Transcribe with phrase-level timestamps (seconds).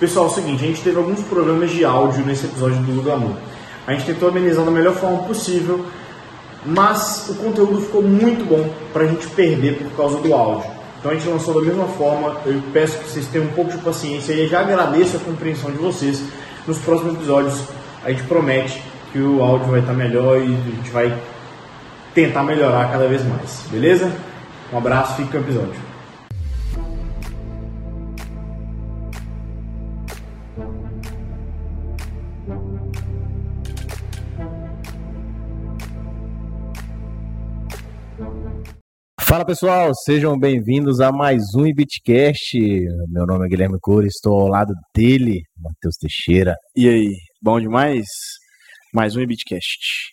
[0.00, 3.34] Pessoal, é o seguinte, a gente teve alguns problemas de áudio nesse episódio do Glamour.
[3.84, 5.84] A gente tentou amenizar da melhor forma possível,
[6.64, 10.70] mas o conteúdo ficou muito bom para a gente perder por causa do áudio.
[11.00, 12.36] Então a gente lançou da mesma forma.
[12.46, 15.78] Eu peço que vocês tenham um pouco de paciência e já agradeço a compreensão de
[15.78, 16.22] vocês.
[16.64, 17.60] Nos próximos episódios
[18.04, 18.80] a gente promete
[19.12, 21.12] que o áudio vai estar melhor e a gente vai
[22.14, 24.12] tentar melhorar cada vez mais, beleza?
[24.72, 25.87] Um abraço, com o episódio.
[39.38, 42.58] Fala pessoal, sejam bem-vindos a mais um Ibitcast.
[43.08, 46.56] Meu nome é Guilherme Coura, estou ao lado dele, Matheus Teixeira.
[46.74, 48.04] E aí, bom demais?
[48.92, 50.10] Mais um Ibitcast.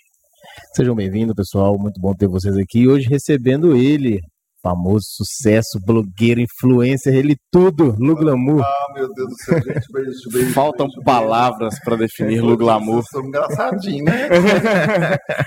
[0.76, 1.76] Sejam bem-vindos, pessoal.
[1.80, 2.88] Muito bom ter vocês aqui.
[2.88, 4.20] Hoje recebendo ele,
[4.66, 8.64] famoso sucesso, blogueiro, influencer, ele tudo, Lu Glamour.
[8.64, 10.54] Ah, meu Deus do céu, gente, beijo, beijo.
[10.54, 13.04] Faltam beijo, palavras para definir Lu Glamour.
[13.04, 14.28] Vocês são engraçadinhos, né?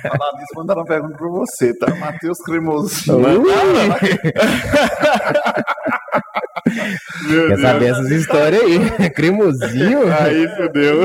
[0.06, 1.92] Falar nisso, mandaram uma pergunta pra você, tá?
[1.96, 3.18] Matheus Cremosinho.
[7.48, 9.10] Quer saber essas histórias aí?
[9.10, 10.12] Cremosinho?
[10.12, 11.04] Aí fudeu.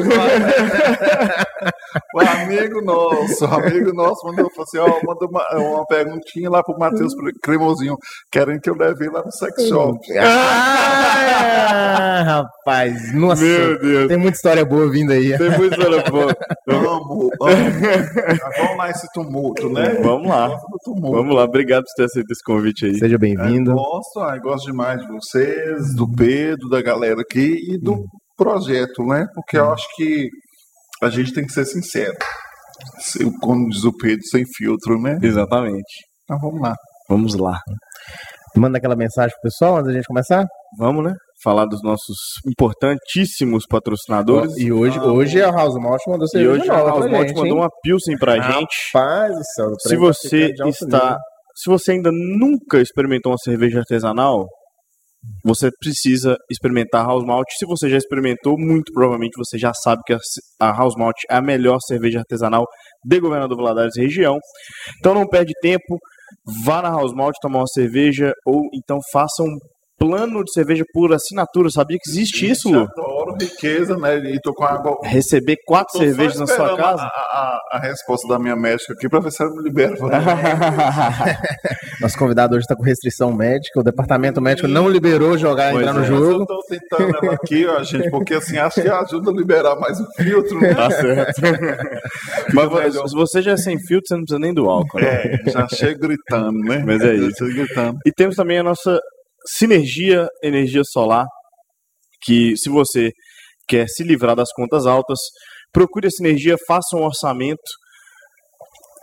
[2.13, 6.77] O amigo nosso, o amigo nosso mandou assim: ó, manda uma, uma perguntinha lá pro
[6.77, 7.97] Matheus Cremosinho.
[8.31, 9.99] Querem que eu leve lá no sex shop.
[10.19, 13.43] Ah, rapaz, nossa.
[13.43, 14.07] Meu Deus.
[14.07, 15.37] Tem muita história boa vindo aí.
[15.37, 16.35] Tem muita história boa.
[16.67, 17.63] Amo, amo.
[18.57, 19.99] Vamos lá esse tumulto, né?
[20.01, 20.57] Vamos lá.
[20.83, 21.17] Tumulto.
[21.17, 22.95] Vamos lá, obrigado por ter aceito esse convite aí.
[22.95, 23.73] Seja bem-vindo.
[23.73, 25.07] gosto, ai, gosto demais de
[25.53, 28.05] vocês, do Pedro, da galera aqui e do
[28.37, 29.25] projeto, né?
[29.33, 30.27] Porque eu acho que
[31.01, 32.15] a gente tem que ser sincero.
[32.99, 35.17] Se- Como diz o Pedro, sem filtro, né?
[35.21, 35.93] Exatamente.
[36.23, 36.75] Então vamos lá.
[37.09, 37.59] Vamos lá.
[38.55, 40.45] Manda aquela mensagem pro pessoal antes da gente começar.
[40.77, 41.13] Vamos, né?
[41.43, 42.15] Falar dos nossos
[42.47, 44.55] importantíssimos patrocinadores.
[44.57, 47.53] E hoje, hoje a House Malt mandou E hoje a House Malt gente, mandou hein?
[47.63, 48.75] uma Pilsen pra gente.
[48.93, 51.17] Rapaz do céu, Se tá você está, nível.
[51.55, 54.47] se você ainda nunca experimentou uma cerveja artesanal,
[55.43, 57.45] você precisa experimentar House Malt.
[57.57, 60.13] Se você já experimentou, muito provavelmente você já sabe que
[60.59, 62.65] a, House Malt é a melhor cerveja artesanal
[63.05, 64.37] de Governador Valadares região.
[64.99, 65.99] Então não perde tempo,
[66.65, 69.57] vá na House Malt tomar uma cerveja ou então faça um
[70.03, 71.69] plano de cerveja por assinatura.
[71.69, 72.81] Sabia que existe isso, Lu?
[72.81, 74.17] Adoro riqueza, né?
[74.17, 74.97] E tô com água.
[75.03, 77.03] Receber quatro Tô cervejas na sua casa?
[77.03, 79.95] A, a, a resposta da minha médica aqui pra ver se ela me libera.
[82.01, 83.79] Nosso convidado hoje está com restrição médica.
[83.79, 86.07] O departamento médico não liberou jogar Pois entrar no é.
[86.07, 86.41] Jogo.
[86.41, 89.99] eu tô tentando ela aqui, ó, gente, porque assim, acho que ajuda a liberar mais
[89.99, 90.73] o filtro, né?
[90.73, 91.41] Tá certo.
[92.53, 94.99] Mas se você já é sem filtro, você não precisa nem do álcool.
[94.99, 95.39] né?
[95.45, 96.83] É, já chego gritando, né?
[96.85, 97.45] Mas é isso.
[97.45, 97.97] gritando.
[98.05, 98.99] E temos também a nossa
[99.45, 101.25] Sinergia Energia Solar,
[102.21, 103.11] que se você
[103.67, 105.19] quer se livrar das contas altas,
[105.71, 107.61] procure a Sinergia, faça um orçamento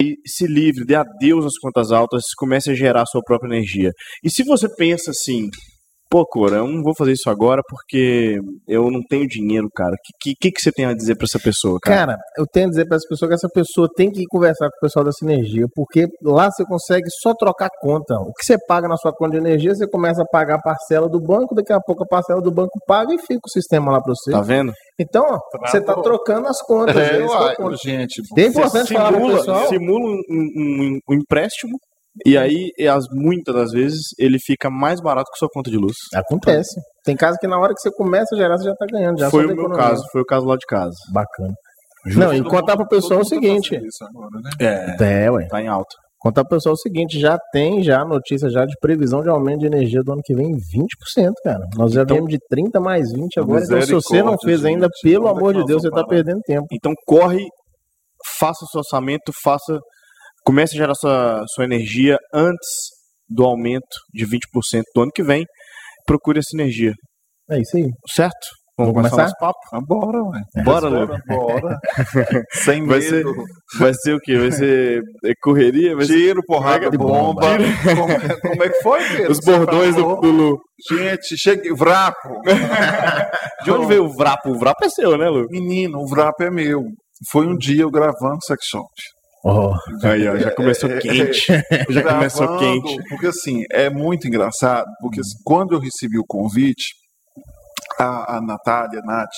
[0.00, 3.92] e se livre, dê adeus às contas altas, comece a gerar a sua própria energia.
[4.24, 5.50] E se você pensa assim,
[6.10, 8.38] pô, Cora, eu não vou fazer isso agora porque
[8.68, 9.92] eu não tenho dinheiro, cara.
[9.92, 11.96] O que, que, que você tem a dizer pra essa pessoa, cara?
[12.06, 14.68] Cara, eu tenho a dizer para essa pessoa que essa pessoa tem que ir conversar
[14.70, 18.14] com o pessoal da Sinergia, porque lá você consegue só trocar conta.
[18.20, 21.08] O que você paga na sua conta de energia, você começa a pagar a parcela
[21.08, 24.00] do banco, daqui a pouco a parcela do banco paga e fica o sistema lá
[24.02, 24.32] para você.
[24.32, 24.72] Tá vendo?
[25.00, 26.96] Então, ó, você tá trocando as contas.
[26.96, 27.76] É, é uai, ponto.
[27.82, 28.20] gente.
[28.36, 29.68] É importante falar pro simula, pessoal.
[29.68, 31.78] simula um, um- um empréstimo
[32.26, 35.94] e aí, as, muitas das vezes, ele fica mais barato que sua conta de luz.
[36.14, 36.80] Acontece.
[37.04, 39.18] Tem caso que na hora que você começa a gerar, você já tá ganhando.
[39.18, 39.78] Já foi o meu economia.
[39.84, 40.94] caso, foi o caso lá de casa.
[41.12, 41.54] Bacana.
[42.16, 43.74] Não, e contar pro pessoal o Todo mundo tá seguinte.
[43.76, 44.50] isso agora, né?
[45.00, 45.46] É, É, ué.
[45.48, 45.94] tá em alta.
[46.18, 49.66] Contar pro pessoal o seguinte, já tem já notícia já de previsão de aumento de
[49.66, 51.64] energia do ano que vem em 20%, cara.
[51.76, 53.62] Nós já Então- viemos de 30 mais 20 agora.
[53.64, 55.00] Então, se você não fez ainda, gente.
[55.12, 56.08] pelo é amor de Deus, você tá parar?
[56.08, 56.66] perdendo tempo.
[56.72, 57.46] Então, corre,
[58.38, 59.78] faça o seu orçamento, faça,
[60.44, 62.68] comece a gerar sua, sua energia antes
[63.28, 65.44] do aumento de 20% do ano que vem.
[66.06, 66.92] Procure essa energia,
[67.50, 67.88] É isso aí.
[68.14, 68.34] certo?
[68.78, 69.22] Vamos começar começar?
[69.24, 69.58] nosso papo?
[69.74, 70.40] Ah, bora, ué.
[70.64, 71.18] Bora, Bora, Lu.
[71.28, 71.76] bora.
[72.54, 73.30] Sem Vai medo.
[73.78, 74.38] Vai ser o quê?
[74.38, 75.94] Vai ser é, correria?
[75.94, 77.42] Vai ser Tiro, porrada, de bomba.
[77.58, 77.58] bomba.
[77.94, 79.32] Como, é- como é que foi, Pedro?
[79.32, 80.58] os bordões do, do Lu.
[80.90, 81.70] Gente, cheguei.
[81.74, 82.16] Vrapo.
[83.64, 84.48] De onde veio o Vrapo?
[84.50, 85.44] O Vrapo é seu, né, Lu?
[85.50, 86.82] Menino, o Vrapo é meu.
[87.30, 88.88] Foi um dia eu gravando sex shop.
[89.44, 89.72] Oh,
[90.02, 91.46] Aí, ó, já começou quente.
[91.88, 93.08] Já começou Gravando, quente.
[93.08, 96.94] Porque assim, é muito engraçado, porque assim, quando eu recebi o convite,
[97.98, 99.30] a, a Natália, a Nath,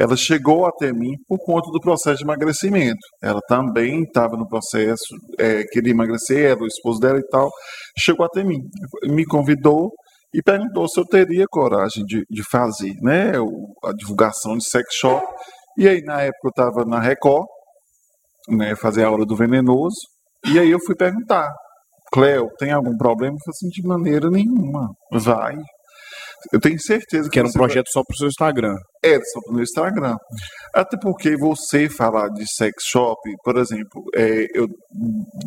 [0.00, 2.98] ela chegou até mim por conta do processo de emagrecimento.
[3.22, 5.04] Ela também estava no processo,
[5.38, 7.50] é, queria emagrecer, era o esposo dela e tal.
[7.98, 8.60] Chegou até mim,
[9.04, 9.90] me convidou
[10.32, 13.32] e perguntou se eu teria coragem de, de fazer né,
[13.84, 15.24] a divulgação de sex shop.
[15.76, 17.46] E aí, na época, eu estava na Record,
[18.48, 19.96] né, fazer a aula do venenoso,
[20.46, 21.50] e aí eu fui perguntar,
[22.12, 23.34] Cleo, tem algum problema?
[23.34, 25.56] Eu falei assim, de maneira nenhuma, vai.
[26.52, 28.76] Eu tenho certeza que, Que era um você vai- projeto só pro seu Instagram.
[29.04, 30.16] é, só no Instagram.
[30.74, 34.68] Até porque você falar de sex shop, por exemplo, é, eu,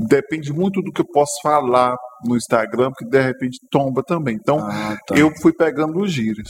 [0.07, 1.95] depende muito do que eu posso falar
[2.27, 4.36] no Instagram, porque de repente tomba também.
[4.36, 5.15] Então, Ah, tá.
[5.18, 6.50] eu fui pegando os gírios.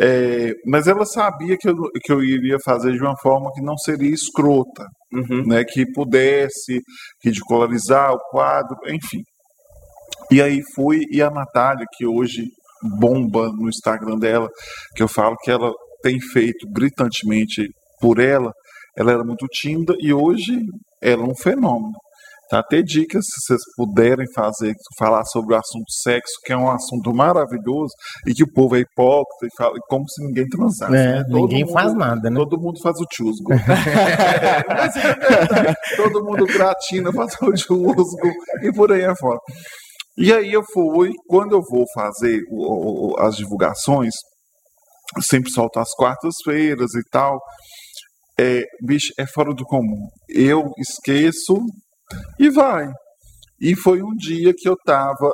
[0.00, 3.76] É, mas ela sabia que eu, que eu iria fazer de uma forma que não
[3.78, 5.46] seria escrota, Uhum.
[5.46, 6.80] né, que pudesse
[7.24, 9.22] ridicularizar o quadro, enfim.
[10.30, 12.44] E aí fui, e a Natália, que hoje
[12.98, 14.48] bomba no Instagram dela,
[14.94, 15.72] que eu falo que ela
[16.02, 17.68] tem feito gritantemente
[18.00, 18.52] por ela,
[18.96, 20.58] ela era muito tímida e hoje
[21.02, 21.94] ela é um fenômeno.
[22.48, 22.62] Tá?
[22.62, 27.12] Ter dicas, se vocês puderem fazer, falar sobre o assunto sexo, que é um assunto
[27.12, 27.92] maravilhoso,
[28.26, 30.94] e que o povo é hipócrita e fala como se ninguém transasse.
[30.94, 31.24] É, né?
[31.28, 32.36] Ninguém mundo- faz nada, né?
[32.36, 33.50] Todo mundo faz o chusgo.
[35.96, 38.30] Todo mundo gratina faz o chusgo
[38.62, 39.38] e por aí afora.
[40.18, 44.14] E aí eu fui, quando eu vou fazer o- o- as divulgações,
[45.20, 47.38] sempre solto às quartas-feiras e tal.
[48.38, 50.08] É, bicho, é fora do comum.
[50.28, 51.56] Eu esqueço
[52.38, 52.90] e vai.
[53.60, 55.32] E foi um dia que eu estava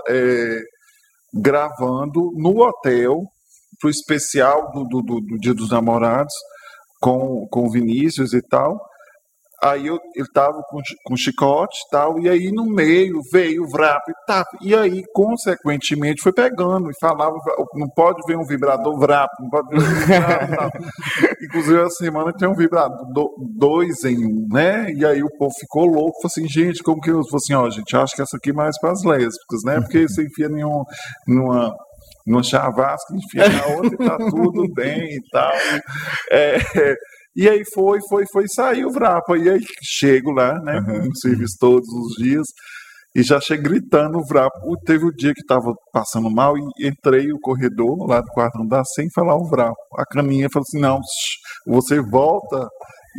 [1.34, 3.22] gravando no hotel
[3.80, 6.34] pro especial do, do, do- do Dia dos Namorados
[7.00, 8.78] com, com o Vinícius e tal.
[9.62, 13.68] Aí eu, eu tava com, com chicote e tal, e aí no meio veio o
[13.68, 14.44] vrap e tá.
[14.60, 17.36] E aí, consequentemente, foi pegando e falava,
[17.74, 20.70] não pode ver um vibrador vrap, não pode ver um vibrador
[21.40, 21.44] e.
[21.46, 24.90] Inclusive, a semana tem um vibrador do- dois em um, né?
[24.92, 27.70] E aí o povo ficou louco, falou assim, gente, como que eu falei assim, ó,
[27.70, 29.80] gente, acho que essa aqui é mais para as lésbicas, né?
[29.80, 30.84] Porque você enfia em um-
[31.26, 31.72] numa
[32.24, 35.52] numa chavasca, enfia na outra e tá tudo bem e tal.
[36.30, 36.56] É,
[37.36, 39.36] e aí foi, foi, foi, saiu o Vrapa.
[39.38, 40.80] E aí chego lá, né?
[40.80, 42.46] No serviço todos os dias.
[43.14, 44.58] E já cheguei gritando o Vrapa.
[44.64, 48.60] O- Teve o dia que tava passando mal e entrei o corredor lá do quarto
[48.60, 49.76] andar sem falar o Vrapa.
[49.98, 50.98] A caminha falou assim: não,
[51.66, 52.68] você volta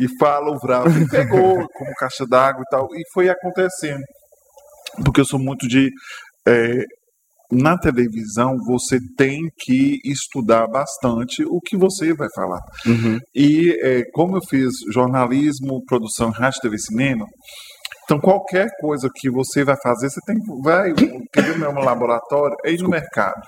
[0.00, 0.90] e fala o Vrapa.
[0.90, 2.88] E pegou como caixa d'água e tal.
[2.94, 4.02] E foi acontecendo.
[5.04, 5.90] Porque eu sou muito de.
[6.46, 6.84] é,
[7.54, 12.60] na televisão, você tem que estudar bastante o que você vai falar.
[12.86, 13.18] Uhum.
[13.34, 17.26] E é, como eu fiz jornalismo, produção, rádio, TV, cinema,
[18.04, 20.92] então qualquer coisa que você vai fazer, você tem vai,
[21.32, 23.40] quer ver meu laboratório, é ir no mercado.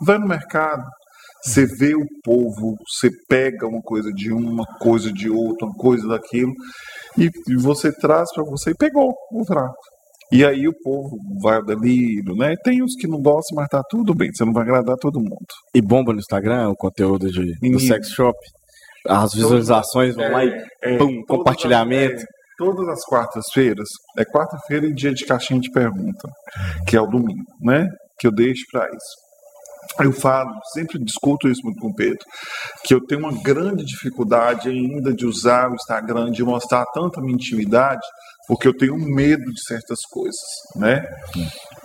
[0.00, 0.84] Vai no mercado,
[1.42, 6.06] você vê o povo, você pega uma coisa de uma coisa de outra, uma coisa
[6.06, 6.52] daquilo,
[7.18, 9.74] e, e você traz para você e pegou o prato.
[10.32, 12.54] E aí o povo vai ao delírio, né?
[12.64, 15.46] Tem uns que não gostam, mas tá tudo bem, você não vai agradar todo mundo.
[15.74, 18.36] E bomba no Instagram o conteúdo de, do sex shop.
[19.08, 20.52] As visualizações vão lá e
[20.82, 22.16] É, pum, compartilhamento.
[22.16, 22.26] as- é,
[22.58, 23.88] todas as quartas-feiras,
[24.18, 26.28] é quarta-feira e dia de caixinha de pergunta,
[26.88, 27.86] que é o domingo, né?
[28.18, 29.26] Que eu deixo para isso.
[30.00, 32.18] Eu falo, sempre discuto isso muito com o Pedro,
[32.84, 37.34] que eu tenho uma grande dificuldade ainda de usar o Instagram, de mostrar tanta minha
[37.34, 38.00] intimidade,
[38.48, 40.40] porque eu tenho medo de certas coisas,
[40.76, 41.06] né?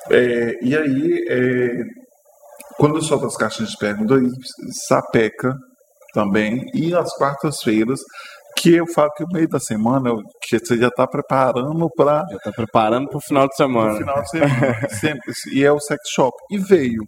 [0.10, 1.84] É, e aí, é,
[2.78, 4.28] quando eu solto as caixinhas de pergunta, aí
[4.88, 5.54] sapeca
[6.13, 8.00] também, e às quartas-feiras,
[8.58, 12.25] que eu falo que o meio da semana, eu- que você já está preparando para
[12.30, 13.98] Já tá preparando pro final de semana.
[13.98, 14.89] final de semana.
[14.89, 15.32] Sempre.
[15.53, 16.36] E é o sex shop.
[16.51, 17.01] E veio.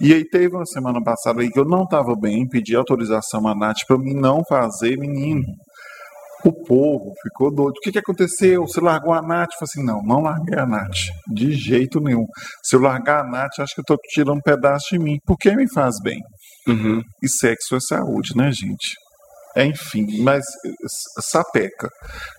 [0.00, 3.54] E aí teve uma semana passada aí que eu não estava bem, pedi autorização à
[3.54, 5.44] Nath para mim não fazer, menino.
[6.44, 7.76] O povo ficou doido.
[7.76, 8.62] O que, que aconteceu?
[8.62, 9.50] Você largou a Nath?
[9.52, 10.96] Eu falei assim, não, não larguei a Nath.
[11.32, 12.26] De jeito nenhum.
[12.62, 15.18] Se eu largar a Nath, acho que eu estou tirando um pedaço de mim.
[15.26, 16.20] Porque me faz bem.
[16.66, 17.02] Uhum.
[17.22, 18.94] E sexo é saúde, né, gente?
[19.56, 20.70] É, enfim, mas eh,
[21.20, 21.88] sapeca.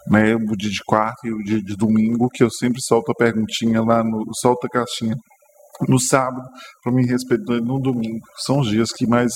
[0.07, 0.35] Né?
[0.35, 3.81] O dia de quarta e o dia de domingo, que eu sempre solto a perguntinha
[3.81, 4.23] lá no.
[4.33, 5.15] solto a caixinha
[5.87, 6.47] no sábado,
[6.83, 8.19] para me respeitar no domingo.
[8.45, 9.33] São os dias que mais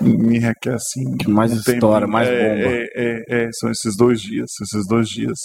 [0.00, 1.16] me requer assim.
[1.16, 2.70] Que mais um história, mais é, bomba.
[2.70, 5.38] É, é, é, são esses dois dias, esses dois dias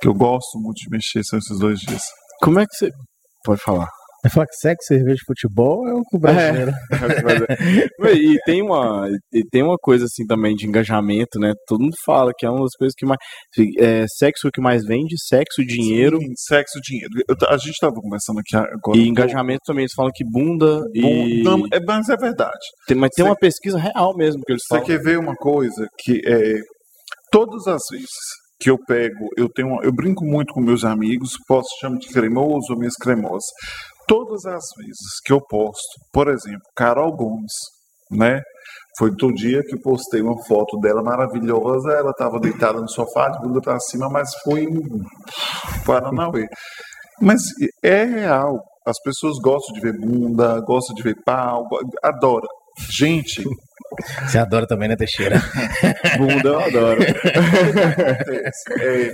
[0.00, 2.02] que eu gosto muito de mexer, são esses dois dias.
[2.40, 2.90] Como é que você.
[3.44, 3.88] Pode falar.
[4.28, 6.70] É falar que sexo, cerveja, futebol é o que o brasileiro.
[8.14, 11.54] e tem uma e tem uma coisa assim também de engajamento, né?
[11.66, 13.18] Todo mundo fala que é uma das coisas que mais
[13.78, 17.10] é, sexo que mais vende, sexo, dinheiro Sim, sexo, dinheiro.
[17.26, 18.98] Eu- a gente estava conversando aqui agora.
[18.98, 19.82] e engajamento também.
[19.84, 22.58] Eles falam que bunda e não, é, mas é verdade.
[22.86, 24.84] tem, mas tem Você- uma pesquisa real mesmo que eles Você falam.
[24.84, 26.60] quer ver uma coisa que é
[27.32, 28.08] todas as vezes
[28.60, 32.72] que eu pego, eu tenho, eu brinco muito com meus amigos, posso chamar de cremoso
[32.72, 33.44] ou minhas cremosas.
[34.08, 37.52] Todas as vezes que eu posto, por exemplo, Carol Gomes,
[38.10, 38.40] né?
[38.98, 43.38] Foi todo dia que postei uma foto dela maravilhosa, ela estava deitada no sofá, de
[43.40, 44.66] bunda para cima, mas foi
[45.86, 46.46] Paranauê.
[47.20, 47.42] Mas
[47.84, 48.60] é real.
[48.84, 51.68] As pessoas gostam de ver bunda, gostam de ver pau,
[52.02, 52.46] adora.
[52.90, 53.44] Gente,
[54.26, 55.40] Você adora também, né, Teixeira?
[56.16, 57.00] Bunda eu adoro.
[58.80, 59.12] é,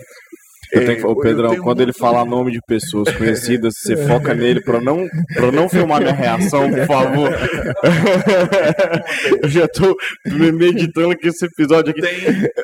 [0.72, 3.96] Eu tenho que- é, Ô, Pedrão, tenho quando ele fala nome de pessoas conhecidas, você
[4.06, 7.30] foca nele pra não, pra não filmar minha reação, por favor.
[9.42, 9.94] Eu já tô
[10.26, 12.02] me meditando aqui esse episódio aqui.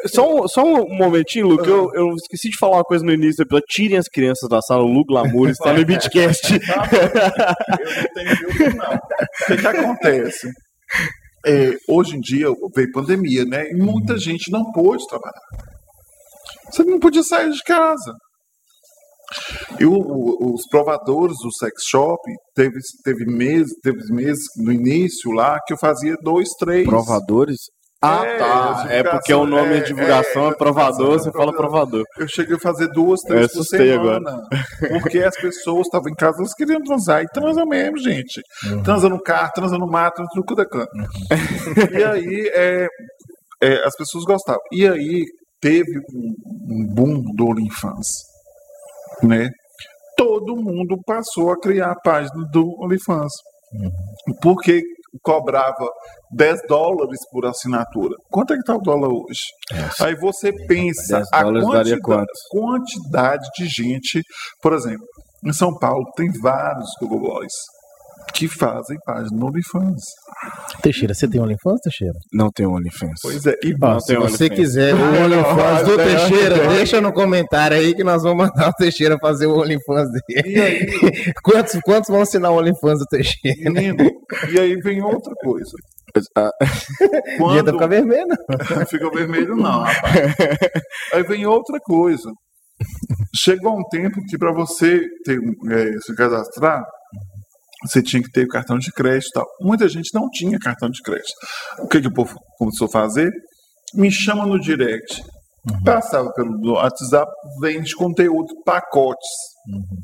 [0.06, 3.12] Só um, só um momentinho, Lu, que eu, eu esqueci de falar uma coisa no
[3.12, 3.66] início do episódio.
[3.68, 6.60] Tirem as crianças da sala, o Lu Glamour está no Beatcast.
[6.60, 8.94] Eu não tenho filtro, não.
[8.94, 10.48] O que, que acontece?
[11.46, 13.70] É, hoje em dia veio pandemia, né?
[13.70, 15.40] E muita gente não pôde trabalhar.
[16.70, 18.12] Você não podia sair de casa.
[19.78, 22.18] E o- o- os provadores do sex shop
[22.54, 26.84] teve, teve meses, teve meses no início lá que eu fazia dois, três.
[26.86, 27.56] Provadores?
[28.02, 28.86] Ah, É, tá.
[28.88, 32.02] É porque o nome é, é, divulgação, é, é, provador, você é fala provador.
[32.02, 32.04] provador.
[32.18, 34.40] Eu cheguei a fazer duas, Eu três por assustei semana.
[35.02, 37.22] Porque as pessoas estavam em casa, elas queriam transar.
[37.22, 38.40] E transa mesmo, gente.
[38.82, 40.88] Transa no carro, transa no mato, transa no cu da cana.
[41.92, 42.88] E aí, é,
[43.62, 44.62] é, as pessoas gostavam.
[44.72, 45.26] E aí,
[45.60, 46.34] teve um,
[46.68, 48.06] um boom do OnlyFans.
[49.22, 49.50] Né?
[50.16, 53.32] Todo mundo passou a criar a página do OnlyFans.
[54.42, 54.82] Porque
[55.22, 55.88] cobrava
[56.32, 58.14] 10 dólares por assinatura.
[58.30, 59.40] Quanto é que está o dólar hoje?
[60.00, 64.22] Aí você pensa 10 a quantidade, quantidade de gente,
[64.62, 65.04] por exemplo,
[65.44, 67.52] em São Paulo tem vários Google Boys
[68.32, 70.02] que fazem página no OnlyFans.
[70.82, 72.14] Teixeira, você tem OnlyFans, Teixeira?
[72.32, 73.20] Não tem OnlyFans.
[73.22, 74.48] Pois é, e Não se você OnlyFans.
[74.58, 79.18] quiser o OnlyFans do Teixeira, deixa no comentário aí que nós vamos mandar o Teixeira
[79.20, 80.48] fazer o OnlyFans dele.
[80.56, 80.86] E aí,
[81.42, 83.70] Quantos, quantos vão assinar o OnlyFans do Teixeira?
[83.70, 84.10] menino,
[84.52, 85.72] e aí vem outra coisa.
[86.36, 86.50] Ah,
[87.38, 88.26] Podia Quando ficar vermelho.
[88.76, 90.34] não fica vermelho, não, rapaz.
[91.14, 92.30] Aí vem outra coisa.
[93.36, 95.38] Chegou um tempo que para você ter,
[95.70, 96.82] é, se cadastrar,
[97.84, 99.46] você tinha que ter cartão de crédito e tal.
[99.60, 101.32] Muita gente não tinha cartão de crédito.
[101.78, 103.30] O que, que o povo começou a fazer?
[103.94, 105.22] Me chama no direct.
[105.84, 109.28] Passava pelo WhatsApp, vende conteúdo, pacotes.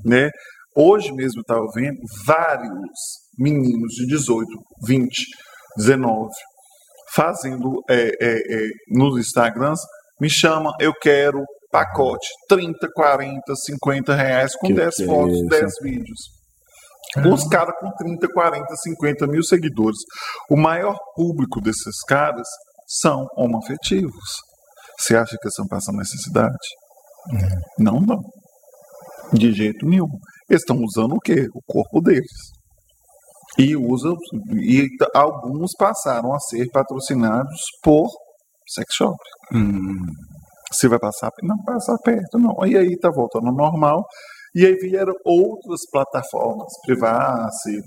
[0.04, 0.30] Né?
[0.75, 2.90] Hoje mesmo eu estava vendo vários
[3.38, 4.47] meninos de 18,
[4.87, 5.11] 20,
[5.78, 6.30] 19
[7.14, 9.80] fazendo é, é, é, nos Instagrams,
[10.21, 15.35] me chama, eu quero pacote, 30, 40, 50 reais com Que 10 que é fotos,
[15.35, 15.47] isso?
[15.47, 16.35] 10 vídeos.
[17.32, 19.98] Os caras com 30, 40, 50 mil seguidores.
[20.50, 22.46] O maior público desses caras
[22.86, 24.30] são homoafetivos.
[24.98, 26.56] Você acha que eles estão passando necessidade?
[27.78, 28.20] Não, não.
[29.32, 30.08] De jeito nenhum.
[30.48, 31.48] Eles estão usando o quê?
[31.54, 32.30] O corpo deles.
[33.58, 34.14] E usam.
[34.54, 38.08] E alguns passaram a ser patrocinados por
[38.68, 39.16] sex shop.
[39.54, 40.04] hum,
[40.72, 42.54] Você vai passar, não passar perto, não.
[42.66, 44.04] E aí tá voltando ao normal.
[44.56, 47.78] E aí vieram outras plataformas, Privacy.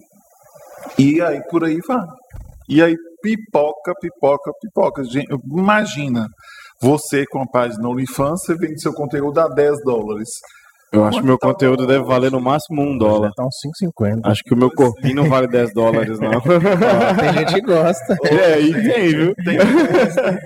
[0.99, 2.05] E aí por aí vai.
[2.69, 5.03] E aí pipoca, pipoca, pipoca.
[5.03, 6.27] Gente, imagina,
[6.79, 10.29] você com a página OnlyFans, você vende seu conteúdo a 10 dólares.
[10.91, 13.31] Eu acho que meu tá conteúdo deve valer no máximo um dólar.
[13.35, 13.55] Tá uns
[13.85, 14.21] 5,50.
[14.23, 16.31] Acho que o meu corpinho não vale 10 dólares, não.
[17.19, 18.17] Tem gente que gosta.
[18.29, 19.35] É, aí tem, viu?
[19.35, 19.57] Tem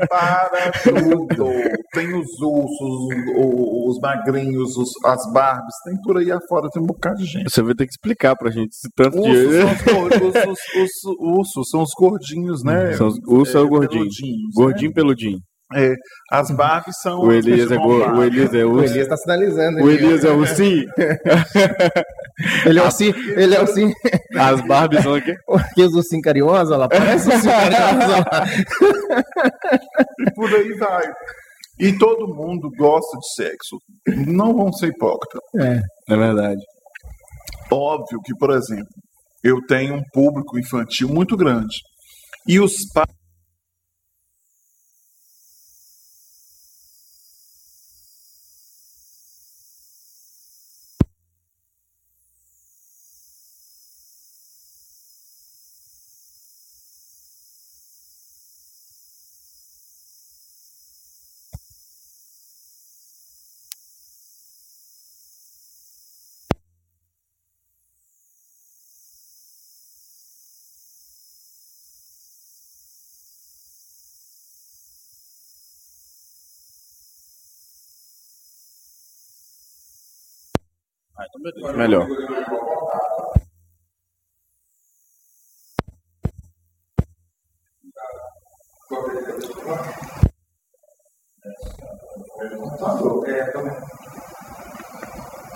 [0.08, 1.46] para tudo.
[1.94, 6.86] Tem os ursos, o- os magrinhos, os- as Barbies, tem por aí afora, tem um
[6.86, 7.50] bocado de gente.
[7.52, 9.90] Você vai ter que explicar pra gente esse tanto Ursos de.
[9.90, 12.94] são os, os- os- os- ursos são os gordinhos, né?
[12.94, 14.04] São os- urso é o gordinho.
[14.04, 15.40] peludinhos, Gordinho peludinho.
[15.76, 15.96] É,
[16.32, 17.20] as Barbies são.
[17.20, 17.88] O as Elias é, go...
[17.88, 18.24] o.
[18.24, 18.94] Elias é O urso.
[18.94, 19.84] Elias tá sinalizando.
[19.84, 20.86] O Elias é o sim.
[22.66, 23.94] Ele é o sim, ele é o sim.
[24.36, 25.36] As Barbies são aqui.
[25.48, 26.90] Aqueles ursinhos carinhosos, olha lá.
[26.90, 28.46] Parece um ursinho carinhoso, olha lá.
[30.20, 31.14] E por aí vai.
[31.80, 33.78] E todo mundo gosta de sexo.
[34.28, 35.42] Não vão ser hipócritas.
[36.10, 36.62] É verdade.
[37.72, 38.94] Óbvio que, por exemplo,
[39.44, 41.76] eu tenho um público infantil muito grande.
[42.48, 43.23] E os pais.
[81.76, 82.08] Melhor.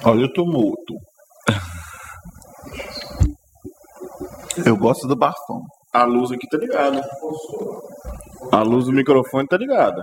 [0.04, 0.96] Olha o tumulto.
[4.66, 5.64] Eu gosto do bafão.
[5.94, 7.02] A luz aqui tá ligada.
[8.52, 10.02] A luz do microfone tá ligada.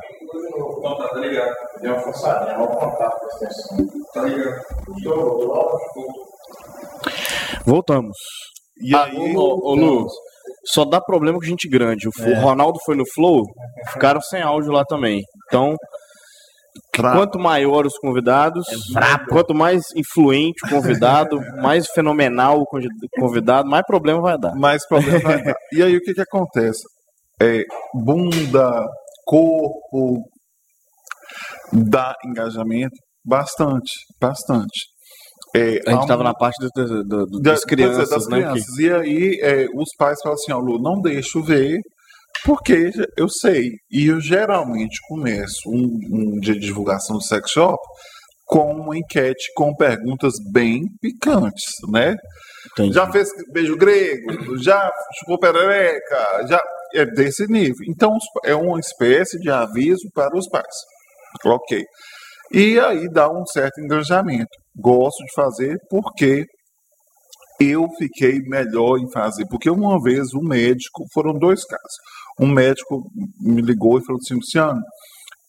[0.84, 1.54] Não, tá, tá ligado.
[1.80, 3.86] Deu uma forçadinha, o contato com a extensão.
[4.12, 4.60] Tá ligado.
[7.66, 8.16] Voltamos.
[8.82, 10.06] E Ah, aí, ô, ô, Lu,
[10.66, 12.08] só dá problema com gente grande.
[12.08, 12.34] O É.
[12.40, 13.42] Ronaldo foi no Flow,
[13.92, 15.22] ficaram sem áudio lá também.
[15.46, 15.74] Então,
[16.96, 18.64] quanto maior os convidados,
[19.30, 22.88] quanto mais influente o convidado, mais fenomenal o convi-
[23.18, 24.54] convidado, mais problema vai dar.
[24.56, 25.54] mais problema vai dar.
[25.72, 26.82] E aí o que que acontece?
[27.40, 27.62] É,
[27.94, 28.84] bunda,
[29.24, 30.22] corpo,
[31.74, 33.90] dá engajamento bastante,
[34.20, 34.80] bastante.
[35.56, 38.26] É, A gente tava um- na parte do- do- do- do- da- das crianças, das
[38.26, 38.38] né?
[38.38, 38.78] que- crianças.
[38.78, 41.78] E aí é, os pais falam assim, ó, Lu, não deixo ver,
[42.44, 43.70] porque eu sei.
[43.90, 47.78] E eu geralmente começo um, um dia de divulgação do sex shop
[48.46, 52.14] com uma enquete com perguntas bem picantes, né?
[52.72, 52.92] Entendi.
[52.94, 54.58] Já fez beijo grego?
[54.58, 54.90] Já
[55.20, 56.46] chupou perereca?
[56.48, 56.60] Já
[56.94, 57.76] é desse nível.
[57.88, 60.74] Então é uma espécie de aviso para os pais.
[61.44, 61.82] Ok.
[62.52, 64.48] E aí dá um certo engajamento.
[64.76, 66.44] Gosto de fazer porque
[67.60, 69.46] eu fiquei melhor em fazer.
[69.48, 71.96] Porque uma vez um médico, foram dois casos.
[72.38, 73.10] Um médico
[73.40, 74.80] me ligou e falou assim, Luciano,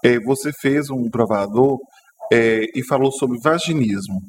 [0.03, 1.77] eh, você fez um provador
[2.31, 4.19] eh, e falou sobre vaginismo,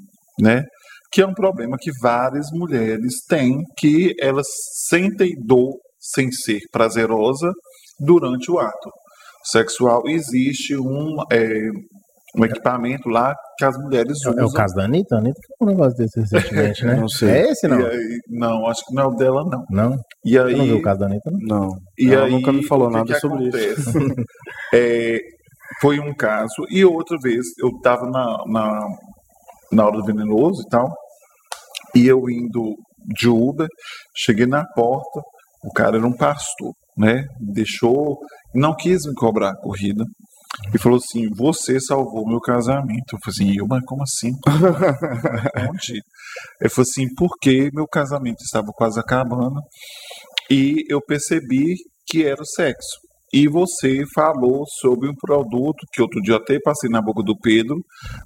[0.41, 0.65] né?
[1.13, 4.47] Que é um problema que várias mulheres têm, que elas
[4.89, 7.53] sentem dor sem ser prazerosa
[8.01, 8.91] durante o ato
[9.51, 10.03] sexual.
[10.09, 11.71] Existe um, eh,
[12.37, 14.43] um equipamento lá que as mulheres É, usam.
[14.43, 15.17] é o caso da Anitta?
[15.17, 16.95] A Anitta ficou um negócio desse recentemente, né?
[17.01, 17.29] Não sei.
[17.31, 17.79] É esse, não?
[17.87, 19.65] Aí- não, acho que não é o dela, não.
[19.71, 19.97] Não?
[20.25, 21.59] E Você não viu aí, o caso da Anitta, não?
[21.61, 21.79] Não.
[21.99, 23.91] e Ela aí nunca me falou nada que sobre isso.
[23.91, 24.15] acontece?
[24.75, 25.19] É,
[25.81, 28.81] foi um caso, e outra vez, eu estava na, na,
[29.73, 30.93] na hora do venenoso e tal,
[31.95, 32.75] e eu indo
[33.17, 33.69] de Uber,
[34.15, 35.21] cheguei na porta,
[35.67, 37.27] o cara era um pastor, né?
[37.41, 38.21] Deixou,
[38.55, 40.05] não quis me cobrar a corrida.
[40.73, 43.15] E falou assim: Você salvou meu casamento.
[43.15, 44.31] Eu falei assim: Eu, mas como assim?
[45.69, 46.01] Onde?
[46.61, 49.61] Ele falou assim: Porque meu casamento estava quase acabando
[50.51, 51.75] e eu percebi
[52.07, 53.06] que era o sexo.
[53.37, 57.77] E você falou sobre um produto que outro dia até passei na boca do Pedro,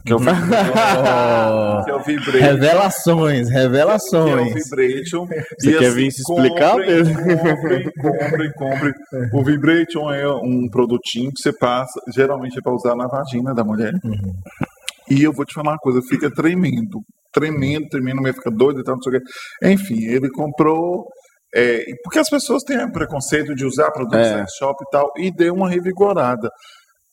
[0.06, 0.20] que é o
[1.84, 2.38] que é o Vibration.
[2.38, 4.54] Revelações, Que é o revelações.
[4.54, 5.26] Vibration.
[5.58, 7.04] Você quer vir se explicar, comprem?
[7.04, 8.92] Comprem, comprem, comprem.
[9.34, 13.64] O Vibration é um produtinho que você passa, geralmente é para usar na vagina da
[13.64, 13.92] mulher.
[14.04, 14.32] Uhum.
[15.10, 17.00] E eu vou te falar uma coisa, fica tremendo.
[17.32, 19.26] Tremendo, tremendo, mulher fica doida e tal, não sei o quê.
[19.72, 21.08] Enfim, ele comprou.
[21.54, 24.38] É, porque as pessoas têm preconceito de usar produto É.
[24.38, 26.48] sex shop e tal, e deu uma revigorada.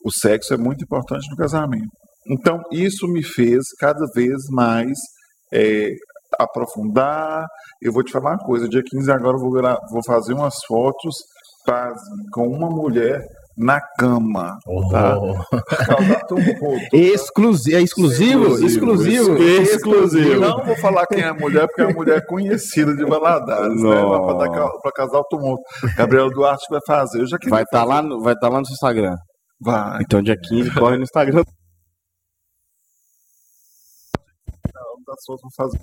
[0.06, 1.90] O sexo é muito importante no casamento.
[2.30, 4.98] Então, isso me fez cada vez mais
[5.54, 5.92] é,
[6.40, 7.46] aprofundar.
[7.82, 9.52] Eu vou te falar uma coisa: dia 15 agora eu vou,
[9.92, 11.16] vou fazer umas fotos
[12.32, 13.22] com uma mulher
[13.58, 14.58] na cama.
[14.92, 15.18] Tá?
[15.18, 15.34] Oh.
[15.86, 16.96] Causar tumulto.
[16.96, 18.66] Exclusivo, é exclusivo?
[18.66, 19.38] Exclusivo.
[19.44, 20.40] Exclusivo.
[20.40, 23.90] Não vou falar quem é a mulher, porque a mulher é conhecida de Valadares, né?
[23.90, 24.26] Não.
[24.28, 25.64] Pra, dar ca- pra casar o tumulto.
[25.98, 27.22] Gabriel Duarte vai fazer.
[27.22, 27.90] Eu já Vai estar fazer.
[27.94, 29.16] lá, no- vai tá lá no seu Instagram.
[29.60, 30.02] Vai.
[30.04, 31.44] Então, dia 15, corre no Instagram.
[35.06, 35.80] Das suas vou fazer.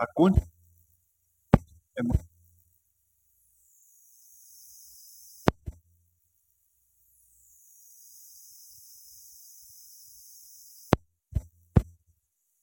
[0.00, 0.40] A conta
[1.98, 2.02] é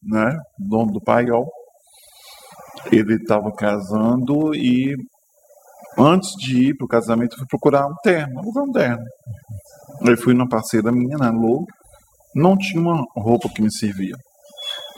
[0.02, 0.36] né?
[0.58, 1.47] Dono do paiol.
[2.91, 4.95] Ele estava casando e
[6.00, 9.06] antes de ir para o casamento, eu fui procurar um terno, um terno.
[10.08, 11.65] Eu fui na parceira minha, na Lu,
[12.34, 14.15] não tinha uma roupa que me servia.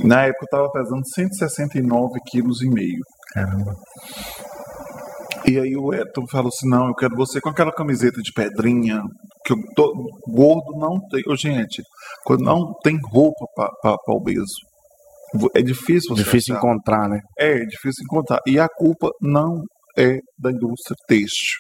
[0.03, 3.01] Na época eu estava pesando 169 quilos e meio.
[3.33, 3.75] Caramba.
[5.45, 9.01] E aí o Edson falou assim, não, eu quero você com aquela camiseta de pedrinha,
[9.45, 9.91] que eu tô,
[10.27, 11.23] gordo não tem.
[11.27, 11.81] Ô, gente,
[12.23, 13.45] quando não tem roupa
[13.81, 14.53] para obeso,
[15.55, 16.65] é difícil você Difícil achar.
[16.67, 17.19] encontrar, né?
[17.37, 18.39] É difícil encontrar.
[18.47, 19.61] E a culpa não
[19.97, 21.57] é da indústria têxtil.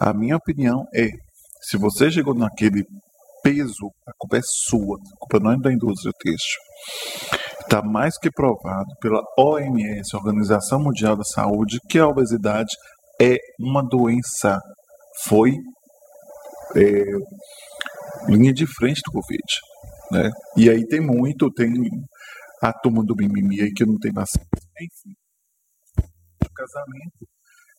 [0.00, 1.08] A minha opinião é,
[1.62, 2.82] se você chegou naquele
[3.42, 4.96] peso, a culpa é sua.
[4.96, 6.58] A culpa não é da indústria têxtil.
[7.70, 12.74] Está mais que provado pela OMS, Organização Mundial da Saúde, que a obesidade
[13.22, 14.58] é uma doença.
[15.22, 15.52] Foi
[16.74, 17.04] é,
[18.26, 19.40] linha de frente do Covid.
[20.10, 20.32] Né?
[20.56, 21.72] E aí tem muito, tem
[22.60, 24.44] a turma do mimimi aí que não tem vacina.
[24.80, 25.14] Enfim,
[26.42, 27.28] no casamento,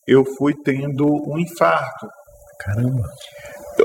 [0.08, 2.08] eu fui tendo um infarto.
[2.60, 3.06] Caramba.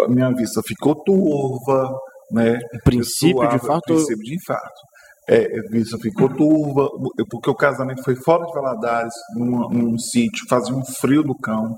[0.06, 1.92] A minha vista ficou turva,
[2.32, 2.58] né?
[2.76, 3.94] O princípio Eu de suava, infarto.
[3.94, 4.88] princípio de infarto.
[5.30, 6.90] É, vista ficou turva,
[7.30, 11.76] porque o casamento foi fora de Valadares, num, num sítio, fazia um frio do cão.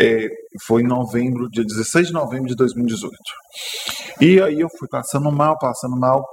[0.00, 0.26] É,
[0.66, 3.12] foi em novembro, dia 16 de novembro de 2018.
[4.20, 6.26] E aí eu fui passando mal, passando mal.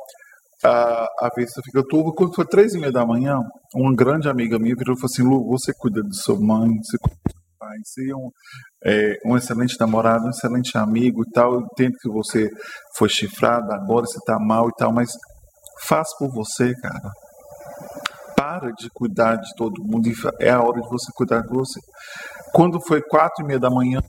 [0.64, 2.12] A, a vista fica turva.
[2.14, 3.40] Quando foi três e meia da manhã,
[3.76, 6.98] uma grande amiga minha virou e falou assim: Lu, você cuida de sua mãe, você
[6.98, 8.30] cuida do seu pai, você é um,
[8.86, 11.54] é, um excelente namorado, um excelente amigo e tal.
[11.54, 12.50] Eu entendo que você
[12.98, 15.12] foi chifrado, agora você tá mal e tal, mas
[15.88, 17.12] faz por você, cara.
[18.36, 20.10] Para de cuidar de todo mundo.
[20.40, 21.80] É a hora de você cuidar de você.
[22.54, 24.00] Quando foi quatro e meia da manhã,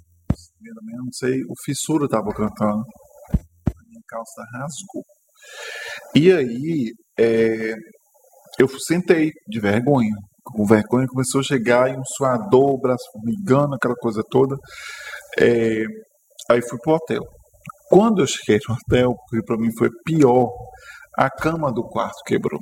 [0.63, 2.85] não sei, o Fissura estava cantando.
[3.33, 5.05] A minha calça rasgou.
[6.15, 7.75] E aí, é,
[8.59, 10.15] eu sentei de vergonha.
[10.45, 14.57] Com vergonha começou a chegar e um suador, o braço formigando, aquela coisa toda.
[15.39, 15.85] É,
[16.51, 17.23] aí fui pro hotel.
[17.89, 20.49] Quando eu cheguei no hotel, que para mim foi pior,
[21.27, 22.61] a cama do quarto quebrou.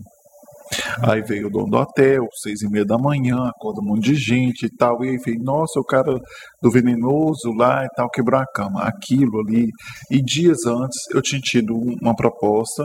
[1.02, 4.14] Aí veio o dono do hotel, seis e meia da manhã, acorda um monte de
[4.16, 5.02] gente e tal.
[5.02, 6.12] E aí nossa, o cara
[6.60, 8.82] do venenoso lá e tal quebrou a cama.
[8.82, 9.68] Aquilo ali.
[10.10, 12.84] E dias antes eu tinha tido um- uma proposta,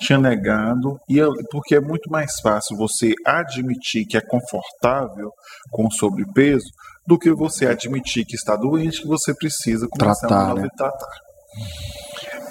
[0.00, 5.32] tinha negado, e eu- porque é muito mais fácil você admitir que é confortável
[5.72, 6.68] com sobrepeso
[7.04, 10.68] do que você admitir que está doente, que você precisa começar Tratar, a né?
[10.76, 11.08] tratar.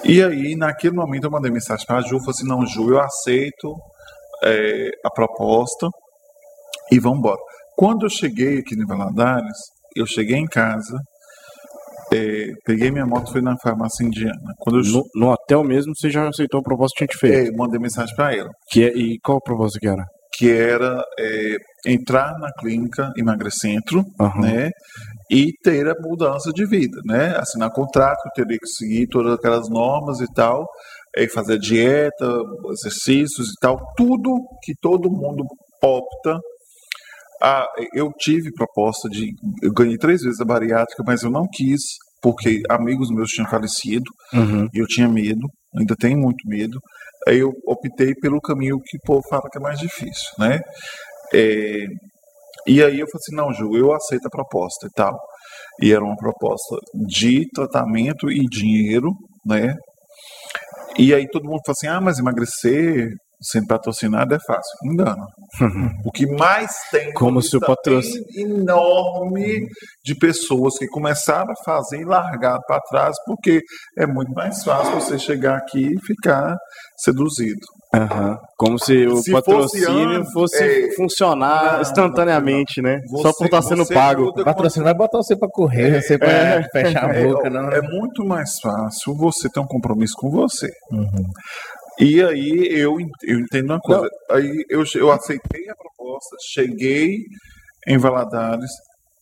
[0.03, 2.99] E aí, naquele momento, eu mandei mensagem para a Ju, falei assim, não, Ju, eu
[3.01, 3.75] aceito
[4.43, 5.87] é, a proposta
[6.91, 7.39] e vamos embora.
[7.75, 9.57] Quando eu cheguei aqui em Valadares,
[9.95, 10.97] eu cheguei em casa,
[12.13, 14.53] é, peguei minha moto e fui na farmácia indiana.
[14.59, 17.49] Quando eu No, no hotel mesmo, você já aceitou a proposta que a gente fez.
[17.49, 20.05] é, mandei mensagem para ela, Que é, e qual a proposta que era?
[20.37, 21.55] que era é,
[21.87, 24.41] entrar na clínica Emagrecentro, Aham.
[24.41, 24.69] né?
[25.29, 27.35] E ter a mudança de vida, né?
[27.37, 30.65] Assinar contrato, teria que seguir todas aquelas normas e tal,
[31.15, 35.43] e fazer dieta, exercícios e tal, tudo que todo mundo
[35.83, 36.39] opta.
[37.41, 39.31] Ah, eu tive proposta de.
[39.61, 41.81] Eu ganhei três vezes a bariátrica, mas eu não quis,
[42.21, 44.67] porque amigos meus tinham falecido Uhum.
[44.73, 46.79] e eu tinha medo, ainda tenho muito medo.
[47.27, 50.59] Aí eu optei pelo caminho que o povo fala que é mais difícil, né?
[51.33, 51.85] É,
[52.65, 55.17] e aí eu falei assim, não, Ju, eu aceito a proposta e tal.
[55.81, 56.75] E era uma proposta
[57.07, 59.11] de tratamento e dinheiro,
[59.45, 59.73] né?
[60.97, 63.09] E aí todo mundo fala assim, ah, mas emagrecer
[63.41, 64.73] sendo patrocinado é fácil.
[64.85, 65.25] Engano.
[66.05, 69.67] O que mais tem Como se o lista patrocínio- enorme
[70.03, 73.61] de pessoas que começaram a fazer e largar para trás, porque
[73.97, 76.55] é muito mais fácil você chegar aqui e ficar
[76.97, 77.59] seduzido.
[77.95, 78.37] Aham.
[78.57, 82.99] Como se o Se patrocínio fosse fosse, é, funcionar não, instantaneamente, né?
[83.07, 84.23] Só Você- por estar sendo você pago.
[84.27, 86.63] O patrocínio vai botar você pra correr, você pra é.
[86.69, 87.69] fechar a É, boca, não.
[87.71, 90.69] é muito mais fácil você ter um compromisso com você.
[90.91, 91.25] Uhum.
[91.99, 94.07] E aí eu, eu entendo uma coisa.
[94.31, 97.17] Aí eu, eu aceitei a proposta, cheguei
[97.87, 98.69] em Valadares,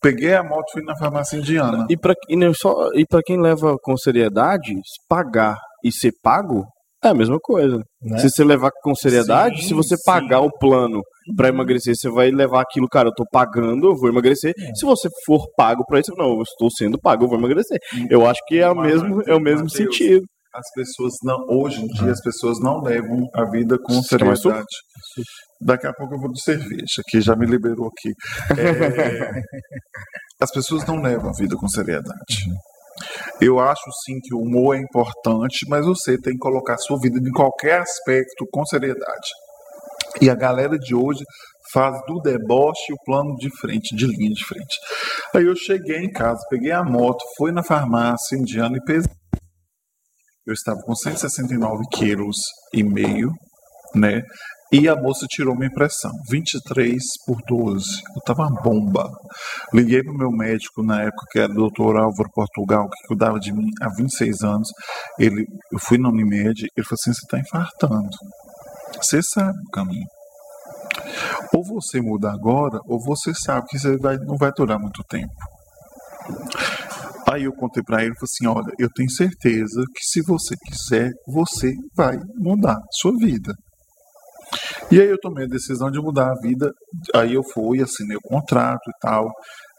[0.02, 1.86] peguei a moto e fui na farmácia indiana.
[1.90, 4.74] E para e não só e para quem leva com seriedade,
[5.08, 6.66] pagar e ser pago
[7.04, 7.82] é a mesma coisa.
[8.02, 8.18] Né?
[8.18, 10.04] Se você levar com seriedade, Sim, se você sim.
[10.06, 11.02] pagar o plano
[11.36, 14.54] para emagrecer, você vai levar aquilo, cara, eu tô pagando, eu vou emagrecer.
[14.58, 14.74] É.
[14.76, 17.78] Se você for pago para isso, não, eu estou sendo pago, eu vou emagrecer.
[18.10, 20.26] Eu acho que é o mesmo, é o mesmo Mateus, sentido.
[20.56, 24.66] As pessoas não, hoje em dia, as pessoas não levam a vida com mais seriedade.
[25.60, 28.14] Daqui a pouco eu vou de cerveja, que já me liberou aqui.
[28.58, 29.32] É,
[30.42, 32.46] as pessoas não levam a vida com seriedade.
[33.42, 36.98] Eu acho sim que o humor é importante, mas você tem que colocar a sua
[37.00, 39.30] vida em qualquer aspecto com seriedade.
[40.22, 41.22] E a galera de hoje
[41.74, 44.78] faz do deboche o plano de frente, de linha de frente.
[45.34, 49.12] Aí eu cheguei em casa, peguei a moto, fui na farmácia indiana e pesei.
[50.46, 52.38] Eu estava com 169 quilos
[52.74, 53.32] e meio,
[53.96, 54.22] né?
[54.72, 57.86] E a moça tirou minha pressão, 23 por 12.
[58.14, 59.10] Eu estava uma bomba.
[59.74, 63.40] Liguei para o meu médico na época, que era o doutor Álvaro Portugal, que cuidava
[63.40, 64.70] de mim há 26 anos.
[65.20, 68.18] Ele, eu fui na Unimed, ele falou assim: você está infartando.
[69.02, 70.08] Você sabe o caminho.
[71.54, 75.34] Ou você muda agora, ou você sabe que você vai, não vai durar muito tempo.
[77.36, 81.12] Aí eu contei para ele falei assim: olha, eu tenho certeza que se você quiser,
[81.28, 83.54] você vai mudar sua vida.
[84.90, 86.72] E aí eu tomei a decisão de mudar a vida.
[87.14, 89.30] Aí eu fui, assinei o contrato e tal.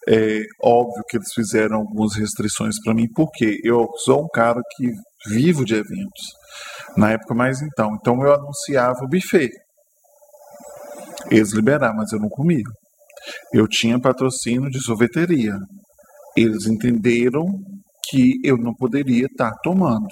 [0.09, 4.91] É óbvio que eles fizeram algumas restrições para mim, porque eu sou um cara que
[5.29, 6.25] vivo de eventos.
[6.97, 7.97] Na época mais então.
[7.99, 9.51] Então eu anunciava o buffet.
[11.31, 12.63] Eles liberaram, mas eu não comia.
[13.53, 15.57] Eu tinha patrocínio de sorveteria.
[16.37, 17.47] Eles entenderam
[18.09, 20.07] que eu não poderia estar tomando.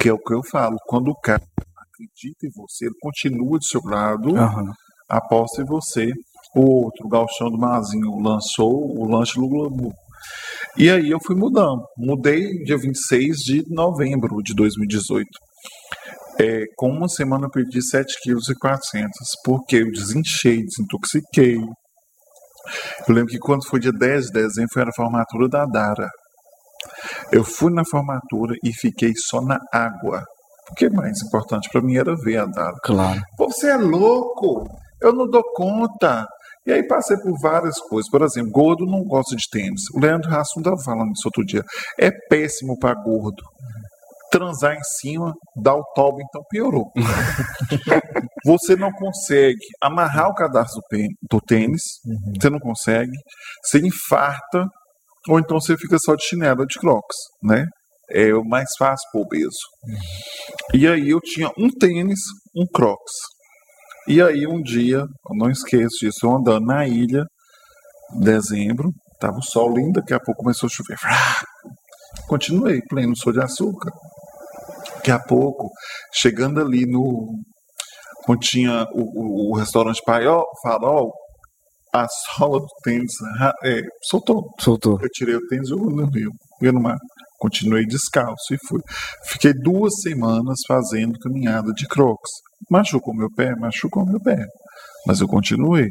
[0.00, 0.76] Que é o que eu falo.
[0.86, 1.42] Quando o cara
[1.76, 4.72] acredita em você, ele continua do seu lado, Aham.
[5.08, 6.12] aposta em você.
[6.54, 9.92] O outro, o Galchão do Mazinho, lançou o lanche Globo.
[10.78, 11.82] E aí eu fui mudando.
[11.96, 15.26] Mudei dia 26 de novembro de 2018.
[16.38, 19.10] É, com uma semana eu perdi 7 quilos e 400,
[19.42, 21.58] porque eu desinchei, desintoxiquei.
[23.08, 26.08] Eu lembro que quando foi dia 10 de dezembro, foi a formatura da Dara.
[27.32, 30.24] Eu fui na formatura e fiquei só na água.
[30.68, 32.76] Porque mais importante para mim era ver a Dara.
[32.82, 33.20] Claro.
[33.36, 34.66] Pô, você é louco!
[35.00, 36.26] Eu não dou conta.
[36.66, 38.10] E aí passei por várias coisas.
[38.10, 39.82] Por exemplo, gordo não gosta de tênis.
[39.94, 41.62] O Leandro Rassum estava falando isso outro dia.
[41.98, 43.42] É péssimo para gordo.
[44.32, 46.90] Transar em cima, dar o tobo, então piorou.
[48.46, 50.80] você não consegue amarrar o cadastro
[51.28, 51.82] do tênis,
[52.40, 53.16] você não consegue,
[53.62, 54.64] você infarta,
[55.28, 57.66] ou então você fica só de chinelo de crocs, né?
[58.08, 59.50] É o mais fácil pro obeso.
[60.72, 62.20] E aí eu tinha um tênis,
[62.56, 63.12] um crocs.
[64.06, 67.24] E aí um dia, eu não esqueço disso, eu andando na ilha,
[68.20, 70.96] dezembro, tava o sol lindo, daqui a pouco começou a chover.
[72.28, 73.90] Continuei, pleno sou de açúcar.
[74.94, 75.70] Daqui a pouco,
[76.12, 77.26] chegando ali no.
[78.28, 81.12] Onde tinha o, o, o restaurante Paiol, Farol,
[81.94, 83.12] a sola do tênis
[83.64, 84.42] é, soltou.
[84.60, 84.98] Soltou.
[85.00, 86.98] Eu tirei o tênis e joguei no rio, joguei no mar.
[87.38, 88.80] Continuei descalço e fui.
[89.28, 92.30] Fiquei duas semanas fazendo caminhada de crocs.
[92.70, 93.54] Machucou meu pé?
[93.56, 94.44] Machucou meu pé.
[95.06, 95.88] Mas eu continuei.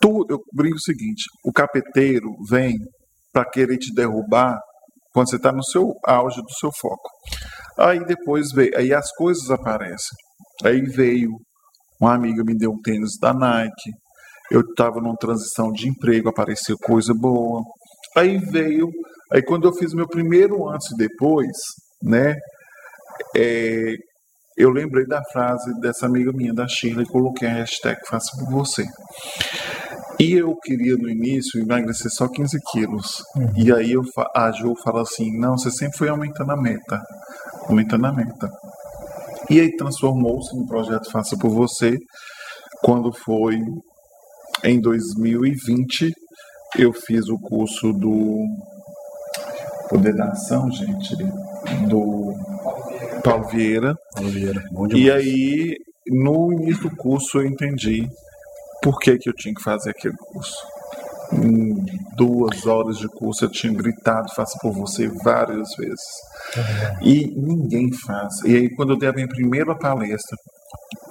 [0.00, 2.74] Tu, eu brinco o seguinte: o capeteiro vem
[3.32, 4.58] para querer te derrubar
[5.12, 7.10] quando você está no seu auge do seu foco.
[7.78, 10.16] Aí depois veio, aí as coisas aparecem.
[10.64, 11.30] Aí veio
[12.00, 13.90] uma amiga me deu um tênis da Nike.
[14.50, 17.62] Eu estava numa transição de emprego, apareceu coisa boa.
[18.16, 18.88] Aí veio,
[19.32, 21.56] aí quando eu fiz meu primeiro antes e depois,
[22.02, 22.34] né?
[23.36, 23.94] é,
[24.56, 28.50] eu lembrei da frase dessa amiga minha, da Sheila, e coloquei a hashtag Faça por
[28.50, 28.84] Você.
[30.18, 33.22] E eu queria no início emagrecer só 15 quilos.
[33.56, 34.02] E aí eu,
[34.34, 37.00] a Jo fala assim: não, você sempre foi aumentando a meta.
[37.68, 38.50] Aumentando a meta.
[39.50, 41.96] E aí transformou-se no projeto Faça por Você,
[42.82, 43.58] quando foi
[44.64, 46.12] em 2020,
[46.76, 48.44] eu fiz o curso do
[49.88, 51.16] Poder da Ação, gente,
[51.88, 52.34] do
[53.24, 53.94] Paulo Vieira.
[54.18, 54.62] Oliveira.
[54.70, 58.06] Bom E aí, no início do curso, eu entendi
[58.82, 60.56] por que, que eu tinha que fazer aquele curso.
[61.32, 61.74] Em
[62.16, 66.06] duas horas de curso, eu tinha gritado, faça por você várias vezes.
[67.02, 68.42] E ninguém faz.
[68.44, 70.36] E aí, quando eu dei a minha primeira palestra,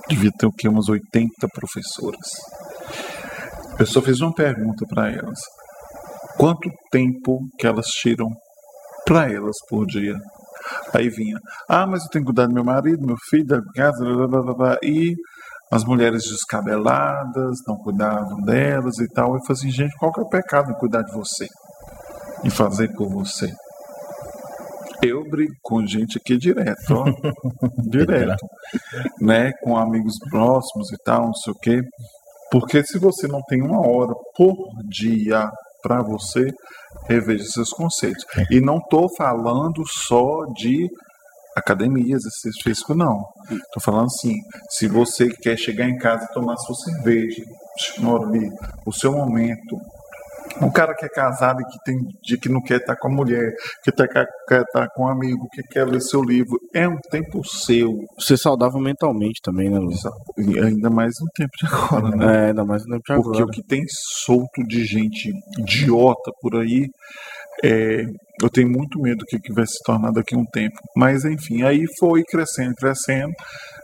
[0.10, 0.67] devia ter o quê?
[0.67, 2.27] Umas 80 professoras.
[3.80, 5.39] Eu só fiz uma pergunta para elas:
[6.38, 8.27] quanto tempo que elas tiram
[9.06, 10.15] para elas por dia?
[10.93, 11.38] Aí vinha,
[11.69, 14.53] ah, mas eu tenho que cuidar do meu marido, meu filho, da casa, blá, blá,
[14.53, 14.77] blá.
[14.84, 15.15] e
[15.71, 19.36] as mulheres descabeladas não cuidavam delas e tal.
[19.36, 21.47] Eu falei assim, gente, qual que é o pecado em cuidar de você?
[22.43, 23.53] E fazer por você?
[25.03, 27.06] Eu brigo com gente aqui direto, ó.
[27.89, 28.47] direto.
[29.21, 29.51] né?
[29.62, 31.82] Com amigos próximos e tal, não sei o quê.
[32.51, 34.56] Porque se você não tem uma hora por
[34.89, 35.49] dia
[35.84, 36.51] para você,
[37.08, 38.25] reveja seus conceitos.
[38.49, 40.88] E não estou falando só de
[41.58, 43.24] academias, exercício físico, não.
[43.50, 44.36] Estou falando assim,
[44.70, 47.43] se você quer chegar em casa e tomar sua cerveja,
[48.00, 48.50] ali,
[48.86, 49.78] o seu momento,
[50.62, 53.12] um cara que é casado e que tem dia que não quer estar com a
[53.12, 56.98] mulher, que tá- quer estar com um amigo, que quer ler seu livro, é um
[57.12, 57.93] tempo seu.
[58.17, 60.00] Ser saudável mentalmente também, né, Luiz?
[60.63, 62.26] Ainda mais no tempo de agora, né?
[62.26, 63.46] É, ainda mais no tempo de Porque agora.
[63.46, 66.88] o que tem solto de gente idiota por aí,
[67.63, 68.06] é,
[68.41, 70.76] eu tenho muito medo do que, que vai se tornar daqui a um tempo.
[70.95, 73.34] Mas enfim, aí foi crescendo, crescendo.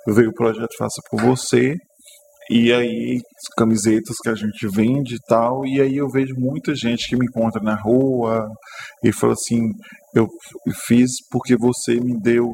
[0.07, 1.75] Veio o projeto Faça por Você.
[2.49, 5.65] E aí, as camisetas que a gente vende e tal.
[5.65, 8.47] E aí eu vejo muita gente que me encontra na rua
[9.03, 9.69] e fala assim:
[10.13, 10.27] eu
[10.85, 12.51] fiz porque você me deu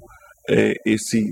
[0.49, 1.23] é, esse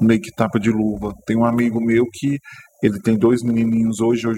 [0.00, 1.12] meio que tapa de luva.
[1.26, 2.38] Tem um amigo meu que
[2.82, 4.28] ele tem dois menininhos hoje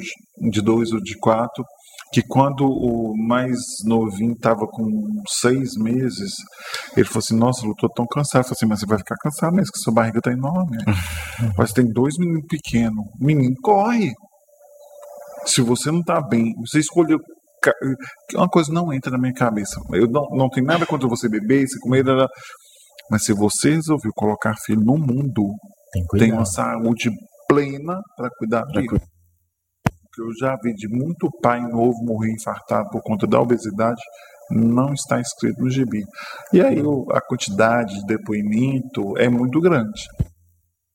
[0.51, 1.65] de dois ou de quatro,
[2.13, 4.87] que quando o mais novinho estava com
[5.29, 6.33] seis meses,
[6.97, 8.43] ele falou assim, nossa, eu tô tão cansado.
[8.43, 10.79] Eu falei assim, mas você vai ficar cansado mesmo, que sua barriga tá enorme.
[11.59, 13.05] mas tem dois meninos pequenos.
[13.21, 14.13] Menino, corre!
[15.45, 17.19] Se você não tá bem, você escolheu
[18.35, 19.81] uma coisa não entra na minha cabeça.
[19.93, 22.05] Eu não, não tenho nada contra você beber, você comer,
[23.11, 25.53] mas se você resolveu colocar filho no mundo,
[25.93, 27.11] Tem tem uma saúde
[27.49, 28.87] plena para cuidar dele.
[28.93, 29.01] O
[30.17, 34.01] que eu já vi de muito pai novo morrer infartado por conta da obesidade
[34.51, 36.03] não está escrito no gibi.
[36.53, 36.79] E aí
[37.13, 40.03] a quantidade de depoimento é muito grande.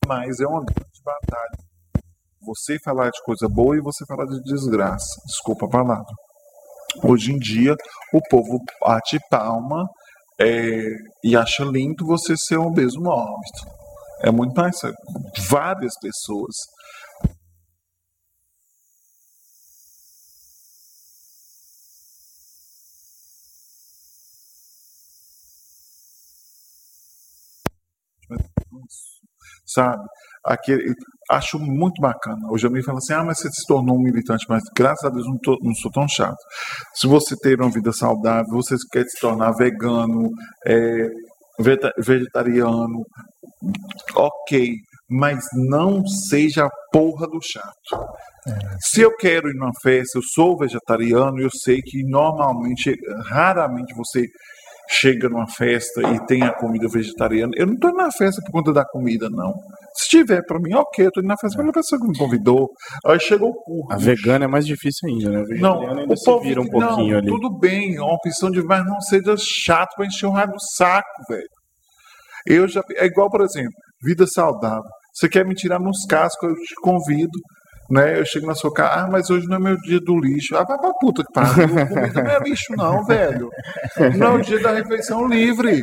[0.07, 1.57] Mas é uma grande batalha.
[2.43, 5.21] Você falar de coisa boa e você falar de desgraça.
[5.27, 6.13] Desculpa a palavra.
[7.03, 7.75] Hoje em dia,
[8.13, 9.87] o povo bate palma
[10.39, 10.81] é,
[11.23, 13.81] e acha lindo você ser um obeso mórbido.
[14.23, 14.75] É muito mais.
[15.49, 16.55] Várias pessoas.
[29.73, 30.03] Sabe?
[30.43, 30.93] Aquele,
[31.29, 32.39] acho muito bacana.
[32.51, 35.09] Hoje eu me falo assim: ah, mas você se tornou um militante, mas graças a
[35.13, 36.37] Deus não, tô- não sou tão chato.
[36.95, 40.29] Se você ter uma vida saudável, você quer se tornar vegano,
[40.65, 41.09] é,
[41.99, 43.03] vegetariano,
[44.15, 44.73] ok,
[45.09, 48.07] mas não seja a porra do chato.
[48.81, 52.95] Se eu quero ir numa festa, eu sou vegetariano, eu sei que normalmente,
[53.27, 54.25] raramente você
[54.91, 57.53] chega numa festa e tem a comida vegetariana.
[57.55, 59.53] Eu não estou na festa por conta da comida, não.
[59.95, 62.69] Se tiver para mim, ok, eu indo na festa pela pessoa que me convidou.
[63.05, 63.93] Aí chegou o curso.
[63.93, 65.41] A vegana é mais difícil ainda, né?
[65.41, 67.27] O Não, ainda o povo vira um não, pouquinho ali.
[67.27, 70.59] tudo bem, é uma opção de mas não seja chato para encher o raio do
[70.75, 71.47] saco, velho.
[72.47, 73.71] Eu já é igual, por exemplo,
[74.03, 74.83] vida saudável.
[75.13, 77.37] Você quer me tirar nos cascos, eu te convido,
[77.91, 78.19] né?
[78.19, 80.55] Eu chego na sua casa, ah, mas hoje não é meu dia do lixo.
[80.55, 83.49] Ah, vai pra puta que pariu, comida não é lixo não, velho.
[84.17, 85.81] Não é o dia da refeição livre.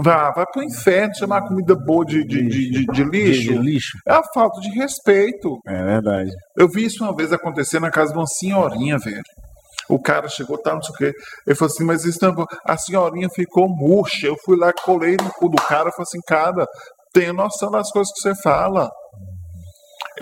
[0.00, 3.52] Vá, vai pro inferno chamar comida boa de, de, de, de- de lixo.
[3.52, 3.98] De lixo.
[4.06, 5.58] É a falta de respeito.
[5.66, 6.30] É verdade.
[6.56, 9.22] Eu vi isso uma vez acontecer na casa de uma senhorinha, velho.
[9.88, 11.12] O cara chegou, tá, não sei o quê.
[11.46, 12.46] Ele falou assim, mas isso não é.
[12.66, 14.26] A senhorinha ficou murcha.
[14.26, 16.66] Eu fui lá, colei no cu do cara e falei assim, cara,
[17.12, 18.88] tenha noção das coisas que você fala.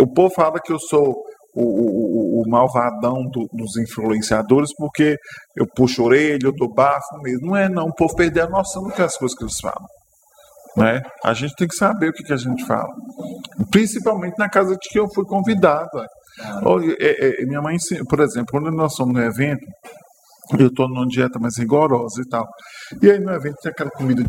[0.01, 1.15] O povo fala que eu sou
[1.55, 5.17] o, o- o- malvadão do- dos influenciadores porque
[5.57, 7.47] eu puxo orelha, eu dou bafo mesmo.
[7.49, 7.87] Não é, não.
[7.87, 9.87] O povo perdeu a noção do que as coisas que eles falam.
[10.77, 11.01] Né?
[11.25, 12.93] A gente tem que saber o que, que a gente fala.
[13.71, 15.89] Principalmente na casa de que eu fui convidado.
[15.95, 16.09] velho.
[16.67, 17.77] Olha, é, é, minha mãe,
[18.09, 19.65] por exemplo, quando nós somos no evento,
[20.59, 22.47] eu estou numa dieta mais rigorosa e tal.
[23.03, 24.23] E aí no evento tem aquela comida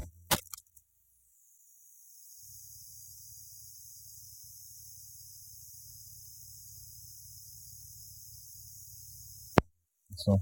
[10.27, 10.41] Som.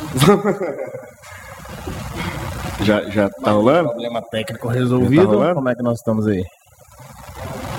[2.80, 3.90] Já, já tá rolando?
[3.90, 5.26] Problema técnico resolvido.
[5.26, 5.54] rolando?
[5.54, 6.44] Como é que nós estamos aí?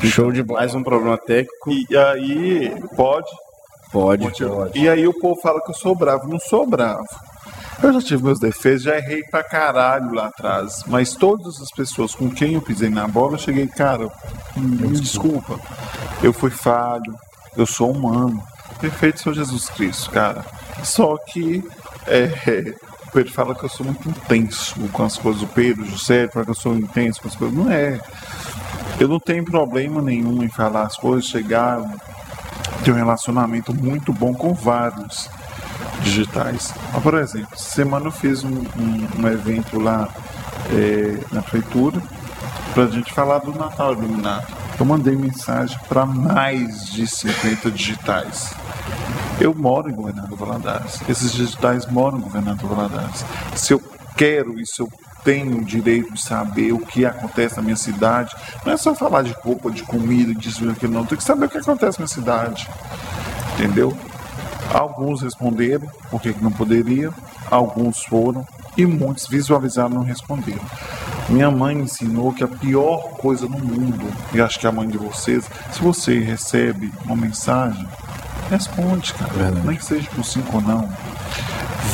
[0.03, 0.61] Show de bola.
[0.61, 1.69] Mais um problema técnico.
[1.89, 3.29] E aí, pode.
[3.91, 4.25] Pode.
[4.73, 6.27] E aí o povo fala que eu sou bravo.
[6.27, 7.05] Não sou bravo.
[7.83, 10.83] Eu já tive meus defeitos, já errei pra caralho lá atrás.
[10.87, 14.09] Mas todas as pessoas com quem eu pisei na bola, eu cheguei, cara,
[14.55, 15.59] me desculpa.
[16.23, 17.15] Eu fui falho,
[17.55, 18.41] eu sou humano.
[18.79, 20.43] Perfeito Senhor Jesus Cristo, cara.
[20.83, 21.63] Só que
[22.07, 22.73] é,
[23.07, 25.41] o Pedro fala que eu sou muito intenso com as coisas.
[25.41, 27.57] O Pedro, o José, fala que eu sou intenso com as coisas.
[27.57, 27.99] Não é.
[28.99, 31.81] Eu não tenho problema nenhum em falar as coisas, chegar,
[32.83, 35.29] ter um relacionamento muito bom com vários
[36.01, 36.73] digitais.
[36.93, 40.09] Mas, por exemplo, semana eu fiz um, um, um evento lá
[40.71, 42.01] é, na prefeitura
[42.73, 44.64] para a gente falar do Natal Iluminado.
[44.79, 48.53] Eu mandei mensagem para mais de 50 digitais.
[49.39, 50.99] Eu moro em Governador Valadares.
[51.07, 53.25] Esses digitais moram em Governador Valadares.
[53.55, 53.81] Se eu
[54.17, 54.91] quero isso, eu
[55.23, 58.35] tenho o direito de saber o que acontece na minha cidade.
[58.65, 61.05] Não é só falar de roupa, de comida, disso e aquilo, não.
[61.05, 62.69] Tem que saber o que acontece na cidade.
[63.53, 63.97] Entendeu?
[64.73, 67.11] Alguns responderam porque não poderia,
[67.49, 68.45] alguns foram
[68.77, 70.63] e muitos visualizaram e não responderam.
[71.27, 74.87] Minha mãe ensinou que a pior coisa no mundo, e acho que é a mãe
[74.87, 77.87] de vocês, se você recebe uma mensagem,
[78.49, 79.33] responde, cara.
[79.33, 79.67] Verdade.
[79.67, 80.87] Nem que seja por cinco ou não.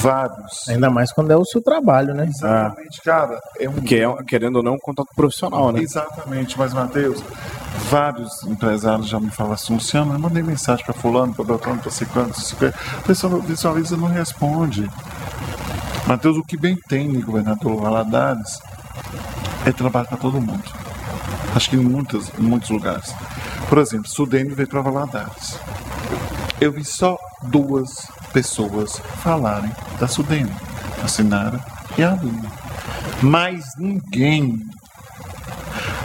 [0.02, 0.68] Vários.
[0.68, 2.26] Ainda mais quando é o seu trabalho, né?
[2.26, 3.40] Exatamente, cara.
[3.60, 5.82] É um Que é, querendo ou não, um contato profissional, né?
[5.82, 7.24] Exatamente, mas Matheus,
[7.90, 11.92] vários empresários já me falam assim, Luciano, eu mandei mensagem para fulano, para Beltrano, para
[11.92, 12.74] Ciclano, para
[13.06, 14.90] pessoa visualiza e não responde.
[16.08, 18.60] Matheus, o que bem tem em governador Valadares
[19.66, 20.64] é trabalho para todo mundo.
[21.56, 23.14] Acho que em, muitas, em muitos lugares.
[23.68, 25.60] Por exemplo, Sudene veio para Valadares.
[26.60, 27.90] Eu vi só duas
[28.32, 30.52] pessoas falarem da Sudene,
[31.04, 31.60] a Sinara
[31.98, 32.50] e a Aline.
[33.22, 34.60] Mais ninguém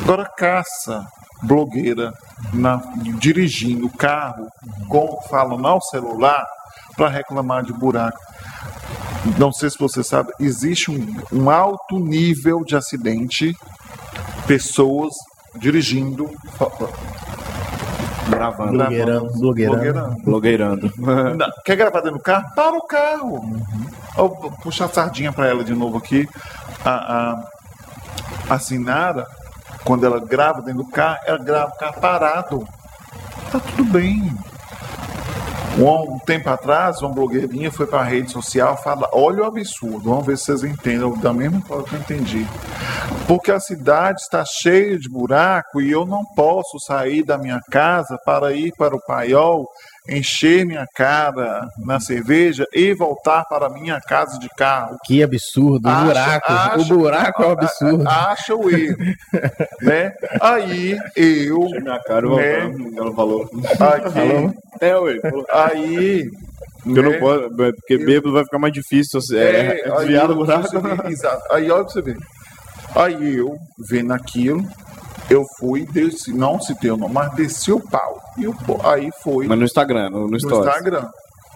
[0.02, 1.04] Agora caça
[1.42, 2.12] blogueira
[2.52, 2.80] na-
[3.18, 4.46] dirigindo o carro
[4.88, 6.44] com falando ao celular
[6.96, 8.18] para reclamar de buraco.
[9.38, 13.52] Não sei se você sabe, existe um, um alto nível de acidente,
[14.46, 15.12] pessoas
[15.58, 16.30] dirigindo,
[18.28, 18.72] Gravando.
[18.72, 20.22] Blogueirando.
[20.24, 20.92] Blogueirando.
[20.98, 22.44] Não, Quer gravar dentro do carro?
[22.54, 23.60] Para o carro.
[24.16, 26.28] Ó, vou puxar a sardinha para ela de novo aqui.
[26.84, 27.44] A,
[28.50, 29.26] a, a Sinara,
[29.84, 32.68] quando ela grava dentro do carro, ela grava o carro parado.
[33.52, 34.32] Tá tudo bem.
[35.78, 40.24] Um, tempo atrás, uma blogueirinha foi para a rede social falar: olha o absurdo, vamos
[40.24, 42.46] ver se vocês entendem da mesma forma que eu entendi.
[43.28, 48.18] Porque a cidade está cheia de buraco e eu não posso sair da minha casa
[48.24, 49.68] para ir para o paiol,
[50.08, 54.96] encher minha cara na cerveja e voltar para a minha casa de carro.
[55.04, 55.88] Que absurdo.
[55.88, 56.52] O Acha- buraco.
[56.52, 58.08] acha- o buraco é um absurdo.
[58.08, 58.96] Acha o erro.
[59.82, 60.12] né?
[60.40, 61.60] Aí eu.
[61.80, 62.72] Minha cara, né?
[62.96, 63.48] ela falou.
[63.80, 65.18] Aqui, É, ué.
[65.52, 66.30] aí.
[66.86, 67.18] Eu não né?
[67.18, 69.18] posso, porque bêbado vai ficar mais difícil.
[69.32, 70.68] É, é aí desviar do eu- buraco.
[71.10, 71.42] Exato.
[71.52, 72.16] Aí olha pra você ver.
[72.96, 73.54] Aí eu,
[73.90, 74.64] vendo aquilo,
[75.30, 78.18] eu fui, desci, não citei o nome, mas desci o pau.
[78.38, 80.66] E o, aí foi Mas no Instagram, no, no no Stories.
[80.66, 81.08] Instagram.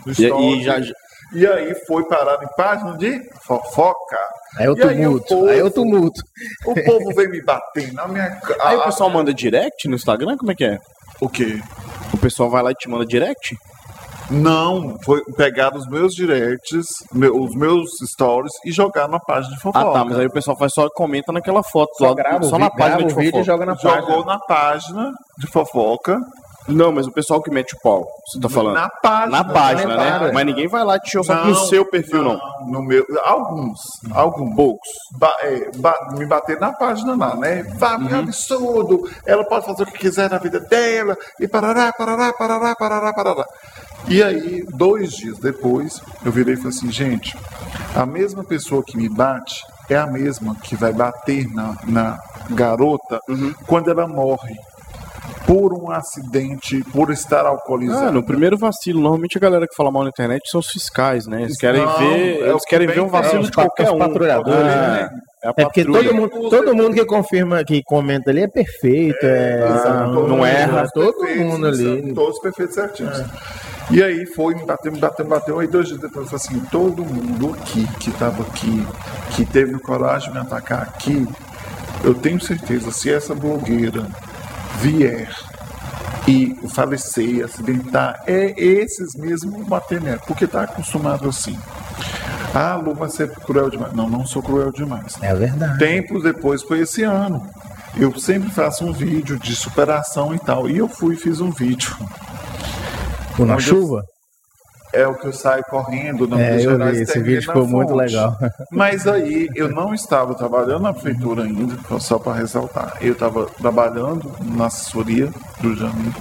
[0.06, 0.60] No E, Stories.
[0.60, 0.94] e já, já-
[1.34, 4.18] E aí foi parar em página de fofoca.
[4.58, 5.26] Aí é o E aí tumulto.
[5.28, 6.20] povo- Aí é o tumulto.
[6.66, 8.68] O povo veio me bater na minha cara.
[8.68, 10.36] Aí o pessoal manda direct no Instagram?
[10.36, 10.78] Como é que é?
[11.20, 11.60] O quê?
[12.12, 13.56] O pessoal vai lá e te manda direct?
[14.30, 19.60] Não, foi pegar os meus directs, meu- os meus stories e jogar na página de
[19.60, 19.88] fofoca.
[19.90, 22.58] Ah, tá, mas aí o pessoal faz só comenta naquela foto Só lá, grava só
[22.58, 23.42] na vídeo, página grava de o vídeo fofoca.
[23.42, 24.24] e joga na Jogou página.
[24.26, 26.18] na página de fofoca.
[26.68, 28.74] Não, mas o pessoal que mete o pau, você tá falando?
[28.74, 29.30] Na página.
[29.38, 30.10] Na página, na né?
[30.12, 30.32] página.
[30.34, 32.38] Mas ninguém vai lá te saco no seu perfil, não.
[32.68, 33.80] No meu, alguns,
[34.12, 34.54] alguns.
[34.54, 34.88] Poucos.
[35.18, 37.64] Ba- é, ba- me bater na página lá, né?
[37.76, 38.06] Vá, Uhum.
[38.06, 39.10] que absurdo!
[39.26, 43.44] Ela pode fazer o que quiser na vida dela, e parará, parará, parará, parará, parará.
[44.08, 47.36] E aí, dois dias depois, eu virei e falei assim, gente,
[47.94, 52.18] a mesma pessoa que me bate é a mesma que vai bater na, na
[52.50, 53.52] garota Uhum.
[53.66, 54.54] quando ela morre.
[55.46, 58.08] Por um acidente, por estar alcoolizada.
[58.08, 61.26] Ah, no primeiro vacilo, normalmente a galera que fala mal na internet são os fiscais,
[61.26, 61.42] né?
[61.42, 63.90] Eles querem Não, ver, é eles que querem ver um vacilo É, de qualquer os
[63.94, 63.98] um.
[63.98, 65.08] patrulhadores, É, né?
[65.42, 69.18] é a É porque todo mundo, todo mundo que confirma, que comenta ali é perfeito,
[69.24, 70.12] é, Exato.
[70.12, 70.86] não, não erra.
[70.92, 72.02] Todo mundo ali.
[72.02, 73.18] são Todos perfeitos certinhos.
[73.90, 75.58] E aí foi, me bateu, me bateu, me bateu.
[75.58, 78.86] Aí dois dias depois eu falei assim, todo mundo aqui que estava aqui,
[79.30, 81.26] que teve coragem de me atacar aqui,
[82.04, 84.06] eu tenho certeza, se essa blogueira
[84.78, 85.28] vier
[86.26, 91.58] e falecer, acidentar, é esses mesmo bater nela, porque tá acostumado assim.
[92.54, 93.92] Ah, Lu, vai ser cruel demais.
[93.92, 95.16] Não, não sou cruel demais.
[95.22, 95.78] É verdade.
[95.78, 97.46] Tempos depois foi esse ano.
[97.96, 100.68] Eu sempre faço um vídeo de superação e tal.
[100.68, 101.94] E eu fui e fiz um vídeo.
[103.36, 104.02] Pô, na Onde chuva?
[104.92, 107.52] É o que eu saio correndo na É, Minas eu Gerais, vi, esse vídeo na
[107.52, 107.98] ficou muito fonte.
[108.06, 108.36] legal.
[108.72, 112.96] Mas aí eu não estava trabalhando na prefeitura ainda, só para ressaltar.
[113.00, 116.14] Eu estava trabalhando na assessoria do Janeiro.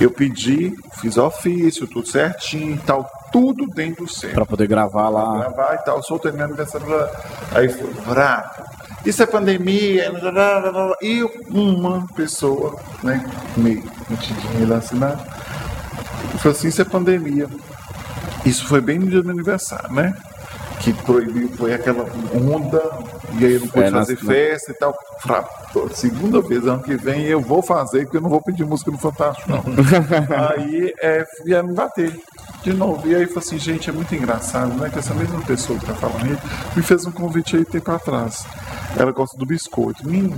[0.00, 5.08] Eu pedi, fiz ofício, tudo certinho e tal, tudo dentro do certo Pra poder gravar
[5.08, 5.38] lá.
[5.38, 6.00] gravar e tal.
[6.02, 7.10] Soltei meu aniversário lá.
[7.52, 8.50] Aí foi bravo.
[9.04, 10.96] isso é pandemia, blá, blá, blá, blá.
[11.02, 13.24] e uma pessoa, né,
[13.56, 15.22] meio metidinha lá assinado,
[16.44, 17.48] falou assim, isso é pandemia.
[18.44, 20.14] Isso foi bem no dia do meu aniversário, né?
[20.80, 22.82] Que proibiu, foi aquela onda,
[23.38, 24.94] e aí eu não pude É, fazer festa e tal.
[25.22, 25.44] Fra-
[25.92, 28.98] Segunda vez, ano que vem, eu vou fazer, porque eu não vou pedir música no
[28.98, 29.62] Fantástico, não.
[30.50, 32.14] aí é, vieram me bater
[32.64, 33.06] de novo.
[33.06, 34.88] E aí falou assim, gente, é muito engraçado, né?
[34.88, 36.38] Que essa mesma pessoa que tá falando aí
[36.74, 38.46] me fez um convite aí tempo atrás.
[38.96, 40.06] Ela gosta do biscoito.
[40.08, 40.34] Menino,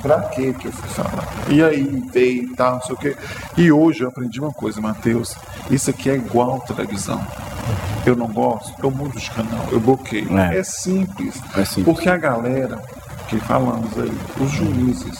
[0.00, 1.28] pra que que eu fui falar?
[1.50, 3.16] E aí veio e tal, não sei o quê.
[3.56, 5.36] E hoje eu aprendi uma coisa, Matheus.
[5.70, 7.24] Isso aqui é igual televisão.
[8.06, 10.38] Eu não gosto, eu mudo de canal, eu bloqueio.
[10.38, 10.58] É.
[10.58, 11.40] É, simples.
[11.56, 11.84] É simples.
[11.84, 12.80] Porque a galera
[13.28, 15.18] que falamos aí, os juízes,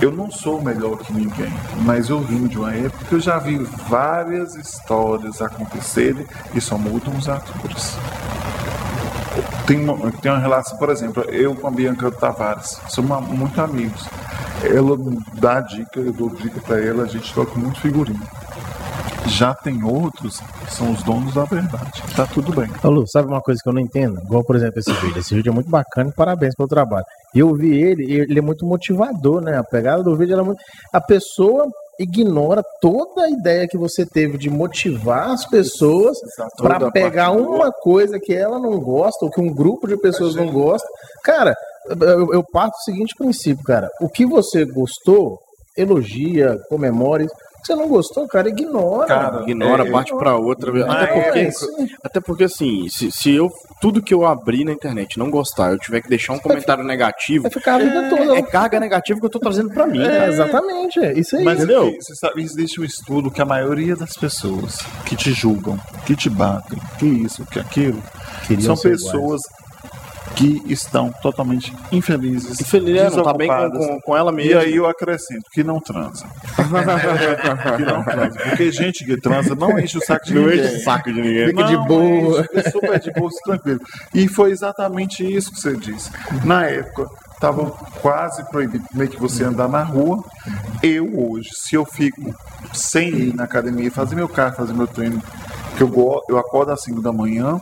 [0.00, 1.52] eu não sou melhor que ninguém,
[1.84, 6.76] mas eu vim de uma época que eu já vi várias histórias acontecerem e só
[6.76, 7.96] mudam os atores.
[9.66, 14.04] Tem uma, tem uma relação, por exemplo, eu com a Bianca Tavares, somos muito amigos.
[14.64, 14.96] Ela
[15.34, 18.20] dá dica, eu dou dica pra ela, a gente troca muito figurinha.
[19.26, 22.02] Já tem outros que são os donos da verdade.
[22.14, 22.68] Tá tudo bem.
[22.82, 24.20] Ô, Lu, sabe uma coisa que eu não entendo?
[24.24, 25.18] Igual, por exemplo, esse vídeo.
[25.18, 27.04] Esse vídeo é muito bacana e parabéns pelo trabalho.
[27.34, 29.56] Eu vi ele, ele é muito motivador, né?
[29.56, 30.62] A pegada do vídeo ela é muito.
[30.92, 31.66] A pessoa
[31.98, 36.18] ignora toda a ideia que você teve de motivar as pessoas
[36.56, 37.56] para pegar parte boa.
[37.56, 40.86] uma coisa que ela não gosta ou que um grupo de pessoas não gosta.
[41.22, 41.54] Cara,
[41.88, 43.88] eu, eu parto do seguinte princípio, cara.
[44.00, 45.38] O que você gostou,
[45.76, 47.26] elogia, comemore.
[47.62, 49.06] Você não gostou, cara, ignora.
[49.06, 50.70] Cara, Ignora, É, parte pra outra.
[50.92, 51.66] Até porque, época-
[52.02, 53.48] até porque assim, se, se eu
[53.80, 57.42] tudo que eu abrir na internet não gostar, eu tiver que deixar um comentário negativo,
[57.44, 58.36] Vai ficar a vida toda.
[58.36, 60.02] é carga negativa que eu tô trazendo pra mim.
[60.02, 60.28] É, cara.
[60.28, 61.44] exatamente, é isso aí.
[61.44, 61.88] Mas Entendeu?
[61.88, 66.16] aqui, você sabe, existe um estudo que a maioria das pessoas que te julgam, que
[66.16, 68.02] te batem, que isso, que aquilo,
[68.46, 69.40] Queriam são pessoas
[70.36, 74.60] que estão totalmente infelizes, Infeliz, não tá bem com, com, com ela E mesma.
[74.60, 76.24] aí eu acrescento que não transa.
[77.76, 78.38] que não transa.
[78.38, 80.60] Porque gente que transa não enche o saco de não ninguém.
[80.64, 81.46] enche o saco de ninguém.
[81.48, 82.40] Fica de Não, boa.
[82.40, 83.80] é isso, é super de boa, tranquilo.
[84.14, 86.10] E foi exatamente isso que você disse.
[86.44, 87.70] Na época, estava
[88.00, 90.22] quase proibido meio que você andar na rua.
[90.82, 92.34] Eu hoje, se eu fico
[92.72, 95.22] sem ir na academia, fazer meu carro, fazer meu treino,
[95.76, 97.60] que eu, eu acordo às 5 da manhã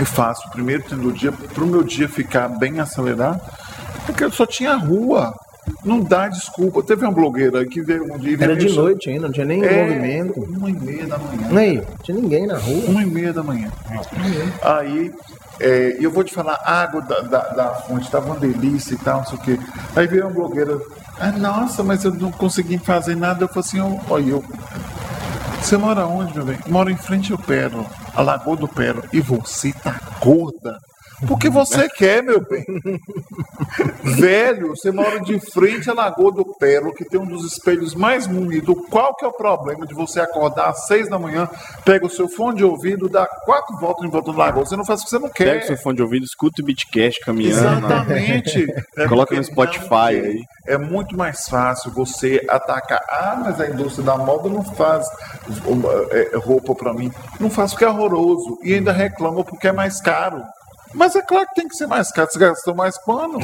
[0.00, 3.40] e faço o primeiro treino do dia, para o meu dia ficar bem acelerado,
[4.06, 5.34] porque eu só tinha rua.
[5.84, 6.82] Não dá desculpa.
[6.82, 9.62] Teve uma blogueira que veio um dia e Era de noite ainda, não tinha nem
[9.64, 10.40] É, movimento.
[10.40, 11.60] Uma e meia da manhã.
[11.60, 12.84] Aí, não tinha ninguém na rua.
[12.88, 13.70] Uma e meia da manhã.
[14.62, 15.12] Aí,
[15.60, 19.18] é, eu vou te falar, água da, da, da fonte estava uma delícia e tal,
[19.18, 19.58] não sei o quê.
[19.94, 20.78] Aí veio uma blogueira,
[21.18, 23.44] ah, nossa, mas eu não consegui fazer nada.
[23.44, 24.44] Eu falei assim, ó, olha, eu.
[25.62, 26.58] Você mora onde, meu bem?
[26.66, 29.04] Moro em frente ao Pérola, a Lagoa do Pérola.
[29.12, 30.78] E você tá gorda.
[31.26, 32.64] Porque você quer, meu bem.
[34.02, 38.26] Velho, você mora de frente à Lagoa do Pérola, que tem um dos espelhos mais
[38.26, 38.74] bonitos.
[38.90, 41.48] Qual que é o problema de você acordar às seis da manhã,
[41.84, 44.64] pega o seu fone de ouvido, dá quatro voltas em volta do lagoa?
[44.64, 45.44] Você não faz o que você não quer.
[45.44, 47.86] Pega o seu fone de ouvido, escuta o Beatcast caminhando.
[47.86, 48.66] Exatamente.
[48.96, 50.42] É Coloca no Spotify aí.
[50.66, 53.00] É muito mais fácil você atacar.
[53.08, 55.06] Ah, mas a indústria da moda não faz
[56.12, 57.10] é, roupa para mim.
[57.38, 58.58] Não faz porque é horroroso.
[58.62, 60.42] E ainda reclama porque é mais caro.
[60.92, 62.28] Mas é claro que tem que ser mais caro.
[62.30, 63.38] Você gastou mais pano.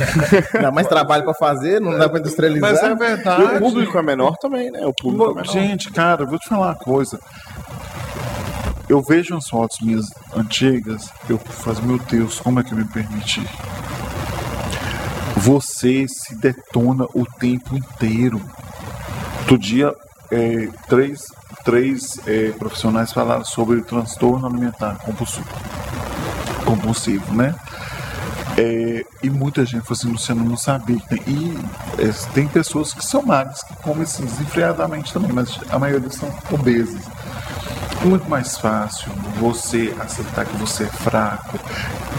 [0.60, 2.72] Dá mais trabalho pra fazer, não dá pra industrializar.
[2.72, 3.42] Mas é E verdade.
[3.42, 4.86] o público é menor também, né?
[4.86, 5.46] O público é menor.
[5.46, 7.18] Gente, cara, eu vou te falar uma coisa.
[8.88, 12.84] Eu vejo as fotos minhas antigas, eu faço, meu Deus, como é que eu me
[12.84, 13.44] permiti?
[15.36, 18.40] Você se detona o tempo inteiro.
[19.40, 19.92] Outro dia,
[20.30, 21.24] é, três,
[21.64, 25.46] três é, profissionais falaram sobre o transtorno alimentar compulsivo,
[26.66, 27.54] compulsivo né?
[28.58, 30.98] É, e muita gente falou assim, Luciano, não sabia.
[30.98, 31.58] que tem-" E
[32.02, 36.28] é, tem pessoas que são magras, que comem assim, desenfreadamente também, mas a maioria são
[36.50, 37.02] obesas.
[38.00, 41.58] É muito mais fácil você aceitar que você é fraco.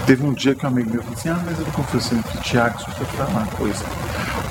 [0.05, 2.37] Teve um dia que um amigo meu falou assim, ah, mas eu não confessei que
[2.39, 3.83] Tiago, deixa eu te falar uma coisa.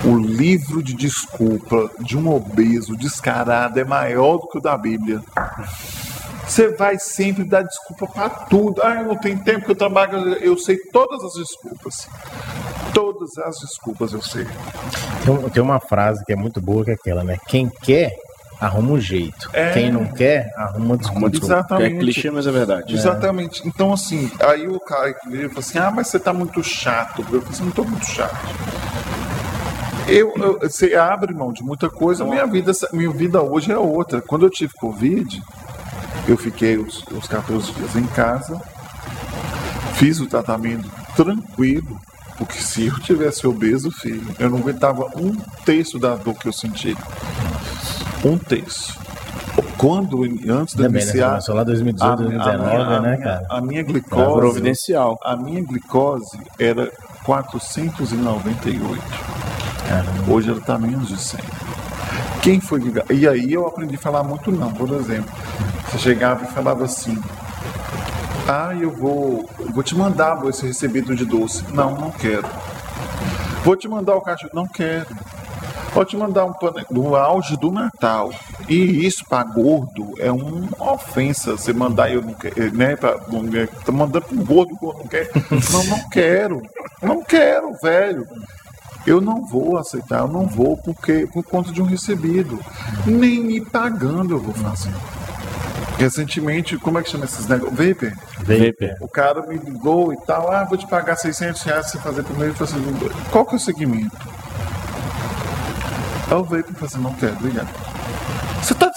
[0.05, 5.23] O livro de desculpa de um obeso descarado é maior do que o da Bíblia.
[6.47, 8.81] Você vai sempre dar desculpa para tudo.
[8.83, 10.35] Ah, eu não tenho tempo que eu trabalho.
[10.35, 12.09] Eu sei todas as desculpas.
[12.95, 14.47] Todas as desculpas eu sei.
[15.25, 17.37] Tem, tem uma frase que é muito boa, que é aquela, né?
[17.49, 18.15] Quem quer,
[18.61, 19.51] arruma um jeito.
[19.53, 19.73] É.
[19.73, 21.31] Quem não quer, arruma uma desculpa.
[21.37, 21.97] Exatamente.
[21.97, 22.95] É clichê, mas é verdade.
[22.95, 23.67] Exatamente.
[23.67, 27.21] Então, assim, aí o cara que veio falou assim: ah, mas você tá muito chato.
[27.23, 28.37] Eu falei assim: não tô muito chato.
[30.09, 34.23] Eu, eu- você abre mão de muita coisa, minha vida, minha vida hoje é outra.
[34.23, 35.43] Quando eu tive Covid,
[36.27, 38.61] eu fiquei os, os 14 dias em casa,
[39.95, 41.99] fiz o tratamento tranquilo,
[42.37, 46.53] Porque se eu tivesse obeso, filho, eu não aguentava um terço da dor que eu
[46.53, 46.95] senti.
[48.25, 48.99] Um terço.
[49.79, 51.09] Quando, antes de Também, né?
[51.11, 53.47] iniciar, Começou lá 2018, a, 2019, a minha, né, cara?
[53.49, 55.19] a minha glicose, Providencial.
[55.23, 56.91] a minha glicose era
[57.25, 59.03] 498.
[59.89, 60.33] Caramba.
[60.33, 61.41] Hoje ela está menos de 100.
[62.47, 63.05] Quem foi ligar?
[63.11, 65.35] E aí eu aprendi a falar muito não, por exemplo.
[65.89, 67.21] Você chegava e falava assim:
[68.47, 71.65] Ah, eu vou, vou te mandar esse recebido de doce.
[71.73, 72.47] Não, não quero.
[73.65, 74.53] Vou te mandar o cachorro.
[74.55, 75.09] Não quero.
[75.93, 76.55] Vou te mandar um
[76.89, 78.31] no auge do Natal.
[78.69, 81.57] E isso para gordo é uma ofensa.
[81.57, 82.95] Você mandar eu não quero, né?
[82.95, 83.19] Pra,
[83.85, 85.29] tá mandando pro gordo, gordo não quer.
[85.73, 86.63] Não, não quero.
[87.03, 88.25] Não quero, velho.
[89.07, 92.59] Eu não vou aceitar, eu não vou porque por conta de um recebido.
[93.07, 94.93] Nem me pagando eu vou fazer.
[95.97, 97.79] Recentemente, como é que chama esses negócios?
[97.79, 98.13] Vapor.
[98.41, 98.97] Vapor.
[99.01, 102.53] O cara me ligou e tal, ah, vou te pagar 600 reais se fazer primeiro.
[102.53, 104.29] Eu falei assim, qual que é o segmento?
[106.31, 106.59] É o Vapor.
[106.59, 107.86] Eu falei assim, não quero, obrigado.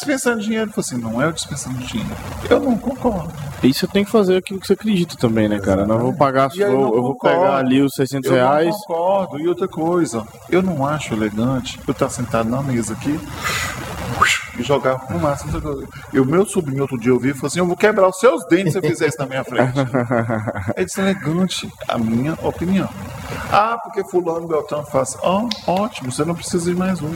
[0.09, 0.71] Dispensando dinheiro?
[0.75, 2.15] Eu assim, não é eu dispensando dinheiro.
[2.49, 3.31] Eu não concordo.
[3.61, 5.85] Isso tem que fazer aquilo que você acredita também, né, cara?
[5.85, 8.69] Não vou pagar, eu, eu vou pegar ali os 600 Eu reais.
[8.69, 9.39] não concordo.
[9.39, 13.19] E outra coisa, eu não acho elegante eu estar sentado na mesa aqui
[14.57, 15.45] e jogar fumaça.
[16.11, 18.17] E o meu sobrinho outro dia eu vi e falou assim: Eu vou quebrar os
[18.17, 19.73] seus dentes se você fizer isso na minha frente.
[20.75, 22.89] É deselegante, a minha opinião.
[23.51, 25.15] Ah, porque Fulano Beltrão faz.
[25.23, 27.15] Ah, ótimo, você não precisa de mais um.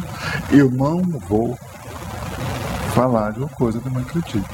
[0.52, 1.58] Eu não vou
[2.94, 4.50] falar de uma coisa que eu não acredito.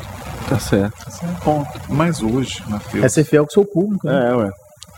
[0.48, 1.06] Tá certo.
[1.08, 1.70] Esse é um ponto.
[1.90, 3.04] Mas hoje, Matheus.
[3.04, 4.30] É ser fiel com o seu público, né?
[4.32, 4.50] É, ué.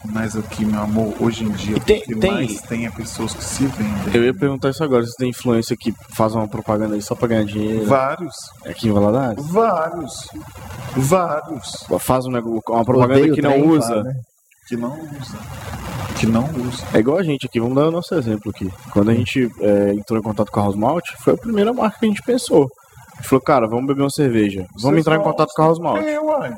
[0.06, 3.34] Mas aqui, meu amor, hoje em dia, tem- o que tem- mais tem é pessoas
[3.36, 4.16] que se vendem.
[4.16, 7.28] Eu ia perguntar isso agora, se tem influência que faz uma propaganda aí só pra
[7.28, 7.86] ganhar dinheiro.
[7.86, 8.34] Vários,
[8.66, 9.46] Aqui em Valadares?
[9.46, 10.14] vários,
[10.96, 13.88] vários Faz um negócio, uma propaganda Odeio que não trem, usa.
[13.88, 14.14] fala, né?
[14.68, 15.38] que não usa.
[16.18, 16.84] Que não usa.
[16.94, 18.72] É igual a gente aqui, vamos dar o nosso exemplo aqui.
[18.92, 22.00] Quando a gente é, entrou em contato com a House Malt, foi a primeira marca
[22.00, 22.68] que a gente pensou.
[23.22, 24.66] Gente falou, cara, vamos beber uma cerveja.
[24.72, 26.04] Vamos Vocês entrar em contato com a House Malt.
[26.04, 26.54] É, uai.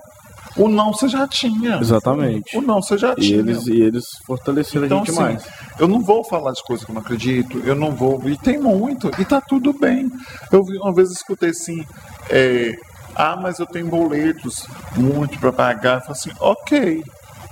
[0.56, 1.78] O não você já tinha.
[1.78, 2.56] Exatamente.
[2.58, 3.40] O não você já E tinha.
[3.40, 5.44] eles, e eles fortaleceram Então, a gente assim, mais.
[5.80, 8.22] eu não vou falar de coisa que eu não acredito, eu não vou.
[8.30, 10.10] E tem muito, e tá tudo bem.
[10.52, 11.84] Eu uma vez escutei assim,
[12.30, 12.76] é,
[13.16, 15.96] ah, mas eu tenho boletos muito para pagar.
[15.96, 17.04] Eu falei assim, ok,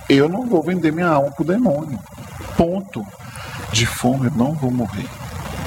[0.08, 1.98] eu não vou vender minha alma pro demônio.
[2.56, 3.04] Ponto.
[3.72, 5.08] De fome eu não vou morrer.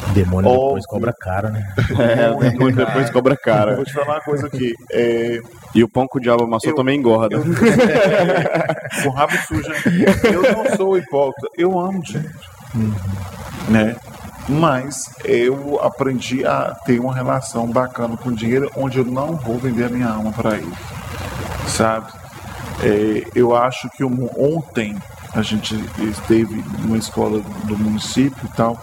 [0.13, 1.73] Demônio depois cobra caro, né?
[1.99, 3.75] É, depois, depois cobra Eu cara.
[3.75, 4.73] vou te falar uma coisa aqui.
[4.91, 5.39] É,
[5.73, 7.35] E o pão que o diabo amassou Eu- também engorda.
[7.35, 7.43] eu,
[9.03, 9.71] com rabo sujo.
[10.31, 12.29] Eu não sou hipócrita, eu amo dinheiro.
[13.69, 13.95] Né?
[14.47, 19.57] Mas eu aprendi a ter uma relação bacana com o dinheiro onde eu não vou
[19.57, 20.71] vender a minha alma para ele.
[21.67, 22.11] Sabe?
[22.83, 24.95] É, eu acho que ontem
[25.33, 28.79] a gente esteve numa escola do município e tal.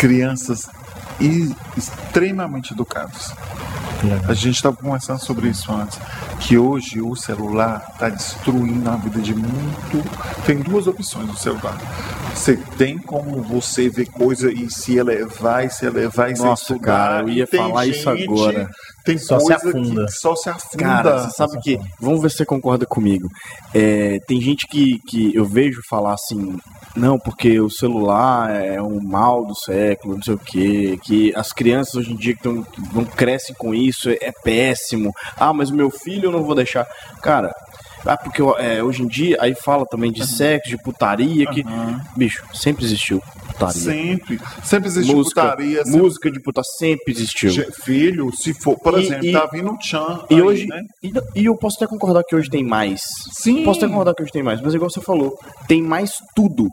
[0.00, 0.66] Crianças
[1.20, 3.34] e- extremamente educadas.
[4.26, 5.98] A gente estava conversando sobre isso antes,
[6.40, 10.02] que hoje o celular está destruindo a vida de muito.
[10.46, 11.76] Tem duas opções no celular.
[12.34, 16.62] Você tem como você ver coisa e se elevar e se elevar e se Nossa,
[16.72, 16.86] estudar.
[16.86, 18.70] cara, eu ia E tem falar isso agora.
[19.04, 20.06] Tem Só se coisa afunda.
[20.06, 20.78] que só se afunda.
[20.84, 21.78] Cara, você sabe que.
[22.00, 23.28] Vamos ver se você concorda comigo.
[23.74, 26.56] É, tem gente que, que eu vejo falar assim.
[26.96, 30.98] Não, porque o celular é um mal do século, não sei o quê.
[31.02, 35.12] Que as crianças hoje em dia que, não crescem com isso é, é péssimo.
[35.36, 36.86] Ah, mas o meu filho eu não vou deixar.
[37.22, 37.52] Cara,
[38.06, 41.64] ah, porque é, hoje em dia aí fala também de sexo, de putaria, que.
[42.16, 43.72] Bicho, sempre existiu putaria.
[43.80, 44.40] Sempre.
[44.64, 45.84] Sempre existe música, putaria.
[45.84, 47.50] sempre- música de puta sempre existiu.
[47.82, 50.24] Filho, se for, por E- exemplo, e- tá vindo o Chan.
[50.30, 50.66] E aí, hoje.
[50.66, 50.80] Né?
[51.02, 53.02] E, e eu posso até concordar que hoje tem mais.
[53.32, 53.62] Sim.
[53.64, 55.34] Posso até concordar que hoje tem mais, mas igual você falou,
[55.68, 56.68] tem mais tudo.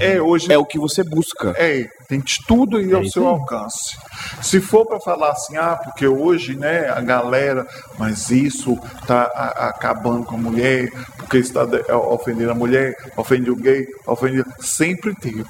[0.00, 1.54] É, hoje É o que você busca.
[1.56, 3.96] É, tem de tudo aí ao seu alcance.
[4.42, 7.66] Se for para falar assim, ah, porque hoje, né, a galera,
[7.98, 13.50] mas isso tá a- acabando com a mulher, porque está é, ofendendo a mulher, ofende
[13.50, 14.44] o gay, ofende.
[14.60, 15.44] Sempre teve.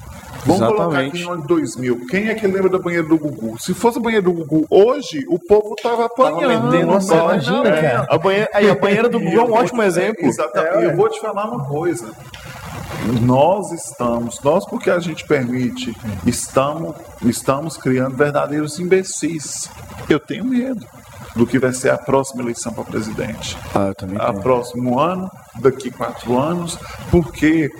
[0.45, 1.23] Vamos colocar aqui Exatamente.
[1.23, 2.07] no ano 2000.
[2.07, 3.57] Quem é que lembra da banheira do Gugu?
[3.59, 6.85] Se fosse a banheira do Gugu hoje, o povo tava apanhando.
[6.85, 8.07] Nossa, imagina, cara.
[8.09, 10.25] A banheira, aí, a banheira do Gugu é um ótimo exemplo.
[10.25, 10.83] Exatamente.
[10.85, 12.11] eu vou te falar uma coisa.
[13.21, 19.69] Nós estamos, nós porque a gente permite, estamos, estamos criando verdadeiros imbecis.
[20.09, 20.85] Eu tenho medo
[21.35, 23.57] do que vai ser a próxima eleição para presidente.
[23.73, 25.29] Ah, eu também A próximo ano,
[25.59, 26.77] daqui quatro anos,
[27.11, 27.71] porque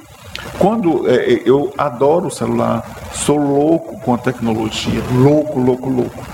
[0.59, 6.25] quando é, é, eu adoro o celular, sou louco com a tecnologia, louco, louco, louco.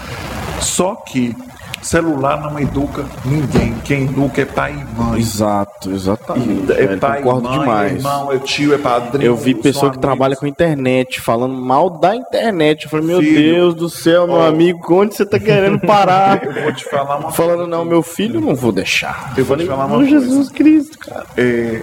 [0.61, 1.35] Só que
[1.83, 3.73] Celular não educa ninguém.
[3.83, 5.19] Quem educa é pai e mãe.
[5.19, 6.71] Exato, exatamente.
[6.71, 7.91] É velho, pai, concordo mãe, demais.
[7.91, 9.25] é irmão, é tio, é padrinho.
[9.27, 10.01] Eu vi pessoa que amigos.
[10.01, 12.85] trabalha com internet falando mal da internet.
[12.85, 16.41] Eu falei, meu Filho, Deus do céu, meu ó, amigo, onde você tá querendo parar?
[16.43, 19.33] Eu vou te falar uma Falando, não, meu filho, não vou deixar.
[19.37, 20.09] Eu vou te falar uma coisa.
[20.09, 21.25] Jesus Cristo, cara.
[21.37, 21.81] É,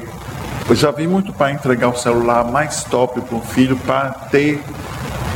[0.68, 4.60] eu já vi muito pai entregar o celular mais top para o filho para ter,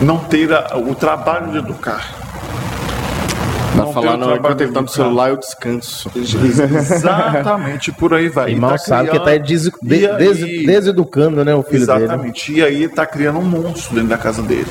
[0.01, 2.15] não ter a- o trabalho de educar.
[3.95, 6.11] Tá Não falando, enquanto ele tá no celular, eu descanso.
[6.15, 8.51] Exatamente, por aí vai.
[8.51, 11.63] E Irmão tá sabe que tá criando- des- e de- aí- des- deseducando, né, o
[11.63, 12.05] filho dele.
[12.05, 12.53] Exatamente.
[12.53, 14.67] E aí tá criando um monstro dentro da casa dele.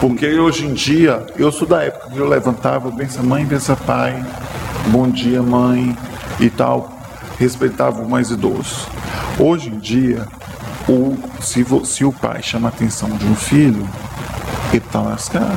[0.00, 4.20] Porque hoje em dia, eu sou da época que eu levantava, pensa mãe, pensa pai,
[4.88, 5.96] bom dia mãe
[6.40, 6.90] e tal,
[7.38, 8.88] respeitava o mais idoso.
[9.38, 10.26] Hoje em dia,
[10.88, 13.88] o, se, se o pai chama a atenção de um filho,
[14.72, 15.56] ele tá lascado.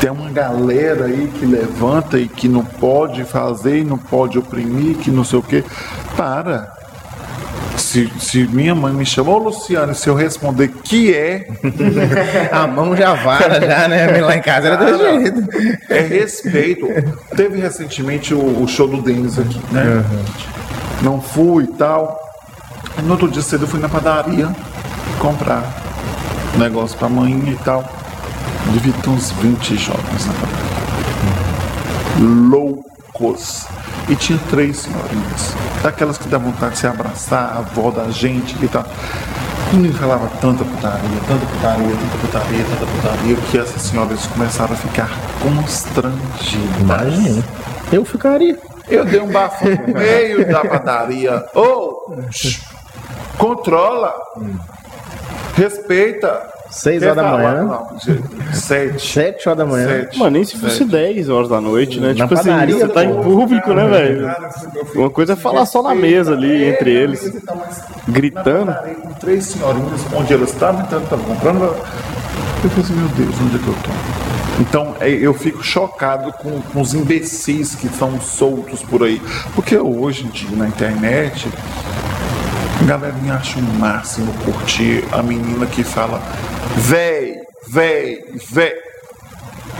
[0.00, 4.96] Tem uma galera aí que levanta e que não pode fazer, e não pode oprimir,
[4.96, 5.62] que não sei o quê.
[6.16, 6.72] Para.
[7.76, 11.48] Se, se minha mãe me chamou, Luciano, e se eu responder que é,
[12.52, 14.20] A mão já vara, já, né?
[14.20, 15.48] Lá em casa era Cara, jeito.
[15.88, 16.86] é respeito.
[17.36, 20.04] Teve recentemente o, o show do Denis aqui, né?
[21.02, 22.18] Não fui e tal.
[23.02, 24.48] No outro dia cedo eu fui na padaria
[25.18, 25.62] comprar
[26.54, 27.84] um negócio pra mãe e tal.
[28.72, 30.70] Devia ter uns 20 jovens na padaria.
[32.50, 33.66] Loucos.
[34.08, 35.54] E tinha três senhorinhas.
[35.82, 38.84] Daquelas que dá vontade de se abraçar, a avó da gente e tal.
[39.72, 44.72] O menino falava tanta putaria, tanta putaria, tanta putaria, tanta putaria, que essas senhoras começaram
[44.72, 45.10] a ficar
[45.40, 46.80] constrangidas.
[46.80, 47.44] Imagina.
[47.92, 48.58] Eu ficaria.
[48.88, 51.44] Eu dei um bafo no meio da padaria.
[51.54, 52.12] Ô!
[53.38, 54.12] controla!
[55.56, 56.59] Respeita!
[56.70, 57.64] Seis Quer horas da manhã.
[57.64, 57.98] Não,
[58.52, 59.06] Sete.
[59.06, 60.08] Sete horas da manhã.
[60.16, 60.90] Mano, nem se fosse Sete.
[60.90, 62.08] 10 horas da noite, né?
[62.08, 64.24] Na tipo assim, padaria, você tá em público, né, velho?
[64.26, 67.54] Cara, eu fico- Uma coisa é falar só na mesa ali, entre eles, tá
[68.08, 68.72] gritando.
[69.02, 71.62] Com três senhorinhas, onde elas estavam entrando, estavam comprando.
[71.64, 73.90] Eu falei assim, meu Deus, onde é que eu tô?
[74.60, 79.20] Então, é, eu fico chocado com, com os imbecis que são soltos por aí.
[79.54, 81.48] Porque hoje em dia, na internet,
[82.86, 86.20] galerinha acha o máximo curtir a menina que fala
[86.76, 87.36] véi,
[87.68, 88.18] véi,
[88.50, 88.72] véi.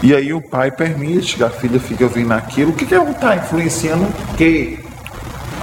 [0.03, 2.71] E aí o pai permite que a filha fique ouvindo aquilo.
[2.71, 4.79] O que, que ela está influenciando o quê?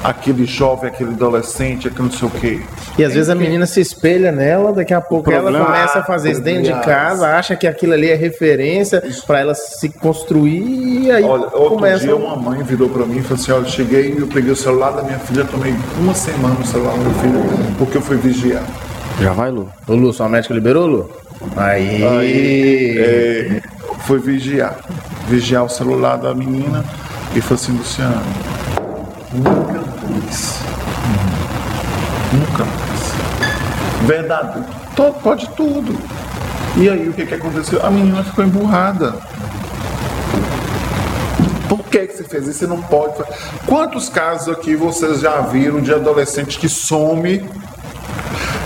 [0.02, 2.60] Aquele jovem, aquele adolescente, aquele não sei o quê.
[2.96, 6.30] E às vezes a menina se espelha nela, daqui a pouco ela começa a fazer
[6.32, 6.86] isso dentro de Aliás.
[6.86, 11.70] casa, acha que aquilo ali é referência pra ela se construir e aí Olha, outro
[11.70, 12.04] começa.
[12.04, 14.56] dia uma mãe virou pra mim e falou assim, olha, eu cheguei, eu peguei o
[14.56, 18.16] celular da minha filha, tomei uma semana no celular do meu filho, porque eu fui
[18.16, 18.62] vigiar.
[19.20, 19.68] Já vai, Lu.
[19.86, 21.10] Ô Lu, sua médica liberou, Lu?
[21.56, 22.04] Aí.
[22.06, 23.60] Aí é,
[24.06, 24.76] foi vigiar.
[25.28, 26.84] Vigiar o celular da menina
[27.34, 28.22] e falou assim, Luciano,
[29.32, 30.58] nunca mais.
[32.32, 34.06] Nunca mais.
[34.06, 34.64] Verdade.
[35.22, 35.98] Pode tudo.
[36.76, 37.84] E aí o que, que aconteceu?
[37.84, 39.14] A menina ficou emburrada.
[41.68, 42.60] Por que, que você fez isso?
[42.60, 43.14] Você não pode.
[43.66, 47.44] Quantos casos aqui vocês já viram de adolescente que some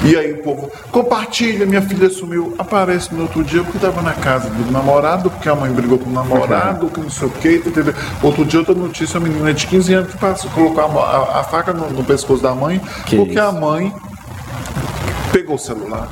[0.05, 2.55] e aí o povo, compartilha, minha filha sumiu.
[2.59, 6.11] Aparece no outro dia porque estava na casa do namorado, porque a mãe brigou com
[6.11, 7.63] o namorado, que não sei o quê.
[7.65, 7.95] entendeu?
[8.23, 11.45] Outro dia outra notícia, uma menina de 15 anos que passou, colocou a, a- a
[11.45, 13.43] faca no, no pescoço da mãe, Que porque isso?
[13.43, 13.93] a mãe
[15.33, 16.09] pegou o celular.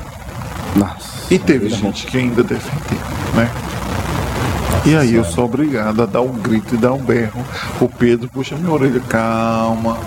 [0.76, 1.10] Nossa.
[1.30, 2.98] E teve gente que ainda defendeu,
[3.34, 3.50] né?
[4.86, 7.44] E aí eu sou obrigado a dar um grito e dar um berro.
[7.80, 9.98] O Pedro puxa minha orelha, calma,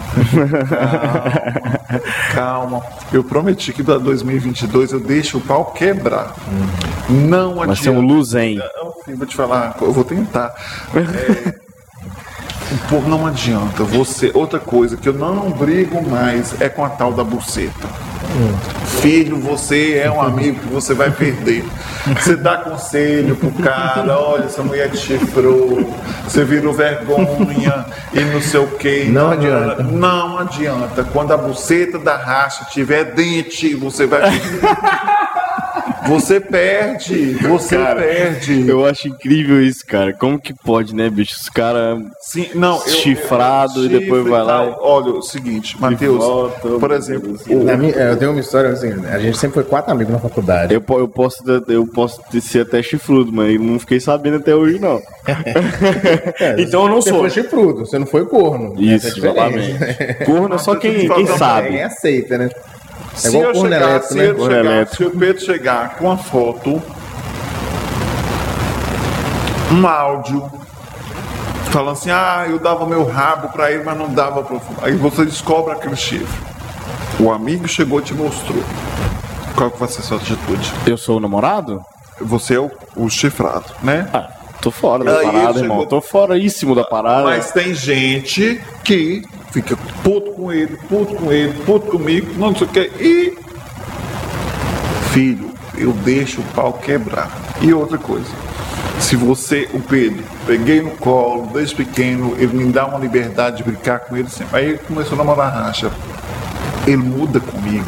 [0.71, 2.01] calma,
[2.33, 2.81] calma.
[3.11, 6.33] Eu prometi que para 2022 eu deixo o pau quebrar.
[7.07, 7.75] Não adianta.
[7.75, 8.59] ser um Luzen.
[9.07, 10.53] Eu vou te falar, eu vou tentar.
[12.75, 13.83] É, povo não adianta.
[13.83, 17.87] Você, outra coisa que eu não brigo mais é com a tal da buceta.
[19.01, 21.63] Filho, você é um amigo que você vai perder.
[22.19, 28.41] Você dá conselho pro cara, olha, essa mulher te chifrou, você virou vergonha e não
[28.41, 29.05] sei o que.
[29.05, 29.83] Não adianta.
[29.83, 31.03] Não adianta.
[31.03, 34.21] Quando a buceta da racha tiver dente, você vai
[36.07, 38.67] Você perde, você Cara, perde.
[38.67, 40.13] Eu acho incrível isso, cara.
[40.13, 41.35] Como que pode, né, bicho?
[41.39, 41.99] Os caras.
[42.21, 44.77] Sim, não, eu- Chifrado eu- e depois chifre vai lá.
[44.79, 46.23] Olha, o seguinte, Matheus,
[46.79, 49.91] por exemplo, o- Na minha- eu tenho uma história assim, a gente sempre foi quatro
[49.91, 50.73] amigos na faculdade.
[50.73, 54.77] Eu, eu, posso, eu posso ser até chifrudo, mas eu não fiquei sabendo até hoje,
[54.79, 55.01] não.
[56.57, 57.19] então eu não Você sou.
[57.19, 58.75] foi chifrudo, você não foi corno.
[58.77, 59.57] É Isso, diferença.
[59.59, 60.25] exatamente.
[60.25, 61.69] Corno é só eu quem, quem sabe.
[61.69, 62.49] Quem aceita, né?
[63.13, 64.33] É se igual eu corno chegar, elétrico, se, né?
[64.33, 64.95] Corno elétrico.
[64.95, 66.81] se o Pedro chegar com a foto,
[69.71, 70.51] um áudio
[71.71, 75.25] falando assim, ah, eu dava meu rabo para ele, mas não dava para Aí você
[75.25, 76.27] descobre aquele chifre.
[77.19, 78.63] O amigo chegou e te mostrou.
[79.55, 80.71] Qual que vai ser a sua atitude?
[80.85, 81.83] Eu sou o namorado?
[82.21, 84.07] Você é o, o chifrado, né?
[84.13, 84.29] Ah,
[84.61, 85.77] tô fora da Aí parada, irmão.
[85.77, 87.23] chegou- Tô foraíssimo da parada.
[87.23, 89.23] Mas tem gente que
[89.53, 92.79] fica puto com ele, puto com ele, puto comigo, não sei o que.
[92.99, 93.37] E.
[95.11, 97.29] Filho, eu deixo o pau quebrar.
[97.61, 98.29] E outra coisa.
[98.99, 103.63] Se você, o Pedro, peguei no colo desde pequeno, ele me dá uma liberdade de
[103.63, 104.57] brincar com ele sempre.
[104.57, 105.91] Aí ele começou a namorar racha.
[106.87, 107.85] Ele muda comigo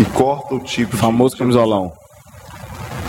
[0.00, 1.92] e corta o tipo de- Famoso camisolão.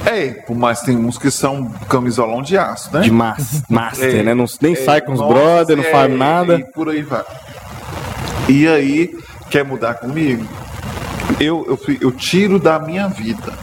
[0.06, 3.02] É, por mais tem uns que são camisolão de aço, né?
[3.02, 4.34] De mas, master, É, né?
[4.34, 6.56] Não, nem é, sai com os nossa, brother, não é, faz nada.
[6.60, 7.24] E por aí vai.
[8.52, 9.18] E aí,
[9.50, 10.46] quer mudar comigo?
[11.40, 13.54] Eu, eu, eu tiro da minha vida.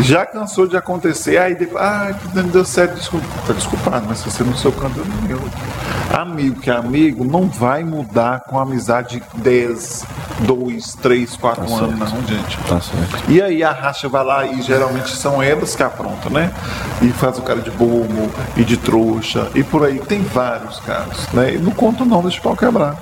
[0.00, 3.24] Já cansou de acontecer, aí depois, ah, não deu certo, desculpa.
[3.46, 5.40] Tá desculpado, mas se você não seu canto é meu.
[6.12, 10.04] Amigo que é amigo não vai mudar com amizade de 10,
[10.40, 12.58] 2, 3, 4 anos, não, gente.
[12.68, 13.30] Tá certo.
[13.30, 16.52] E aí a racha vai lá e geralmente são elas que aprontam, né?
[17.00, 20.00] E faz o cara de bobo e de trouxa e por aí.
[20.00, 21.54] Tem vários casos, né?
[21.54, 22.96] E não conto não, deixa o pau quebrar.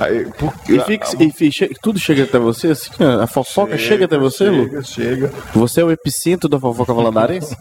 [0.00, 4.04] Aí, porque, E, fica, e fi- che- tudo chega até você, assim, a fofoca chega,
[4.04, 4.64] até você, Lu?
[4.64, 5.32] Chega, chega.
[5.54, 7.56] Você é o epicentro da fofoca valadarense?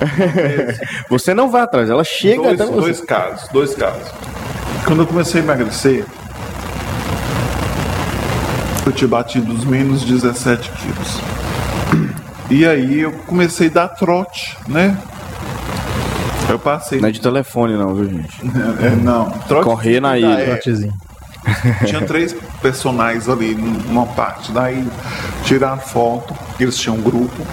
[1.08, 2.80] você não vai atrás, ela chega Dois, até você.
[2.80, 4.08] dois casos, dois casos.
[4.84, 6.04] Quando eu comecei a emagrecer,
[8.84, 11.20] eu tinha batido os menos 17 quilos.
[12.50, 14.96] E aí eu comecei a dar trote, né?
[16.48, 17.00] Eu passei.
[17.00, 18.40] Não é de telefone, não, viu, gente?
[18.84, 20.28] É, não, trote Correr na ilha.
[20.28, 20.52] época.
[20.62, 20.92] Trotezinho.
[21.86, 24.90] Tinha três personagens ali numa parte da ilha.
[25.44, 27.46] Tiraram foto, eles tinham um grupo.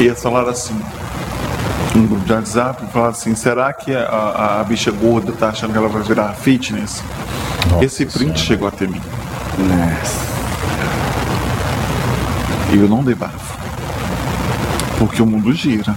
[0.00, 0.80] E eles falaram assim,
[1.96, 5.78] um grupo de WhatsApp, falaram assim, será que a, a- bicha gorda tá achando que
[5.78, 7.02] ela vai virar fitness?
[7.82, 9.00] Esse print chegou até mim.
[12.72, 13.58] E eu não debafo.
[14.98, 15.94] Porque o mundo gira.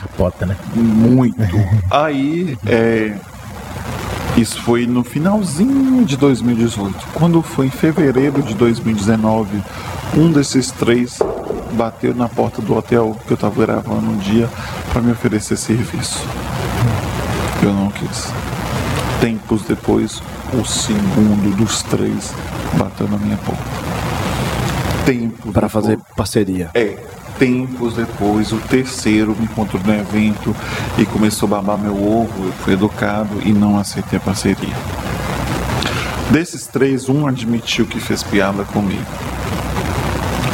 [0.00, 0.56] Capota, né?
[0.74, 1.36] Muito.
[1.90, 3.14] Aí, é,
[4.36, 7.06] isso foi no finalzinho de 2018.
[7.14, 9.62] Quando foi em fevereiro de 2019,
[10.16, 11.18] um desses três
[11.72, 14.48] bateu na porta do hotel que eu estava gravando um dia
[14.92, 16.20] para me oferecer serviço.
[17.62, 18.32] Eu não quis.
[19.20, 20.20] Tempos depois,
[20.52, 22.32] o segundo dos três
[22.74, 23.62] bateu na minha porta.
[25.06, 26.70] Tempos Para fazer parceria.
[26.74, 26.96] é,
[27.38, 30.54] tempos depois, o terceiro me encontrou no evento
[30.98, 32.46] e começou a babar meu ovo.
[32.46, 34.74] Eu fui educado e não aceitei a parceria.
[36.30, 39.04] Desses três, um admitiu que fez piada comigo.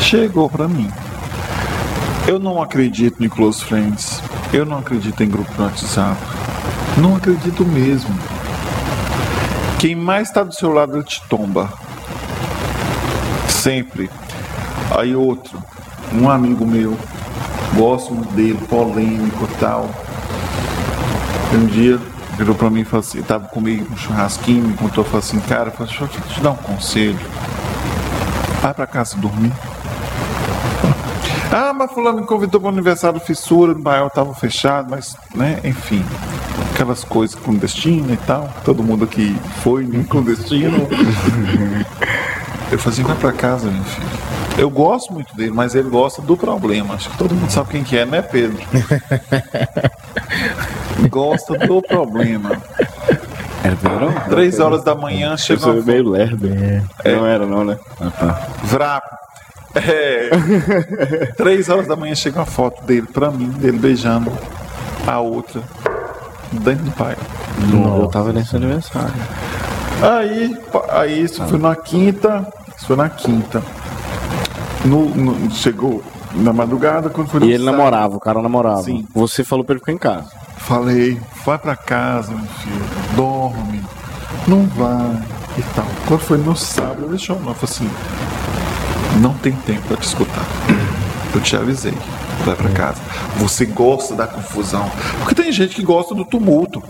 [0.01, 0.91] Chegou pra mim.
[2.27, 4.23] Eu não acredito em close friends.
[4.53, 6.21] Eu não acredito em grupo no WhatsApp.
[6.99, 8.15] Não acredito mesmo.
[9.79, 11.73] Quem mais está do seu lado ele te tomba.
[13.49, 14.11] Sempre.
[14.91, 15.63] Aí outro,
[16.15, 16.97] um amigo meu,
[17.77, 19.91] gosto muito dele, polêmico e tal.
[21.53, 21.99] Um dia
[22.37, 25.71] virou pra mim e falou assim, tava comigo no churrasquinho, me contou, falou assim, cara,
[25.71, 27.19] falou, deixa eu te- dar um conselho.
[28.63, 29.53] Vai pra casa dormir.
[31.53, 35.17] Ah, mas fulano me convidou para o aniversário do Fissura, no bairro tava fechado, mas,
[35.35, 36.05] né, enfim,
[36.73, 38.49] aquelas coisas clandestinas e tal.
[38.65, 40.87] Todo mundo aqui foi né, clandestino.
[42.71, 44.20] Eu falei assim, vai pra casa, meu filho.
[44.61, 46.95] Eu gosto muito dele, mas ele gosta do problema.
[46.95, 48.59] Acho que todo mundo sabe quem que é, né, Pedro?
[51.09, 52.61] gosta do problema.
[53.65, 54.13] Era verão?
[54.29, 56.47] Três horas da manhã Eu chega sou uma meio lerdo.
[57.05, 57.79] Não era, não, né?
[57.99, 58.49] Ah, tá.
[58.65, 59.17] Vraco.
[59.75, 60.29] É.
[61.39, 64.31] Três horas da manhã chega uma foto dele pra mim, dele beijando
[65.07, 65.63] a outra
[66.53, 67.17] dentro do pai.
[67.73, 69.15] Não, eu tava nesse aniversário.
[70.03, 70.55] Aí,
[70.91, 72.47] aí isso foi na quinta.
[72.77, 73.63] Isso foi na quinta.
[74.85, 76.03] No, no- chegou
[76.33, 77.77] na madrugada quando foi E ele sábado.
[77.77, 78.83] namorava, o cara namorava.
[78.83, 79.07] Sim.
[79.15, 80.31] Você falou pra ele ficar em casa.
[80.57, 82.85] Falei, vai pra casa, meu filho,
[83.17, 83.83] dorme,
[84.47, 85.23] não vai
[85.59, 85.87] e tal.
[86.07, 87.91] Quando foi no sábado, ele chamou, falou assim,
[89.21, 90.45] não tem tempo pra te escutar.
[91.35, 91.95] Eu te avisei,
[92.45, 93.01] vai pra casa.
[93.37, 94.91] Você gosta da confusão.
[95.19, 96.83] Porque tem gente que gosta do tumulto.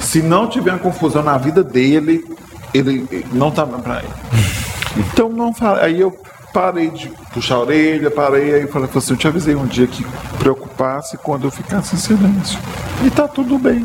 [0.00, 2.24] Se não tiver uma confusão na vida dele,
[2.72, 4.08] ele ele não tá pra ele.
[4.96, 5.80] Então não fala.
[5.80, 6.16] Aí eu
[6.54, 10.06] parei de puxar a orelha, parei, aí falei assim, eu te avisei um dia que
[10.38, 12.60] preocupasse quando eu ficasse em silêncio.
[13.04, 13.84] E tá tudo bem.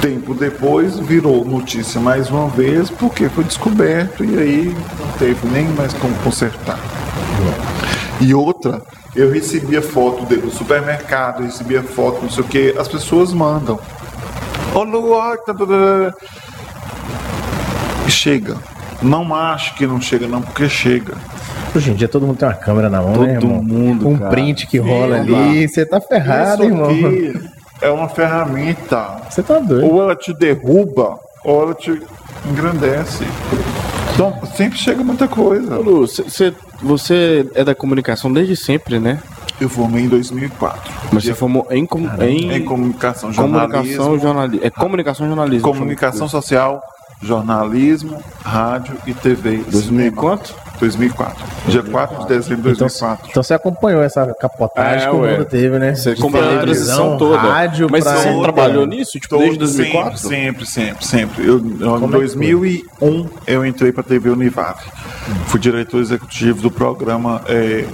[0.00, 5.66] Tempo depois virou notícia mais uma vez, porque foi descoberto e aí não teve nem
[5.70, 6.78] mais como consertar.
[8.20, 8.80] E outra,
[9.16, 13.78] eu recebia foto dele no supermercado, recebia foto, não sei o que, as pessoas mandam.
[14.72, 14.86] Ô
[15.44, 16.14] tá, tá, tá,
[18.08, 18.56] chega.
[19.02, 21.16] Não acho que não chega, não, porque chega.
[21.76, 23.62] Hoje em dia todo mundo tem uma câmera na mão, Todo né, irmão?
[23.62, 24.30] mundo, Um cara.
[24.30, 26.88] print que rola Sim, ali, você tá ferrado, Isso irmão.
[26.90, 27.34] aqui
[27.82, 29.18] é uma ferramenta.
[29.28, 29.86] Você tá doido.
[29.86, 32.00] Ou ela te derruba, ou ela te
[32.50, 33.24] engrandece.
[34.14, 35.76] Então, sempre chega muita coisa.
[35.76, 39.18] Lu, cê- cê- você é da comunicação desde sempre, né?
[39.60, 40.90] Eu formei em 2004.
[41.12, 44.66] Mas você formou em, com- em, Em comunicação, comunicação jornalismo, jornalismo.
[44.66, 45.68] É comunicação e jornalismo.
[45.68, 46.80] comunicação social,
[47.20, 49.56] jornalismo, rádio e TV.
[49.56, 50.16] e 2000 e cinema.
[50.16, 50.54] quanto?
[50.80, 51.44] 2004.
[51.68, 53.26] Dia 4 de dezembro de Então, 2004.
[53.30, 55.94] então você acompanhou essa capotagem É, que o mundo teve, né?
[55.94, 57.38] Você acompanhou a televisão, transição toda.
[57.38, 60.18] Rádio Mas você trabalhou nisso, tipo, desde Todo- 2004?
[60.18, 61.46] Sempre, sempre, sempre.
[61.46, 64.80] Eu, em é que 2001 eu entrei para a TV Univap.
[65.46, 67.84] Fui diretor executivo do programa é,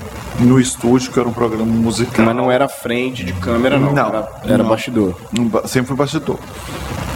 [0.40, 2.24] no estúdio, que era um programa musical.
[2.26, 3.92] Mas não era frente de câmera, não.
[3.92, 4.68] Não, Era, era não.
[4.70, 5.14] bastidor.
[5.32, 6.38] Ba- Sempre fui bastidor.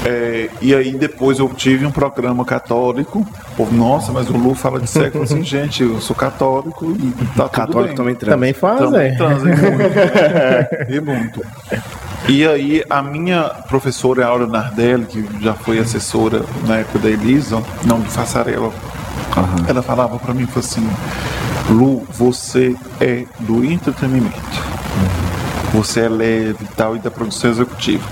[0.05, 3.27] É, e aí depois eu tive um programa católico.
[3.57, 7.45] Povo, nossa, mas o Lu fala de sexo assim, gente, eu sou católico e tá
[7.45, 7.97] tudo Católico bem.
[7.97, 8.37] também transa.
[8.37, 9.17] Também faz, Também é.
[9.17, 10.93] transa, e muito.
[10.93, 11.47] e muito.
[12.29, 17.61] E aí a minha professora Aura Nardelli, que já foi assessora na época da Elisa,
[17.85, 18.71] não de Fassarela,
[19.69, 20.89] ela falava para mim, falou assim,
[21.69, 24.37] Lu, você é do entretenimento.
[25.73, 28.05] Você é leve e tal, e da produção executiva.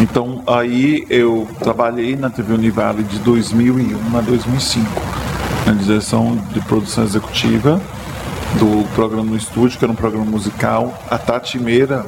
[0.00, 4.86] Então aí eu trabalhei na TV Univale de 2001 a 2005,
[5.66, 7.80] na direção de produção executiva
[8.58, 10.96] do programa no estúdio, que era um programa musical.
[11.10, 12.06] A Tati Meira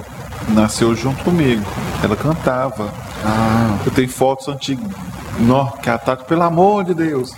[0.48, 1.64] nasceu junto comigo,
[2.02, 2.92] ela cantava.
[3.84, 4.86] Eu tenho fotos antigas,
[5.40, 7.34] Nó, que a Tati, pelo amor de Deus.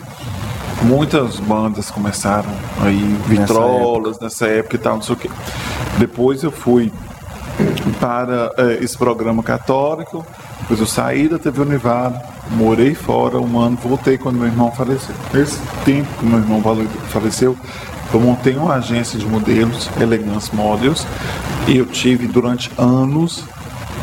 [0.85, 5.31] Muitas bandas começaram aí, vitrolas nessa época e tal, não sei o quê.
[5.99, 6.93] Depois eu fui
[8.01, 10.27] para eh, esse programa católico.
[10.63, 12.19] Depois eu saí da TV Univado,
[12.51, 15.15] morei fora um ano, voltei quando meu irmão faleceu.
[15.33, 17.57] Nesse tempo que meu irmão fale- faleceu,
[18.13, 21.07] eu montei uma agência de modelos, Elegance Models,
[21.67, 23.45] e eu tive durante anos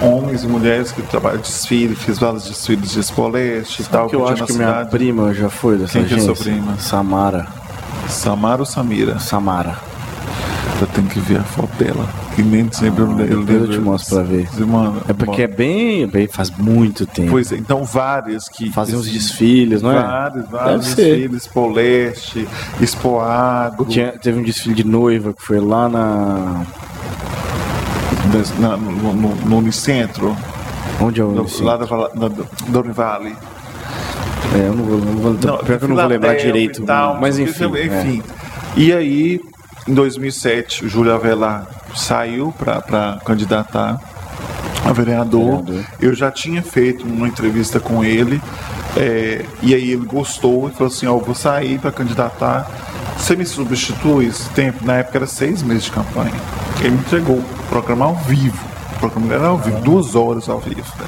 [0.02, 4.08] homens e mulheres que trabalham de desfile, fiz vários desfiles de Espoleste e tal.
[4.08, 4.90] que eu acho que minha cidade.
[4.90, 6.36] prima já foi dessa Quem que é agência.
[6.36, 6.78] sua prima?
[6.80, 7.48] Samara.
[8.08, 9.20] Samara ou Samira?
[9.20, 9.78] Samara.
[10.82, 12.08] Eu tenho que ver a foto dela.
[12.36, 13.44] Que nem sempre eu lembro.
[13.44, 14.48] depois eu te mostro pra ver.
[14.66, 16.26] Mano, É porque é bem, bem.
[16.28, 17.32] Faz muito tempo.
[17.32, 18.72] Pois é, então várias que.
[18.72, 20.02] Fazem uns desfiles, não é?
[20.02, 22.48] Vários, vários desfiles, Poleste,
[22.80, 26.66] Expoagro, Tinha, teve um desfile de noiva que foi lá na.
[28.60, 30.36] Na- no, no, no Unicentro,
[31.02, 31.30] Onde é o.
[31.30, 31.66] Unicentro?
[31.66, 32.28] lá da,
[32.68, 33.36] da Univale.
[34.56, 36.84] É, eu não vou, não vou, pior que eu não vou lembrar direito.
[36.84, 37.76] tal, mas não enfim.
[37.76, 37.86] é.
[37.86, 38.24] enfim.
[38.76, 39.40] E aí,
[39.88, 44.00] em 2007, o Júlio Avelar saiu para candidatar
[44.86, 45.64] a vereador.
[45.64, 45.86] Vereador.
[46.00, 48.42] Eu já tinha feito uma entrevista com ele,
[48.98, 52.70] é, e aí ele gostou e falou assim: Ó, eu vou sair para candidatar.
[53.18, 54.84] Você me substitui esse tempo?
[54.86, 56.34] Na época era seis meses de campanha.
[56.80, 58.58] Ele me entregou programa ao vivo.
[58.96, 60.82] O programa era ao vivo, duas horas ao vivo.
[61.00, 61.06] né?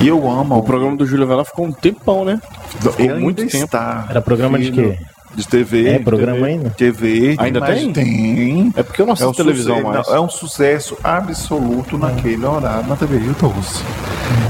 [0.00, 0.56] E eu amo.
[0.58, 2.40] O programa do Júlio Vela ficou um tempão, né?
[2.68, 3.64] Ficou Ele muito tempo.
[3.64, 4.06] está.
[4.10, 4.98] Era programa de Filho, quê?
[5.34, 5.88] De TV.
[5.88, 6.70] É, programa TV, ainda?
[6.70, 7.36] TV.
[7.38, 7.92] Ainda tem?
[7.92, 8.72] Tem.
[8.76, 10.06] É porque eu não assisto um televisão sucesso- mais.
[10.08, 13.82] não, É um sucesso absoluto naquele horário na TV Rio Doce.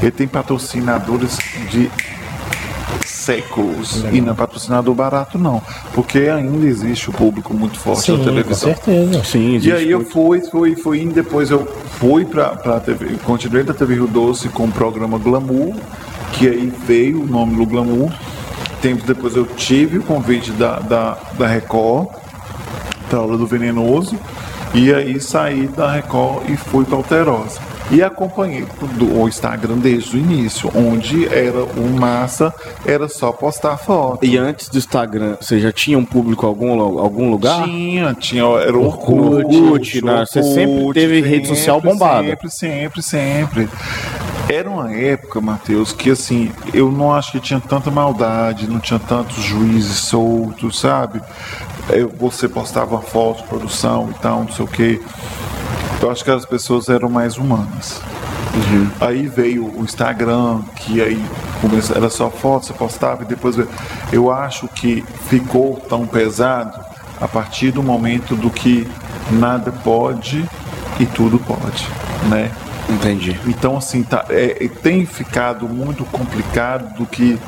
[0.03, 1.39] Ele tem patrocinadores
[1.71, 1.91] de
[3.25, 4.05] séculos.
[4.13, 5.61] E não é patrocinador barato, não.
[5.93, 8.69] Porque ainda existe o público muito forte Sim, na com televisão.
[8.75, 9.25] certeza.
[9.25, 10.13] Sim, E aí eu muito.
[10.13, 11.67] fui, fui, fui indo, depois eu
[11.99, 15.75] fui pra, pra TV, continuei da TV Rio Doce com o programa Glamour,
[16.33, 18.13] que aí veio o nome do Glamour.
[18.83, 22.09] Tempo depois eu tive o convite da, da, da Record,
[23.09, 24.19] para aula do Venenoso,
[24.75, 27.61] e aí saí da Record e fui para Alterosa.
[27.91, 28.67] E acompanhei
[28.97, 32.53] do, o Instagram desde o início, onde era o massa,
[32.85, 34.25] era só postar foto.
[34.25, 37.65] E antes do Instagram, você já tinha um público em algum, algum lugar?
[37.65, 40.25] Tinha, tinha, era o Orkut, Orkut, né?
[40.27, 42.29] Você sempre teve rede social bombada.
[42.29, 43.69] Sempre, sempre, sempre.
[44.49, 48.99] Era uma época, Matheus, que assim, eu não acho que tinha tanta maldade, não tinha
[48.99, 51.21] tantos juízes soltos, sabe?
[52.19, 55.01] Você postava uma foto, produção e tal, não sei o quê.
[56.05, 57.99] Eu acho que as pessoas eram mais humanas.
[59.01, 61.25] Aí veio o Instagram, que aí
[61.97, 63.71] era só foto, você postava e depois veio.
[64.13, 66.79] Eu acho que ficou tão pesado
[67.19, 68.87] a partir do momento do que
[69.31, 70.47] nada pode
[71.01, 71.89] e tudo pode,
[72.29, 72.53] né?
[72.91, 73.41] Entendi.
[73.47, 77.39] Então assim, tá, é, é, tem ficado muito complicado do que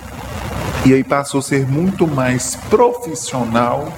[0.86, 3.92] e aí passou a ser muito mais profissional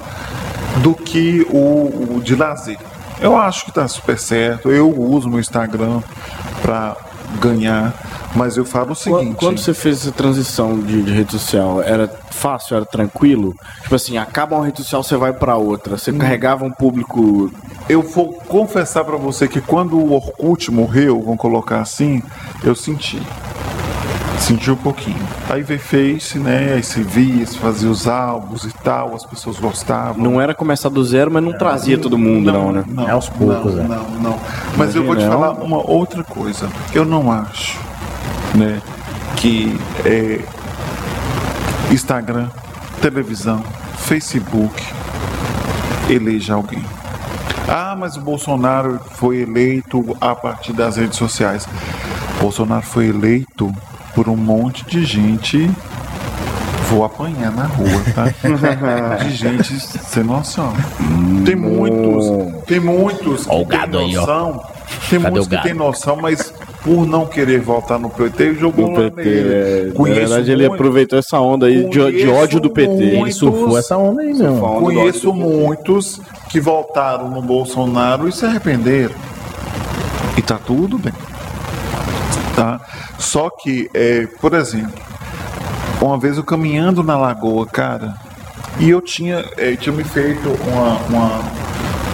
[0.83, 2.77] do que o, o de lazer.
[3.21, 4.71] Eu acho que está super certo.
[4.71, 6.01] Eu uso meu Instagram
[6.61, 6.95] para
[7.39, 7.93] ganhar,
[8.35, 9.35] mas eu falo o seguinte.
[9.35, 13.53] Quando você fez essa transição de, de, rede social, era fácil, era tranquilo?
[13.83, 15.97] Tipo assim, acaba uma rede social, você vai para outra.
[15.97, 16.17] Você hum.
[16.17, 17.51] carregava um público.
[17.87, 22.23] Eu vou confessar para você que quando o Orkut morreu, vamos colocar assim,
[22.63, 23.21] eu senti.
[24.39, 25.19] Senti um pouquinho.
[25.49, 26.73] Aí veio Face, né?
[26.73, 30.23] Aí se via, se fazia os álbuns e tal, as pessoas gostavam.
[30.23, 32.83] Não era começar do zero, mas não trazia todo mundo, não, não né?
[32.87, 33.87] Não, é aos poucos, não, é.
[33.87, 34.39] Não, não.
[34.75, 36.69] Mas eu vou te falar uma outra coisa.
[36.93, 37.77] Eu não acho,
[38.55, 38.81] né?
[39.35, 40.41] Que é,
[41.91, 42.49] Instagram,
[43.01, 43.63] televisão,
[43.97, 44.81] Facebook
[46.09, 46.83] eleja alguém.
[47.67, 51.67] Ah, mas o Bolsonaro foi eleito a partir das redes sociais.
[52.41, 53.71] Bolsonaro foi eleito
[54.19, 55.71] por um monte de gente.
[56.89, 58.25] Vou apanhar na rua, tá?
[59.23, 60.73] de gente sem noção.
[61.45, 64.61] Tem muitos, tem muitos que têm noção.
[65.09, 66.53] Tem muitos que têm noção, mas
[66.83, 69.29] por não querer voltar no PT, jogou no PT.
[69.29, 72.91] É, na verdade, muito, ele aproveitou essa onda aí de, de, ódio do PT.
[72.91, 74.59] Muitos, ele surfou essa onda aí mesmo.
[74.81, 79.15] Conheço muitos que voltaram no Bolsonaro e se arrependeram.
[80.37, 81.13] E tá tudo bem.
[82.59, 82.77] Tá?
[83.17, 84.91] Só que, é, por exemplo,
[86.01, 88.15] uma vez eu caminhando na lagoa, cara,
[88.77, 91.41] e eu tinha, é, tinha me feito uma, uma,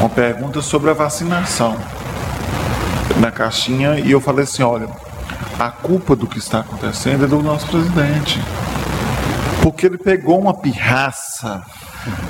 [0.02, 1.76] uma pergunta sobre a vacinação
[3.20, 4.88] na caixinha e eu falei assim, olha,
[5.58, 8.40] a culpa do que está acontecendo é do nosso presidente.
[9.64, 11.64] Porque ele pegou uma pirraça,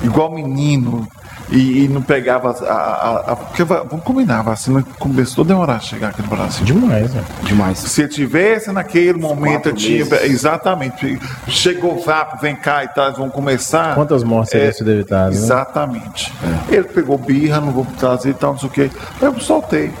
[0.02, 1.06] igual menino,
[1.50, 5.76] e, e não pegava a, a, a, Porque vamos combinar, a vacina começou a demorar
[5.76, 6.64] a chegar aqui no Brasil.
[6.64, 7.24] Demais, né?
[7.42, 7.78] Demais.
[7.78, 10.04] Se tivesse naquele momento, tinha.
[10.24, 11.18] Exatamente.
[11.46, 13.94] Chegou VAP, vem cá e tal, vão começar.
[13.94, 15.28] Quantas mortes é, teria sido Né?
[15.30, 16.32] Exatamente.
[16.70, 16.74] É.
[16.74, 18.90] Ele pegou birra, não vou trazer e tal, não sei o quê.
[19.20, 19.92] Eu soltei.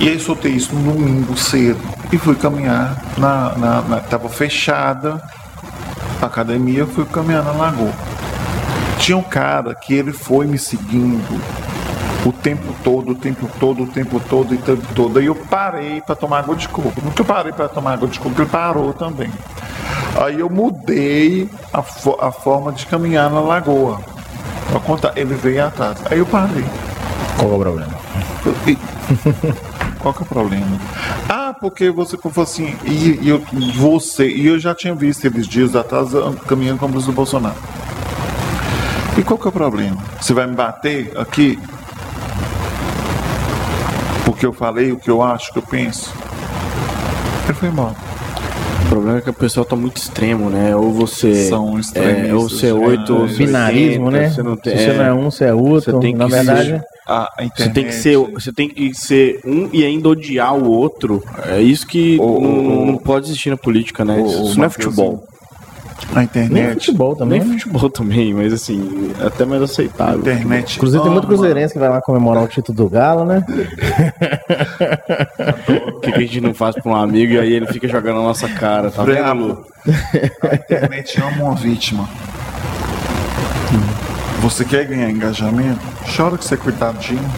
[0.00, 1.80] E aí soltei isso no domingo cedo.
[2.10, 3.56] E fui caminhar na.
[3.56, 5.22] na, na tava fechada
[6.20, 7.92] a academia, fui caminhar na lagoa.
[9.02, 11.42] Tinha um cara que ele foi me seguindo
[12.24, 15.18] o tempo todo, o tempo todo, o tempo todo, o tempo todo.
[15.18, 17.02] Aí eu parei para tomar água de coco.
[17.04, 19.28] No que eu parei para tomar água de coco, ele parou também.
[20.24, 24.00] Aí eu mudei a, fo a forma de caminhar na lagoa.
[24.70, 25.98] Pra contar, ele veio atrás.
[26.08, 26.64] Aí eu parei.
[27.40, 27.94] Qual é o problema?
[29.98, 30.80] Qual que é o problema?
[31.28, 33.42] Ah, porque você falou assim, e, e eu,
[33.74, 36.10] você, e eu já tinha visto eles dias atrás
[36.46, 37.56] caminhando com a blusa do Bolsonaro.
[39.18, 40.02] E qual que é o problema?
[40.20, 41.58] Você vai me bater aqui?
[44.24, 46.12] Porque eu falei o que eu acho, o que eu penso?
[47.44, 47.94] Ele foi embora.
[48.86, 50.74] O problema é que o pessoal tá muito extremo, né?
[50.74, 51.48] Ou você.
[51.48, 54.30] São é, ou você é 8 ou Binarismo, né?
[54.30, 55.92] Você não tem, Se você não é um, você é outro.
[55.92, 56.68] Você tem que Na verdade.
[56.68, 60.54] Ser, a, a você tem que ser você tem que ser um e ainda odiar
[60.54, 64.68] o outro é isso que não, não, pode existir na política né isso não é
[64.68, 65.24] futebol
[66.14, 66.52] a internet.
[66.52, 67.40] Nem futebol também.
[67.40, 70.20] Nem futebol também, mas assim, é até mais aceitável.
[70.20, 70.76] internet.
[70.76, 73.44] Inclusive tem muito cruzeirense que vai lá comemorar o título do Galo, né?
[75.94, 78.16] o que, que, a gente não faz pra um amigo e aí ele fica jogando
[78.16, 79.64] na nossa cara, tá vendo?
[80.42, 82.08] A internet ama uma vítima.
[84.40, 85.80] Você quer ganhar engajamento?
[86.16, 87.30] Chora que você é coitadinho.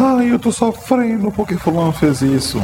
[0.00, 2.62] Ai, eu tô sofrendo porque fulano fez isso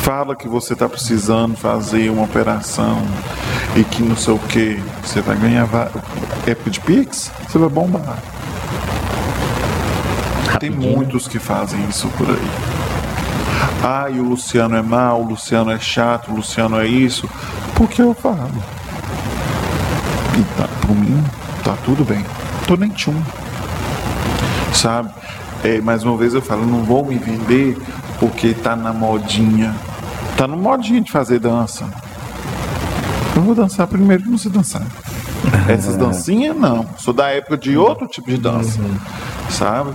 [0.00, 3.02] fala que você está precisando fazer uma operação
[3.76, 5.68] e que não sei o que, você vai ganhar
[6.46, 8.18] época de Pix, você vai bombar.
[10.58, 12.50] Tem muitos que fazem isso por aí.
[13.82, 17.28] Ah, e o Luciano é mau, o Luciano é chato, o Luciano é isso.
[17.74, 18.50] Porque eu falo.
[20.38, 21.22] E tá, por mim,
[21.62, 22.24] tá tudo bem.
[22.66, 23.20] Tô nem tchum.
[24.72, 25.10] Sabe?
[25.62, 27.76] É, mais uma vez eu falo, não vou me vender
[28.18, 29.74] porque tá na modinha
[30.40, 31.84] tá no modinho de fazer dança.
[33.36, 34.80] Eu vou dançar primeiro que não sei dançar.
[35.68, 36.86] Essas dancinhas não.
[36.96, 38.80] Sou da época de outro tipo de dança.
[38.80, 38.96] Uhum.
[39.50, 39.94] Sabe?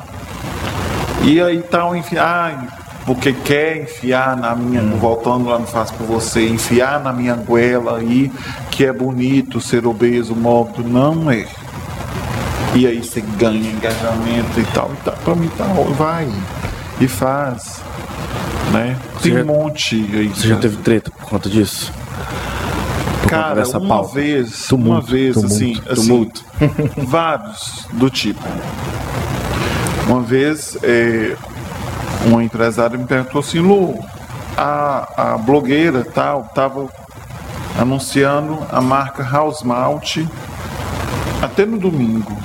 [1.24, 2.68] E aí tá um enfiar.
[3.08, 4.84] Porque quer enfiar na minha.
[4.84, 5.00] Uhum.
[5.00, 8.32] Voltando lá no Faço por você, enfiar na minha goela aí
[8.70, 10.88] que é bonito ser obeso, mórbido.
[10.88, 11.48] Não é.
[12.76, 14.92] E aí você ganha engajamento e tal.
[14.94, 15.66] E tá, pra mim tá.
[15.98, 16.32] Vai.
[17.02, 17.82] E faz
[18.72, 18.98] né?
[19.22, 20.28] Tem já, um monte aí.
[20.30, 21.92] Você já teve treta por conta disso?
[23.22, 24.14] Por cara, conta uma pauta?
[24.14, 26.46] vez, tumulto, uma vez, tumulto, assim, tumulto.
[26.60, 28.42] assim vários do tipo.
[30.08, 31.36] Uma vez, é,
[32.26, 34.00] uma empresária me perguntou assim, Lu,
[34.56, 36.88] a, a blogueira tal, tava
[37.80, 40.18] anunciando a marca House Malt
[41.42, 42.38] Até no domingo.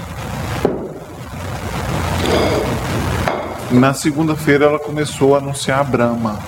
[3.70, 6.38] Na segunda-feira ela começou a anunciar a Brahma.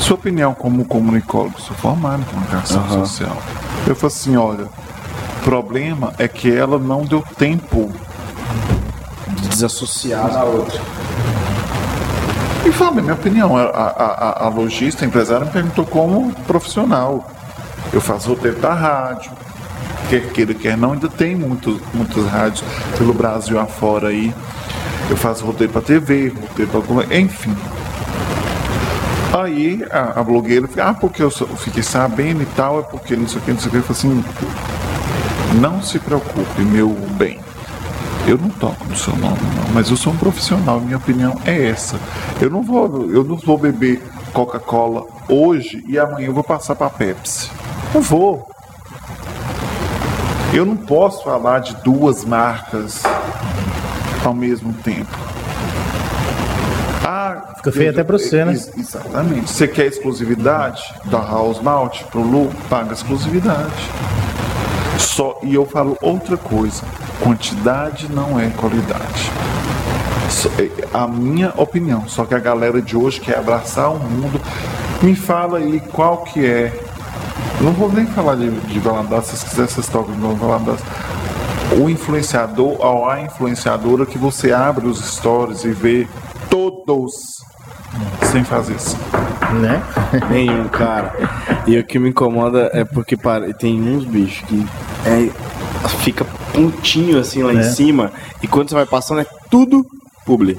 [0.00, 3.04] Sua opinião como comunicólogo, sou formado em comunicação Aham.
[3.04, 3.36] social.
[3.86, 7.92] Eu falei assim, olha, o problema é que ela não deu tempo
[9.48, 10.80] Desassociar da outra.
[12.64, 17.30] E fala, minha opinião, a, a, a, a lojista, a empresária me perguntou como profissional.
[17.92, 19.30] Eu faço roteiro da rádio,
[20.08, 22.64] quer queira, quer não, ainda tem muitos, muitas rádios
[22.96, 24.34] pelo Brasil afora aí.
[25.10, 27.18] Eu faço roteiro para TV, roteiro para.
[27.18, 27.54] Enfim.
[29.36, 33.26] Aí a, a blogueira fica, ah, porque eu fiquei sabendo e tal, é porque não
[33.26, 33.76] sei o que, não sei o que.
[33.78, 34.24] Eu falei assim,
[35.60, 37.40] não se preocupe, meu bem.
[38.26, 41.66] Eu não toco no seu nome, não, mas eu sou um profissional, minha opinião é
[41.66, 41.98] essa.
[42.40, 44.02] Eu não vou, eu não vou beber
[44.32, 47.50] Coca-Cola hoje e amanhã eu vou passar para Pepsi.
[47.92, 48.48] Não vou.
[50.54, 53.02] Eu não posso falar de duas marcas
[54.24, 55.16] ao mesmo tempo.
[57.04, 58.52] Ah, Fica feio até pra você, né?
[58.52, 59.50] Ex- Exatamente.
[59.50, 62.50] Você quer exclusividade da House Malt pro Lu?
[62.68, 63.72] Paga exclusividade.
[64.98, 66.82] Só, e eu falo outra coisa:
[67.20, 69.30] quantidade não é qualidade.
[70.58, 72.08] É a minha opinião.
[72.08, 74.40] Só que a galera de hoje quer abraçar o mundo.
[75.02, 76.72] Me fala aí qual que é.
[77.60, 80.80] Não vou nem falar de, de Valadares, se vocês quiserem, vocês tocam de novo Valadares.
[81.80, 86.06] O influenciador ou a influenciadora que você abre os stories e vê
[86.48, 87.12] todos
[88.30, 88.96] sem fazer isso.
[89.60, 89.82] Né?
[90.30, 91.12] Nenhum, cara.
[91.66, 94.66] E o que me incomoda é porque para, tem uns bichos que
[95.06, 95.30] é,
[96.00, 97.62] fica pontinho assim lá em É.
[97.62, 99.84] cima e quando você vai passando é tudo
[100.24, 100.58] publi.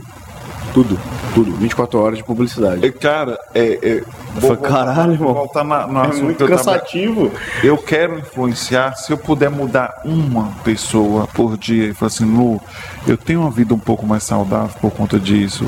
[0.74, 1.00] Tudo,
[1.36, 1.52] tudo.
[1.52, 2.86] 24 horas de publicidade.
[2.86, 3.80] É, Cara, é.
[3.84, 4.04] é
[4.40, 5.34] Foi caralho, irmão.
[5.34, 7.32] Vou voltar na, no É assunto muito que eu cansativo.
[7.62, 12.62] Eu quero influenciar, se eu puder mudar uma pessoa por dia e falar assim, Lu,
[13.06, 15.68] eu tenho uma vida um pouco mais saudável por conta disso.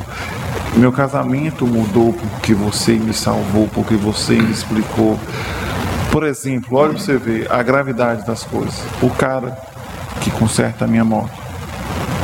[0.75, 5.19] Meu casamento mudou porque você me salvou, porque você me explicou.
[6.11, 8.73] Por exemplo, olha pra você ver a gravidade das coisas.
[9.01, 9.57] O cara
[10.21, 11.31] que conserta a minha moto.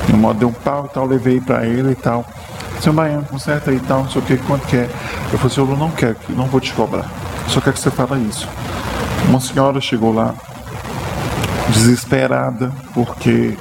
[0.07, 2.25] Minha moto deu um pau e tal, levei pra ele e tal
[2.83, 4.89] seu é Baiano, conserta aí e tal, não sei o que, quanto quer.
[5.31, 7.09] Eu falei, assim, seu Lu não quero, não vou te cobrar.
[7.47, 8.47] Só quero que você fale isso.
[9.29, 10.35] Uma senhora chegou lá,
[11.69, 13.57] desesperada, porque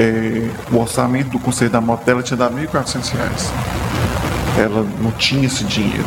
[0.00, 3.14] é, o orçamento do conselho da moto dela tinha dado R$ 1.400.
[4.58, 6.06] Ela não tinha esse dinheiro.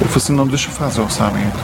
[0.00, 1.58] Eu falei assim, não, deixa eu fazer o orçamento.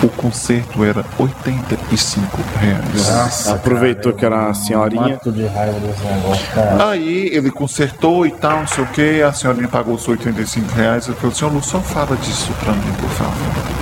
[0.00, 3.08] O conserto era 80 65 reais.
[3.08, 5.20] Nossa, aproveitou cara, que era a senhorinha.
[5.24, 6.90] De raiva desse negócio, cara.
[6.90, 11.06] Aí ele consertou e tal, não sei o que, a senhorinha pagou os 85 reais.
[11.08, 13.78] Eu falei, senhor não só fala disso pra mim, por favor.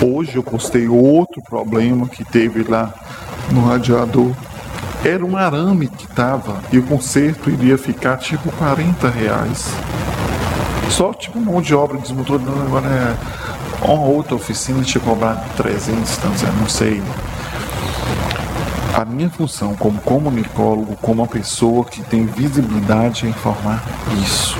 [0.00, 2.94] Hoje eu postei outro problema que teve lá
[3.50, 4.32] no radiador.
[5.04, 9.72] Era um arame que tava e o conserto iria ficar tipo 40 reais.
[10.90, 12.36] Só tipo mão de obra desmontou.
[12.36, 13.47] agora é
[13.82, 17.02] uma outra oficina tinha cobrado 300, tantos, não sei.
[18.94, 23.84] A minha função como comunicólogo, como uma pessoa que tem visibilidade é informar
[24.22, 24.56] isso.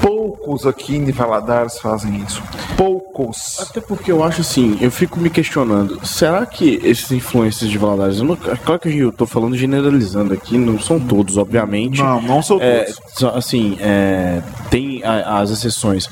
[0.00, 2.42] Poucos aqui em Valadares fazem isso.
[2.76, 3.58] Poucos.
[3.60, 8.20] Até porque eu acho assim, eu fico me questionando, será que esses influencers de Valadares,
[8.20, 11.98] não, é claro que eu tô falando generalizando aqui, não são todos, obviamente.
[12.00, 12.84] Não, não sou É,
[13.18, 13.36] todos.
[13.36, 16.08] assim, é, tem a- as exceções.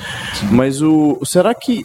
[0.50, 1.18] Mas o.
[1.24, 1.84] Será que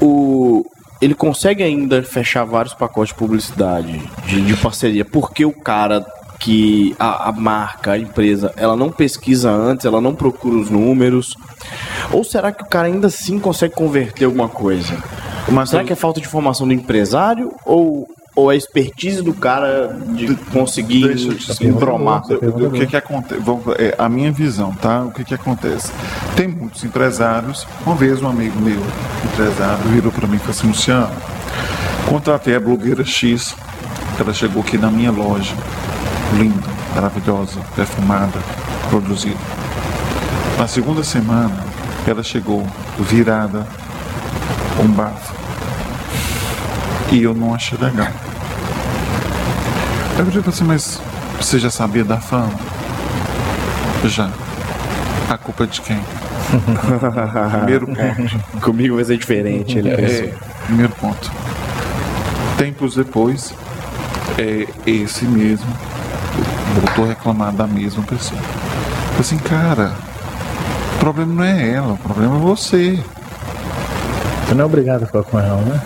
[0.00, 0.64] o.
[1.00, 6.04] Ele consegue ainda fechar vários pacotes de publicidade, de, de parceria, porque o cara
[6.38, 11.34] que a, a marca, a empresa, ela não pesquisa antes, ela não procura os números?
[12.12, 14.96] Ou será que o cara ainda assim consegue converter alguma coisa?
[15.50, 18.06] Mas será que é falta de informação do empresário ou,
[18.36, 22.22] ou é expertise do cara de conseguir Deixa eu embromar?
[22.30, 23.40] O que que acontece?
[23.40, 25.02] Vou- é, a minha visão, tá?
[25.02, 25.90] O que que acontece?
[26.36, 27.66] Tem muitos empresários.
[27.84, 28.80] Uma vez um amigo meu,
[29.24, 31.10] empresário, virou para mim e falou assim, Luciano,
[32.08, 33.56] contratei a blogueira X.
[34.20, 35.54] Ela chegou aqui na minha loja,
[36.34, 38.38] linda, maravilhosa, perfumada,
[38.90, 39.38] produzida.
[40.58, 41.64] Na segunda semana,
[42.06, 42.66] ela chegou
[42.98, 43.66] virada,
[44.82, 45.34] um bafo.
[47.10, 48.08] E eu não achei legal.
[50.18, 51.00] Eu falei assim, mas
[51.40, 52.52] você já sabia da fama?
[54.04, 54.30] Já.
[55.30, 56.00] A culpa é de quem?
[57.58, 58.60] Primeiro ponto.
[58.60, 59.90] Comigo vai ser diferente, ele.
[59.90, 60.34] É,
[60.66, 61.30] primeiro ponto.
[62.56, 63.54] Tempos depois,
[64.38, 65.68] é esse mesmo
[66.74, 68.40] voltou a reclamar da mesma pessoa.
[68.40, 69.92] Falei assim, cara,
[70.96, 73.02] o problema não é ela, o problema é você.
[74.46, 75.80] Você não é obrigado a ficar com ela, né?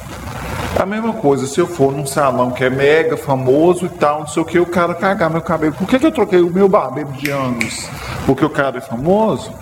[0.79, 4.27] A mesma coisa, se eu for num salão que é mega famoso e tal, não
[4.27, 5.75] sei o que, o cara cagar meu cabelo.
[5.75, 7.89] Por que, que eu troquei o meu barbeiro de anos?
[8.25, 9.53] Porque o cara é famoso?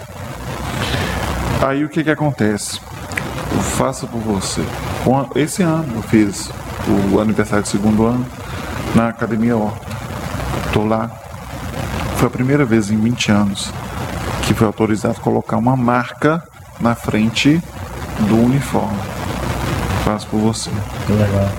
[1.60, 2.80] Aí o que que acontece?
[3.52, 4.62] Eu faço por você.
[5.34, 6.50] Esse ano eu fiz
[7.12, 8.24] o aniversário do segundo ano
[8.94, 9.99] na Academia Horta.
[10.72, 11.10] Tô lá.
[12.16, 13.72] Foi a primeira vez em 20 anos
[14.42, 16.42] que foi autorizado colocar uma marca
[16.80, 17.62] na frente
[18.28, 18.98] do uniforme.
[20.04, 20.70] Faço por você.
[21.08, 21.50] Legal.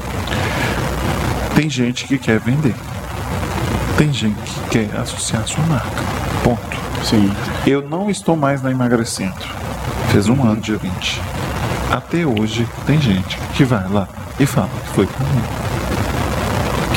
[1.55, 2.75] Tem gente que quer vender.
[3.97, 6.03] Tem gente que quer associar a sua marca.
[6.43, 6.77] Ponto.
[7.03, 7.31] Sim.
[7.65, 9.35] Eu não estou mais na emagrecendo.
[10.11, 11.21] Fez um ano, dia 20.
[11.91, 14.07] Até hoje tem gente que vai lá
[14.39, 15.47] e fala que foi comigo.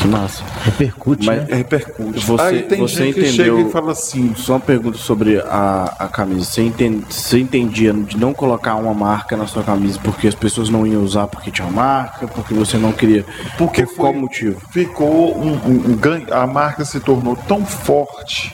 [0.01, 0.43] Que massa.
[0.65, 1.55] Repercute, Mas né?
[1.57, 2.25] Repercute.
[2.25, 5.39] Você- Aí tem você gente que entendeu- chega e fala assim, Só uma pergunta sobre
[5.39, 6.43] a, a camisa.
[6.45, 10.67] Você, entende, você entendia de não colocar uma marca na sua camisa porque as pessoas
[10.69, 13.23] não iam usar porque tinha marca, porque você não queria.
[13.57, 14.59] Porque Por qual foi- motivo?
[14.71, 18.53] ficou um, um- um ganho, a marca se tornou tão forte,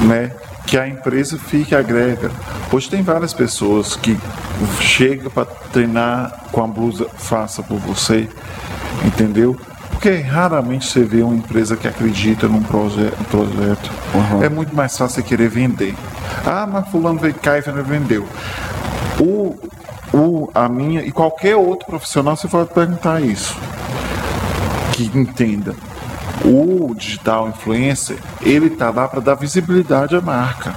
[0.00, 0.32] né,
[0.66, 2.30] que a empresa fica e agrega.
[2.72, 4.16] Hoje tem várias pessoas que
[4.80, 8.28] chegam para treinar com a blusa faça por você,
[9.04, 9.56] entendeu?
[10.02, 13.88] Porque raramente você vê uma empresa que acredita num proje projeto.
[14.42, 15.94] É muito mais fácil você querer vender.
[16.44, 18.26] Ah, mas fulano veio cá e vendeu.
[19.20, 19.56] O,
[20.12, 23.56] o, a minha e qualquer outro profissional você pode perguntar isso
[24.92, 25.72] que entenda.
[26.44, 30.74] O digital influencer, ele tá lá para dar visibilidade à marca.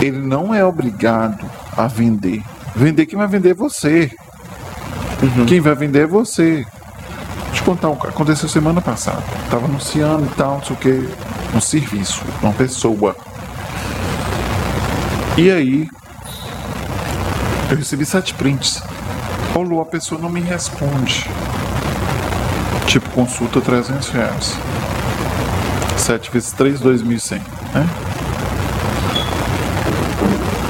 [0.00, 2.44] Ele não é obrigado a vender.
[2.76, 4.08] Vender quem vai vender é você.
[5.48, 6.64] Quem vai vender é você.
[7.60, 7.88] Eu contar.
[8.08, 9.22] Aconteceu semana passada.
[9.50, 11.08] Tava anunciando e tal, não sei o que.
[11.54, 13.14] Um serviço, uma pessoa.
[15.36, 15.88] E aí,
[17.70, 18.82] eu recebi sete prints.
[19.54, 21.28] Lu, a pessoa não me responde.
[22.86, 24.56] Tipo, consulta 300 reais.
[25.98, 27.40] 7 vezes 3, 2.100,
[27.74, 27.86] né?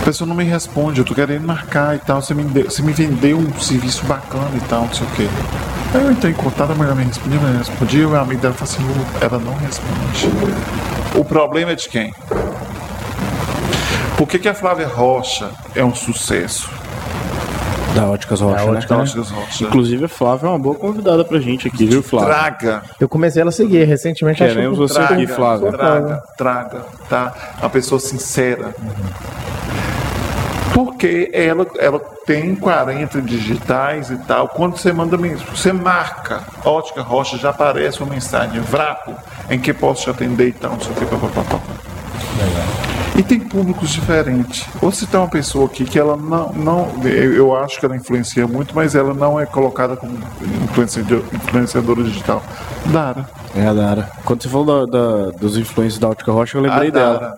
[0.01, 2.21] A pessoa não me responde, eu tô querendo marcar e tal.
[2.21, 5.29] Você me, deu- você me vendeu um serviço bacana e tal, não sei o quê.
[5.93, 8.55] Aí eu entrei em contato, a mulher me respondia, me respondia, o meu amigo dela
[8.55, 10.29] falou assim, "Lu, ela não responde.
[11.17, 12.15] O problema é de quem?
[14.17, 16.71] Por que, que a Flávia Rocha é um sucesso?
[17.95, 18.79] Da Óticas Rocha, Da né?
[18.79, 19.03] Ótica, né?
[19.03, 19.65] Óticas Rocha.
[19.65, 22.29] Inclusive a Flávia é uma boa convidada pra gente aqui, viu, Flávia?
[22.35, 24.39] Traga, Eu comecei ela a seguir recentemente.
[24.39, 25.73] Queremos que- você aqui, traga, Flávia.
[25.73, 27.33] traga, traga, tá?
[27.61, 28.73] Uma pessoa sincera.
[30.75, 34.49] Porque ela, ela tem 40 digitais e tal.
[34.49, 39.13] Quando você manda mensagem, você marca Ótica Rocha, já aparece uma mensagem, Vrapo,
[39.51, 41.59] em que posso te atender e tal, não sei o que, papapá.
[43.17, 44.67] E tem públicos diferentes.
[44.81, 47.03] Ou se tem uma pessoa aqui que ela não, não.
[47.05, 50.17] Eu acho que ela influencia muito, mas ela não é colocada como
[50.65, 52.43] influenciador- influenciadora digital.
[52.87, 53.29] Dara.
[53.55, 54.09] É a Dara.
[54.25, 57.35] Quando você falou da, da- dos influencers da Ótica Rocha, eu lembrei dela.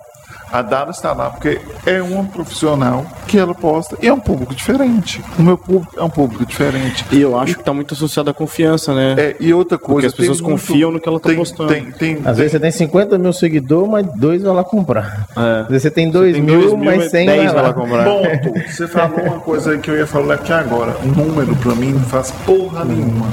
[0.53, 4.55] A Dara está lá porque é uma profissional que ela posta e é um público
[4.55, 5.23] diferente.
[5.39, 7.05] O meu público é um público diferente.
[7.11, 9.15] E eu acho que tá muito associado à confiança, né?
[9.16, 10.09] É, e outra coisa.
[10.09, 11.69] as pessoas muito- confiam no que ela tá tem, postando.
[11.73, 15.27] Tem, tem, Às tem- vezes você tem 50 mil seguidores, mas dois vai lá comprar.
[15.37, 15.61] É.
[15.62, 17.62] Às vezes você tem 2 tem mil, dois mil, mas mas 100 10 vai vai
[17.62, 17.73] lá.
[17.73, 18.05] comprar.
[18.05, 18.70] Ponto.
[18.70, 20.97] Você falou uma coisa que eu ia falar aqui agora.
[21.03, 23.27] Um número pra mim não faz porra nenhuma.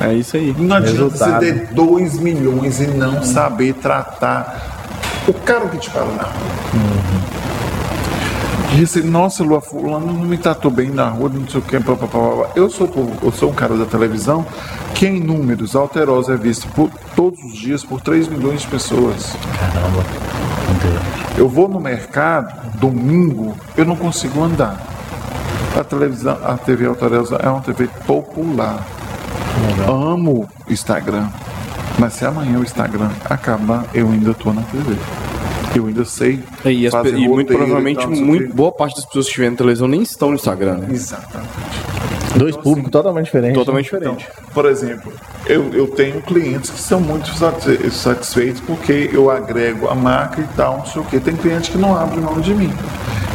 [0.00, 0.52] É isso aí.
[0.58, 1.44] Não adianta Resultado.
[1.44, 4.73] você ter 2 milhões e não saber tratar
[5.26, 7.44] o cara que te fala na rua.
[8.76, 11.78] E assim, nossa, Lua, fulano não me tratou bem na rua, não sei o que,
[11.78, 12.50] blá, blá, blá.
[12.56, 12.90] Eu sou,
[13.22, 14.44] eu sou um cara da televisão
[14.94, 19.36] que em números, Alterosa é visto por, todos os dias por 3 milhões de pessoas.
[19.60, 20.04] Caramba.
[21.38, 24.80] Eu vou no mercado, domingo, eu não consigo andar.
[25.78, 28.84] A televisão, a TV Alterosa é uma TV popular.
[29.88, 31.28] Amo Instagram.
[31.98, 34.94] Mas se amanhã o Instagram acabar, eu ainda estou na TV.
[35.76, 36.42] Eu ainda sei.
[36.64, 39.30] E, as pe- fazer e muito provavelmente tal, o muito, boa parte das pessoas que
[39.30, 40.88] estiverem na televisão nem estão no Instagram, né?
[40.90, 41.50] Exatamente.
[42.36, 43.56] Dois públicos totalmente diferentes.
[43.58, 44.28] Totalmente Então, diferente.
[44.52, 45.12] por exemplo,
[45.46, 50.56] eu, eu tenho clientes que são muito satisfe- satisfeitos porque eu agrego a marca e
[50.56, 51.20] tal, não sei o quê.
[51.20, 52.72] Tem cliente que não abre mão de mim.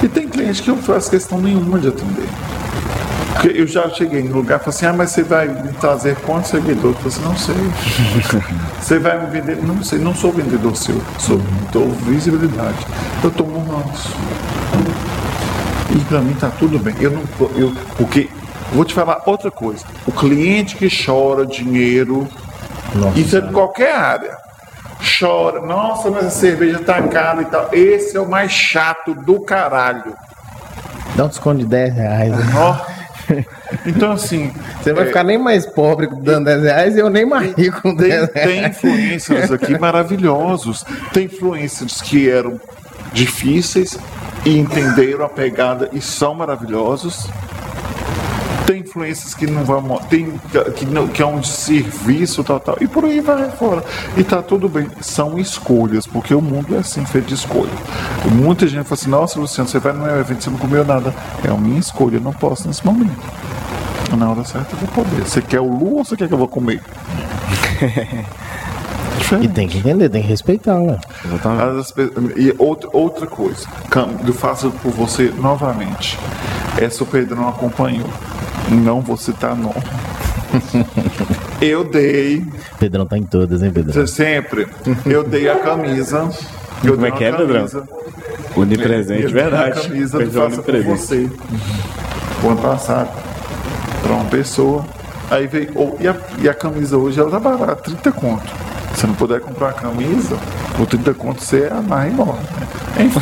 [0.03, 2.27] E tem cliente que eu não faço questão nenhuma de atender.
[3.41, 6.16] Porque eu já cheguei no lugar e falei assim, ah, mas você vai me trazer
[6.18, 6.98] quantos seguidores?
[7.06, 8.41] Eu falei assim, não sei.
[8.82, 9.64] Você vai me vender?
[9.64, 11.40] Não sei, não sou vendedor seu, sou
[11.72, 12.86] dou visibilidade.
[13.24, 14.14] Eu tomo ranço.
[15.95, 16.95] E pra mim tá tudo bem.
[16.99, 18.30] Eu não tô- eu porque
[18.74, 19.86] vou te falar outra coisa.
[20.06, 22.28] O cliente que chora dinheiro,
[22.95, 24.36] Nossa isso é de qualquer área.
[25.20, 27.70] Chora, nossa, mas a cerveja tá cara e tal.
[27.72, 30.14] Esse é o mais chato do caralho.
[31.16, 32.32] Dá um desconto de 10 reais.
[32.32, 32.45] né?
[33.86, 34.52] Então, assim,
[34.82, 37.96] Você vai ficar nem mais pobre dando 10 reais e eu nem mais rico com
[37.96, 38.78] 10 tem, reais.
[38.78, 40.84] tem influencers aqui maravilhosos.
[41.14, 42.60] Tem influencers que eram
[43.14, 43.98] difíceis
[44.46, 47.28] e entenderam a pegada e são maravilhosos.
[48.70, 49.82] Tem influências que não vão,
[50.12, 50.32] tem
[50.76, 53.84] que não que é um serviço tal tal e por aí vai fora.
[54.16, 57.72] E tá tudo bem, são escolhas, porque o mundo é assim feito de escolha.
[58.32, 61.12] Muita gente fala assim: "Nossa, Luciano, você vai no meu evento, você não comeu nada".
[61.44, 63.18] É a minha escolha, eu não posso nesse momento.
[64.16, 65.24] Na hora certa eu vou poder.
[65.26, 66.80] Você quer o Lu ou você quer que eu vou comer?
[69.41, 70.98] E tem que entender, tem que respeitar, né?
[71.80, 76.18] As pe- E outra, outra coisa, Cam- eu faço por você novamente.
[76.80, 78.08] Essa o Pedrão acompanhou.
[78.70, 79.74] Não vou citar nome.
[81.62, 82.46] Eu dei,
[82.80, 84.08] Pedrão tá em todas, hein, Pedrão?
[84.08, 84.68] sempre,
[85.06, 86.30] eu dei a camisa.
[86.84, 87.56] Eu Como é dei que é, uma Pedrão?
[87.58, 87.84] camisa.
[88.56, 89.80] Onipresente, Eu dei verdade.
[89.80, 91.28] A camisa do Perdão, Faça por onipresente.
[91.30, 91.30] você.
[92.44, 93.10] O ano passado.
[94.02, 94.86] Pra uma pessoa.
[95.30, 95.70] Aí veio.
[95.76, 98.48] ou- e, a, e a camisa hoje ela tá barata, 30 conto.
[98.96, 100.38] Se não puder comprar a camisa,
[100.78, 102.40] por 30 conto você amarra e morre.
[102.98, 103.04] Né?
[103.06, 103.22] Enfim.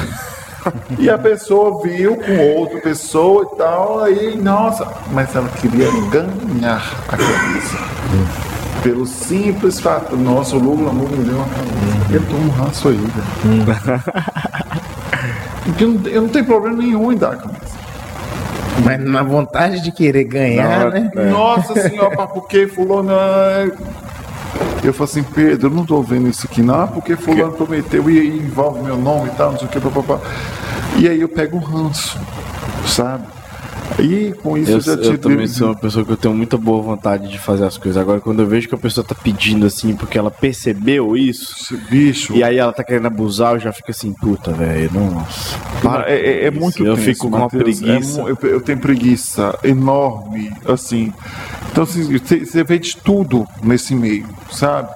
[0.98, 6.84] E a pessoa viu com outra pessoa e tal, aí, nossa, mas ela queria ganhar
[7.08, 7.78] a camisa.
[8.84, 12.14] Pelo simples fato, nossa, o Lula Lula me deu uma camisa.
[12.14, 14.04] Eu tomo um ranço aí, velho.
[15.66, 17.78] Porque eu não, eu não tenho problema nenhum em dar a camisa.
[18.84, 21.10] Mas na vontade de querer ganhar, né?
[21.32, 23.12] Nossa senhora, porque fulano.
[24.84, 28.20] Eu falo assim, Pedro, eu não tô vendo isso aqui, não, porque fulano prometeu e
[28.20, 30.20] aí envolve meu nome e tal, não sei o que, papapá.
[30.98, 32.20] E aí eu pego um ranço,
[32.86, 33.28] sabe?
[34.00, 35.18] E com isso Eu, eu, já eu tive.
[35.18, 38.00] também sou uma pessoa que eu tenho muita boa vontade de fazer as coisas.
[38.00, 41.78] Agora, quando eu vejo que a pessoa tá pedindo assim, porque ela percebeu isso, Esse
[41.90, 42.34] bicho.
[42.36, 45.58] e aí ela tá querendo abusar, eu já fico assim, puta, velho, nossa.
[45.82, 47.64] Para, é, é- é muito Eu tenso, fico com uma Matheus.
[47.80, 48.22] preguiça.
[48.22, 51.12] É eu, eu tenho preguiça enorme, assim.
[51.72, 54.90] Então, você você vê de tudo nesse meio, sabe?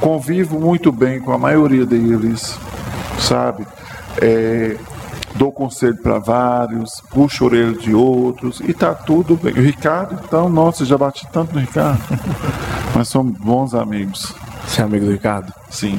[0.00, 2.56] Convivo muito bem com a maioria deles,
[3.18, 3.66] sabe?
[4.20, 4.76] É,
[5.36, 9.52] dou conselho para vários, puxo a orelha de outros e tá tudo bem.
[9.52, 12.00] O Ricardo, então, nossa, já bati tanto no Ricardo.
[12.94, 14.34] Mas somos bons amigos,
[14.66, 15.52] Você é amigo do Ricardo?
[15.70, 15.98] sim.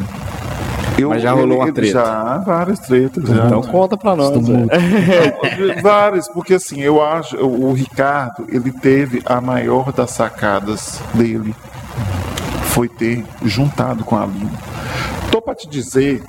[0.98, 1.92] Eu, Mas já rolou uma treta?
[1.94, 3.24] Já, várias tretas.
[3.24, 3.46] já.
[3.46, 4.32] Então conta pra nós.
[4.48, 4.68] velho.
[5.84, 11.54] Vários, porque assim, eu acho, o o Ricardo, ele teve a maior das sacadas dele,
[12.72, 14.50] foi ter juntado com a Aline.
[15.32, 16.24] Tô pra te dizer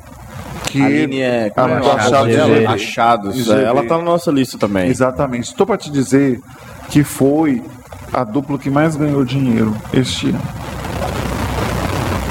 [0.69, 1.77] que A Aline é, a é?
[1.77, 4.89] Achado Achados, é, Ela tá na nossa lista também.
[4.89, 5.49] Exatamente.
[5.49, 6.41] Estou para te dizer
[6.91, 7.63] que foi
[8.13, 10.43] a dupla que mais ganhou dinheiro este ano.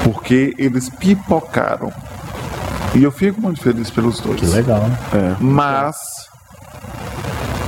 [0.03, 1.91] Porque eles pipocaram.
[2.95, 4.39] E eu fico muito feliz pelos dois.
[4.39, 5.35] Que legal, né?
[5.39, 5.97] Mas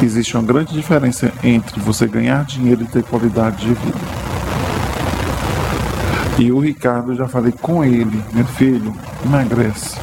[0.02, 4.00] existe uma grande diferença entre você ganhar dinheiro e ter qualidade de vida.
[6.38, 9.98] E o Ricardo, eu já falei com ele, meu filho, emagrece.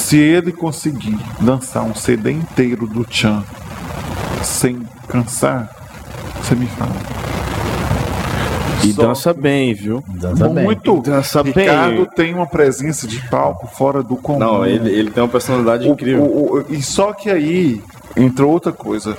[0.00, 3.44] Se ele conseguir lançar um CD inteiro do Chan
[4.42, 5.68] sem cansar,
[6.42, 6.90] você me fala.
[8.82, 10.02] E Só dança bem, viu?
[10.08, 10.64] Dança bem.
[10.64, 11.02] muito.
[11.02, 11.52] Dança bem.
[11.52, 14.38] Ricardo tem uma presença de palco fora do comum.
[14.38, 16.24] Não, ele, ele tem uma personalidade O- incrível.
[16.24, 17.82] o- o- e só que aí
[18.16, 19.14] entrou outra coisa.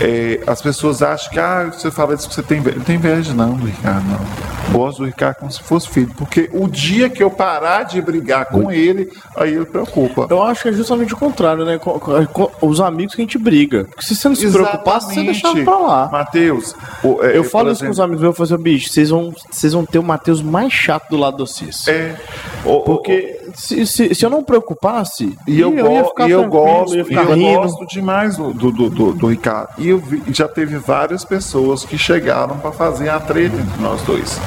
[0.00, 2.76] É, as pessoas acham que ah, você fala isso que você tem inveja.
[2.78, 4.53] Não tem inveja, não, do Ricardo, não.
[4.72, 6.12] Gosto do Ricardo como se fosse filho.
[6.16, 10.26] Porque o dia que eu parar de brigar com ele, aí ele preocupa.
[10.30, 11.78] Eu acho que é justamente o contrário, né?
[11.78, 13.84] Com, com- com os amigos que a gente briga.
[13.84, 16.08] Porque se você não se preocupar, você deixa pra lá.
[16.10, 18.92] Matheus, o- é, Eu falo isso com os exemplo, amigos meus, eu falo assim, bicho,
[18.92, 21.86] vocês vão, vocês vão ter o Matheus mais chato do lado de vocês.
[21.88, 22.16] É,
[22.64, 26.30] o- o- Porque se, se, se eu não preocupasse, E eu, ia go- ficar e
[26.32, 27.60] eu gosto, ia e ficar eu rindo.
[27.60, 29.68] gosto demais do, do, do, do- do Ricardo.
[29.78, 34.02] E eu vi- já teve várias pessoas que chegaram para fazer a treta entre nós
[34.02, 34.40] dois.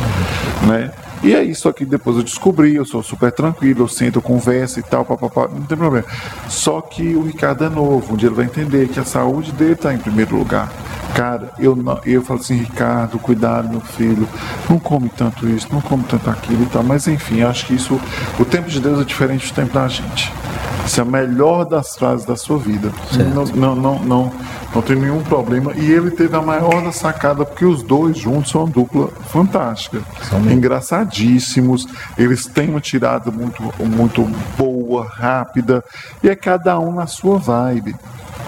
[0.68, 0.92] Né?
[1.24, 4.80] E é isso aqui depois eu descobri, eu sou super tranquilo, eu sento, eu converso
[4.80, 6.06] e tal, papapá, não tem problema.
[6.48, 9.74] Só que o Ricardo é novo, um dia ele vai entender que a saúde dele
[9.74, 10.72] está em primeiro lugar.
[11.16, 14.28] Cara, eu, não, eu falo assim, Ricardo, cuidado, meu filho,
[14.70, 16.84] não come tanto isso, não come tanto aquilo e tal.
[16.84, 18.00] Mas enfim, acho que isso,
[18.40, 20.32] o tempo de Deus é diferente do tempo da gente.
[20.86, 22.94] Isso é a melhor das frases da sua vida.
[23.34, 24.32] Não, não, não, não,
[24.74, 25.74] não tem nenhum problema.
[25.76, 30.02] E ele teve a maior da sacada, porque os dois juntos são uma dupla fantástica.
[32.18, 34.24] Eles têm uma tirada muito, muito
[34.58, 35.84] boa, rápida.
[36.24, 37.96] E é cada um na sua vibe.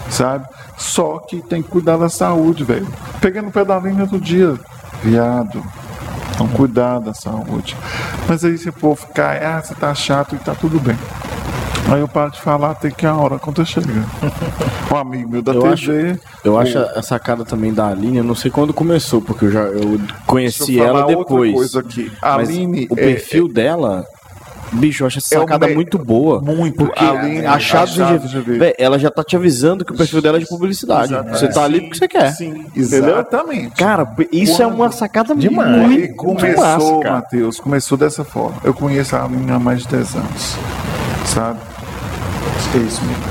[0.10, 0.48] Sabe?
[0.77, 2.88] Só que tem que cuidar da saúde, velho.
[3.22, 4.57] Peguei no pedalinho outro dia.
[5.03, 5.64] Viado.
[6.34, 7.76] Então, cuidar da saúde.
[8.27, 10.98] Mas aí, se for ficar, ah, você tá chato e tá tudo bem.
[11.91, 13.88] Aí eu paro de falar até que a hora quando chega.
[14.91, 15.74] Um amigo meu da Eu TV.
[15.74, 19.52] acho- Eu acho a sacada também da Aline, eu não sei quando começou, porque eu
[19.52, 21.53] já eu conheci eu ela falar outra depois.
[21.53, 22.11] coisa aqui.
[22.22, 24.06] A Mas Aline o é- perfil dela,
[24.74, 26.40] bicho, eu acho essa É o sacada me- muito boa.
[26.41, 26.76] Muito.
[26.78, 28.60] Porque Aline, achados achados ver.
[28.60, 31.11] Véi, ela já tá te avisando que o perfil dela é de publicidade.
[31.32, 32.32] Você tá ali porque você quer.
[32.34, 33.10] Sim, Entendeu?
[33.16, 33.76] exatamente.
[33.76, 35.76] Cara, isso é Quando- uma sacada Demais.
[35.88, 37.03] muito, E começou.
[37.03, 38.57] Matheus, começou dessa forma.
[38.64, 40.56] Eu conheço a Aline há mais de 10 anos,
[41.26, 41.60] sabe?
[42.73, 43.23] É isso mesmo.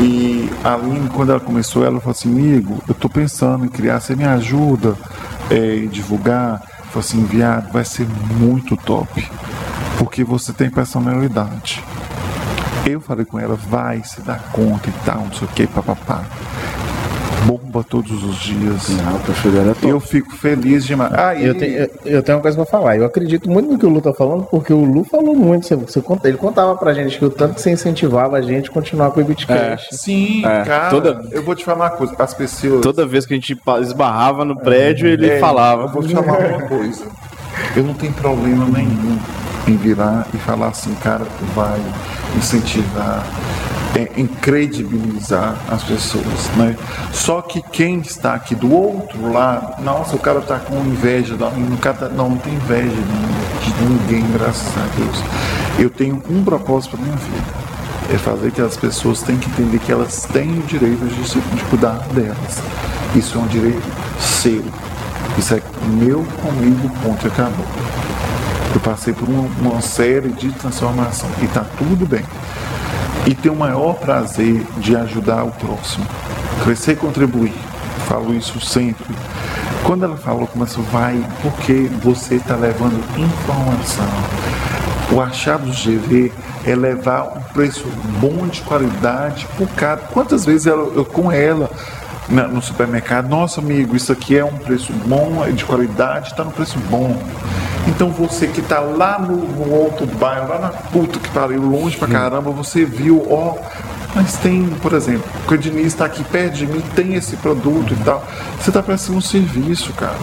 [0.00, 4.00] E a Aline, quando ela começou, ela falou assim, amigo, eu tô pensando em criar,
[4.00, 4.96] você me ajuda
[5.50, 6.62] é, em divulgar?
[6.94, 8.08] Eu assim, viado, vai ser
[8.40, 9.30] muito top,
[9.98, 11.84] porque você tem personalidade.
[12.84, 16.24] Eu falei com ela, vai, se dá conta e tal, não sei o que, papapá.
[17.48, 18.90] Bomba todos os dias.
[18.90, 19.88] Não, é top.
[19.88, 21.10] Eu fico feliz demais.
[21.14, 22.96] Ah, e- Eu tenho, eu, eu tenho uma coisa pra falar.
[22.98, 25.66] Eu acredito muito no que o Lu tá falando, porque o Lu falou muito.
[25.66, 28.68] Você, você conta- ele contava pra gente que o tanto que você incentivava a gente
[28.68, 29.96] a continuar com o Bitcast.
[29.96, 30.90] Sim, É, cara.
[30.90, 32.14] toda- Eu vou te falar uma coisa.
[32.18, 32.82] As pessoas.
[32.82, 35.84] Toda vez que a gente esbarrava no prédio, ele É, falava.
[35.84, 37.06] Eu vou te falar uma coisa.
[37.74, 39.18] Eu não tenho problema nenhum
[39.66, 41.80] em virar e falar assim, cara, vai
[42.36, 43.24] incentivar,
[43.94, 46.76] é, em credibilizar as pessoas, né?
[47.12, 51.48] Só que quem está aqui do outro lado, nossa, o cara tá com inveja, da-
[51.48, 55.22] o cara tá- não, não tem inveja de ninguém, graças a Deus.
[55.78, 57.68] Eu tenho um propósito para minha vida.
[58.12, 61.22] É fazer que as pessoas têm que entender que elas têm o direito de,
[61.56, 62.62] de cuidar delas.
[63.14, 63.82] Isso é um direito
[64.18, 64.64] seu.
[65.36, 67.66] Isso é meu comigo, ponto e acabou.
[68.74, 72.24] Eu passei por uma, uma série de transformação e está tudo bem.
[73.28, 76.06] E tenho o maior prazer de ajudar o próximo.
[76.64, 77.52] Crescer e contribuir.
[78.06, 79.14] Falo isso sempre.
[79.84, 84.08] Quando ela falou, começou, vai, porque você está levando informação.
[85.12, 86.32] O achado do GV
[86.64, 87.86] é levar um preço
[88.18, 90.00] bom de qualidade por cara.
[90.10, 91.70] Quantas vezes eu, com ela
[92.28, 96.50] no supermercado, nossa amigo, isso aqui é um preço bom, é de qualidade, está no
[96.50, 97.16] preço bom.
[97.86, 101.96] Então você que está lá no, no outro bairro, lá na puta que pariu, longe
[101.96, 103.56] pra caramba, você viu, ó,
[104.14, 108.04] mas tem, por exemplo, o Diniz está aqui perto de mim, tem esse produto e
[108.04, 108.24] tal.
[108.58, 110.16] Você está prestando um serviço, cara.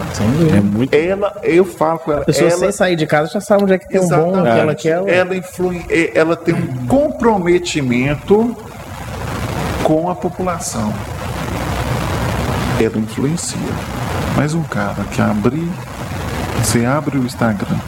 [0.54, 0.94] É muito.
[0.94, 3.72] Ela, eu falo com ela, A pessoa ela sem sair de casa já sabe onde
[3.72, 5.08] é que tem um bom, que ela quer.
[5.08, 8.56] ela, influi, eh, ela tem um comprometimento
[9.82, 10.92] com a população.
[12.80, 13.58] Ela influencia.
[14.36, 15.70] Mas um cara que abrir,
[16.62, 17.78] você abre o Instagram,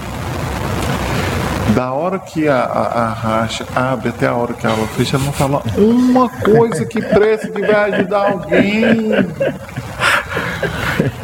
[1.74, 5.26] da hora que a, a, a racha abre até a hora que ela fecha, ela
[5.26, 9.10] não fala uma coisa que presta que vai ajudar alguém.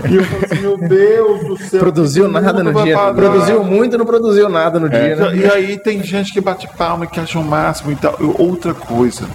[0.08, 1.80] E eu falo assim, meu Deus do céu.
[1.80, 2.94] Produziu nada no dia.
[2.96, 3.14] pagar.
[3.14, 5.36] Produziu muito e não produziu nada no dia, né?
[5.36, 8.14] E aí tem gente que bate palma e que acha o máximo e tal.
[8.38, 9.26] Outra coisa,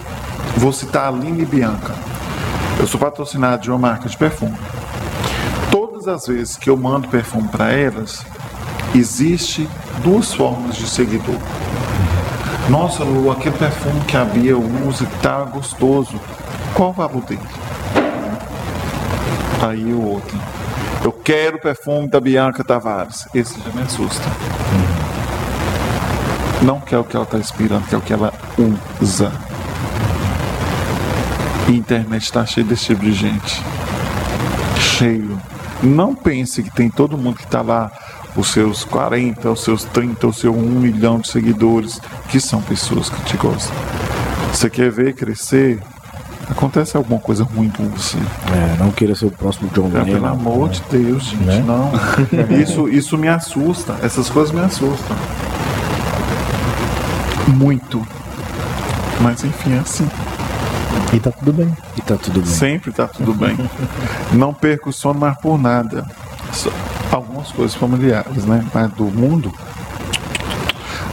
[0.56, 1.94] vou citar a Aline e Bianca.
[2.80, 4.58] Eu sou patrocinado de uma marca de perfume.
[5.70, 8.26] Todas as vezes que eu mando perfume para elas,
[8.96, 9.70] existe
[10.02, 11.36] duas formas de seguidor.
[12.70, 16.18] Nossa, Lu, aquele perfume que a Bia usa tá gostoso.
[16.74, 17.42] Qual o valor dele?
[19.62, 20.38] Aí o outro.
[21.04, 23.28] Eu quero o perfume da Bianca Tavares.
[23.34, 24.24] Esse já me assusta.
[26.62, 28.34] Não quer o que ela está inspirando, quer o que ela
[29.02, 29.49] usa.
[31.70, 33.62] E a internet está cheia desse tipo de gente.
[34.80, 35.40] Cheio.
[35.82, 37.92] Não pense que tem todo mundo que está lá,
[38.36, 43.10] os seus 40, os seus 30, o seu 1 milhão de seguidores, que são pessoas
[43.10, 43.76] que te gostam.
[44.52, 45.80] Você quer ver crescer?
[46.50, 48.18] Acontece alguma coisa ruim com você.
[48.18, 50.28] É, não queira ser o próximo John É, pelo Lennon.
[50.28, 51.92] amor de Deus, gente, não.
[52.60, 53.96] Isso, isso me assusta.
[54.02, 55.16] Essas coisas me assustam.
[57.50, 58.06] Muito.
[59.22, 60.08] Mas enfim, é assim.
[61.14, 61.76] E tá tudo bem.
[61.98, 62.50] E tá tudo bem.
[62.50, 63.58] Sempre tá tudo bem.
[64.32, 66.06] Não perco o sono mais por nada.
[66.54, 66.70] Só
[67.12, 68.64] algumas coisas familiares, né?
[68.74, 69.52] Mas do mundo.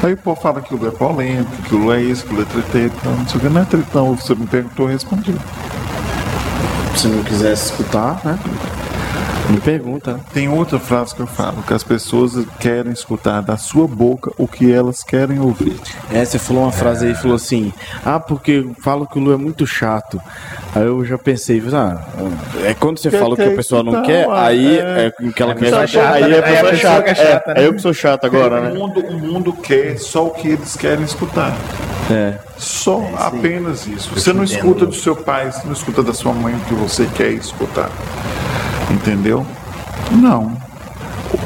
[0.02, 2.32] Aí o povo fala que o Lu é polêmico, que o Lu é isso, que
[2.32, 3.48] o Lu é tretão, não sei o que.
[3.48, 5.34] Não é tretão, você me perguntou, eu respondi.
[6.94, 8.38] Se não quisesse escutar, né?
[9.48, 10.18] Me pergunta.
[10.34, 14.48] Tem outra frase que eu falo, que as pessoas querem escutar da sua boca o
[14.48, 15.76] que elas querem ouvir.
[16.10, 17.72] É, você falou uma frase aí, falou assim,
[18.04, 20.20] ah, porque falo que o Lu é muito chato.
[20.74, 21.98] Aí eu já pensei, ah,
[22.64, 25.12] é quando você Quer- fala o que quer a pessoa não escutar, quer, aí é.
[25.20, 25.60] é o que ela quer.
[25.60, 26.38] pessoa chata, aí né?
[26.38, 27.02] a pessoa Aí a é chata.
[27.02, 27.60] que é chata, É, né?
[27.62, 28.70] é eu que sou chato agora, o, né?
[28.72, 31.56] mundo, o mundo quer só o que eles querem escutar.
[32.10, 32.34] É.
[32.58, 34.10] Só apenas isso.
[34.14, 37.06] Você não escuta do seu pai, você não escuta da sua mãe o que você
[37.14, 37.90] quer escutar.
[38.90, 39.46] Entendeu?
[40.12, 40.56] Não.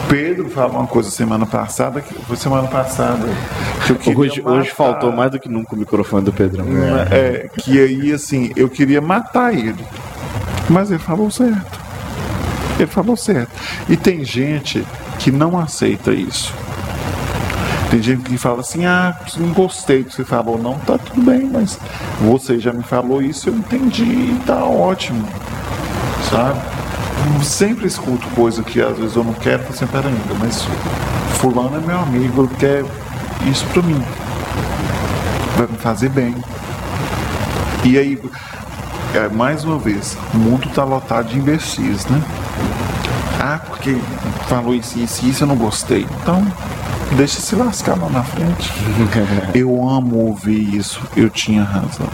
[0.08, 3.26] Pedro falou uma coisa semana passada, que foi semana passada.
[4.02, 4.74] Que Hoje, hoje matar.
[4.74, 6.66] faltou mais do que nunca o microfone do Pedrão.
[7.10, 9.84] É, que aí, assim, eu queria matar ele.
[10.68, 11.80] Mas ele falou certo.
[12.78, 13.50] Ele falou certo.
[13.88, 14.86] E tem gente
[15.18, 16.52] que não aceita isso.
[17.90, 20.56] Tem gente que fala assim, ah, não gostei do que você falou.
[20.56, 21.78] Não, tá tudo bem, mas
[22.20, 25.28] você já me falou isso, eu entendi tá ótimo.
[26.30, 26.60] Sabe?
[27.36, 30.66] Eu sempre escuto coisa que às vezes eu não quero, sempre ainda, mas
[31.34, 32.84] fulano é meu amigo, ele quer
[33.50, 34.02] isso pra mim.
[35.56, 36.34] Vai me fazer bem.
[37.84, 38.20] E aí,
[39.14, 42.22] é, mais uma vez, o mundo está lotado de imbecis, né?
[43.40, 43.96] Ah, porque
[44.48, 46.06] falou isso, isso, isso, eu não gostei.
[46.22, 46.46] Então,
[47.16, 48.70] deixa se lascar lá na frente.
[49.54, 52.08] Eu amo ouvir isso, eu tinha razão.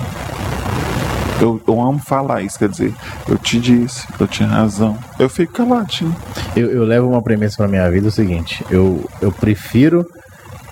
[1.40, 2.94] Eu, eu amo falar isso, quer dizer,
[3.28, 4.98] eu te disse, eu tinha razão.
[5.18, 6.14] Eu fico caladinho.
[6.56, 10.06] Eu, eu levo uma premissa pra minha vida é o seguinte: eu, eu prefiro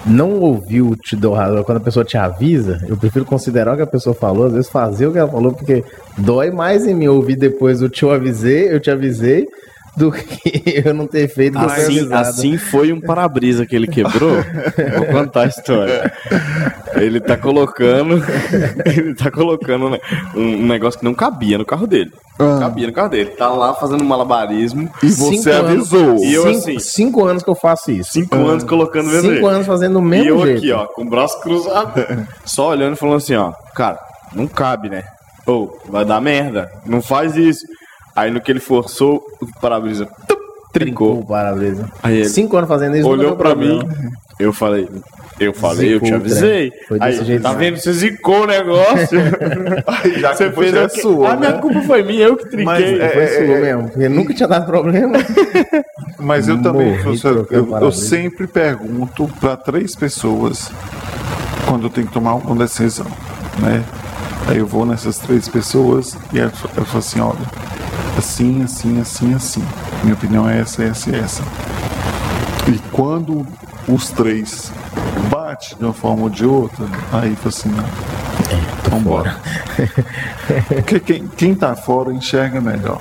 [0.06, 2.78] não ouvir o te dou razão quando a pessoa te avisa.
[2.88, 5.52] Eu prefiro considerar o que a pessoa falou, às vezes fazer o que ela falou,
[5.52, 5.84] porque
[6.18, 9.46] dói mais em mim ouvir depois o te avisei, eu te avisei,
[9.96, 14.34] do que eu não ter feito Assim, assim foi um para-brisa que ele quebrou.
[14.96, 16.12] Vou contar a história.
[16.96, 18.22] Ele tá colocando.
[18.86, 19.98] Ele tá colocando né,
[20.34, 22.12] um negócio que não cabia no carro dele.
[22.38, 23.30] Não cabia no carro dele.
[23.30, 24.88] Tá lá fazendo malabarismo.
[25.02, 26.16] E você Cinco anos- avisou.
[26.24, 28.12] E eu cinco, assim- cinco anos que eu faço isso.
[28.12, 29.46] Cinco anos colocando Cinco veneno.
[29.46, 30.58] anos fazendo o E mesmo eu jeito.
[30.58, 31.92] aqui, ó, com o braço cruzado.
[32.44, 33.52] Só olhando e falando assim, ó.
[33.74, 33.98] Cara,
[34.34, 35.02] não cabe, né?
[35.46, 36.70] Ou, vai dar merda.
[36.86, 37.64] Não faz isso.
[38.14, 40.08] Aí no que ele forçou, o para-brisa
[40.72, 41.88] Trincou o para-brisa.
[42.28, 43.06] Cinco anos fazendo isso.
[43.08, 43.80] olhou pra mim,
[44.40, 44.88] eu falei,
[45.38, 46.70] eu falei, eu te Zicou, avisei.
[46.70, 46.76] né?
[46.88, 47.60] Foi desse Aí, jeito tá mesmo.
[47.60, 47.76] vendo?
[47.80, 49.20] Você zicou o negócio.
[49.86, 51.00] Aí já Você fez é quê?
[51.00, 51.58] sua, A minha né?
[51.58, 52.64] culpa foi minha, eu que trinquei.
[52.64, 55.16] Mas é- Foi sua mesmo, porque nunca tinha dado problema.
[56.18, 58.04] Mas eu também, professor, eu, eu para-brisa.
[58.06, 60.72] sempre pergunto para três pessoas
[61.68, 63.06] quando eu tenho que tomar alguma decisão,
[63.60, 63.84] né?
[64.48, 66.46] Aí eu vou nessas três pessoas e eu,
[66.76, 67.38] eu falo assim, olha,
[68.16, 69.64] assim, assim, assim, assim.
[70.02, 71.42] Minha opinião é essa, essa e essa.
[72.68, 73.46] E quando
[73.88, 74.72] os três
[75.30, 79.36] batem de uma forma ou de outra, aí fala assim, não, vambora.
[80.68, 83.00] Porque quem, quem tá fora enxerga melhor.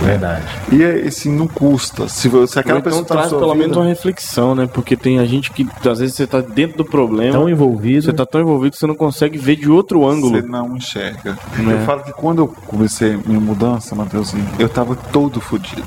[0.00, 0.44] Verdade.
[0.72, 2.08] E é, assim, não custa.
[2.08, 4.68] Se, você, se aquela então pessoa tá traz sua pelo vida- menos uma reflexão, né?
[4.72, 8.02] Porque tem a gente que, às vezes, você tá dentro do problema, Tão envolvido.
[8.04, 10.40] você tá tão envolvido que você não consegue ver de outro ângulo.
[10.40, 11.36] Você não enxerga.
[11.58, 11.74] Né?
[11.74, 15.82] Eu falo que quando eu comecei minha mudança, Matheusinho, eu tava todo fodido.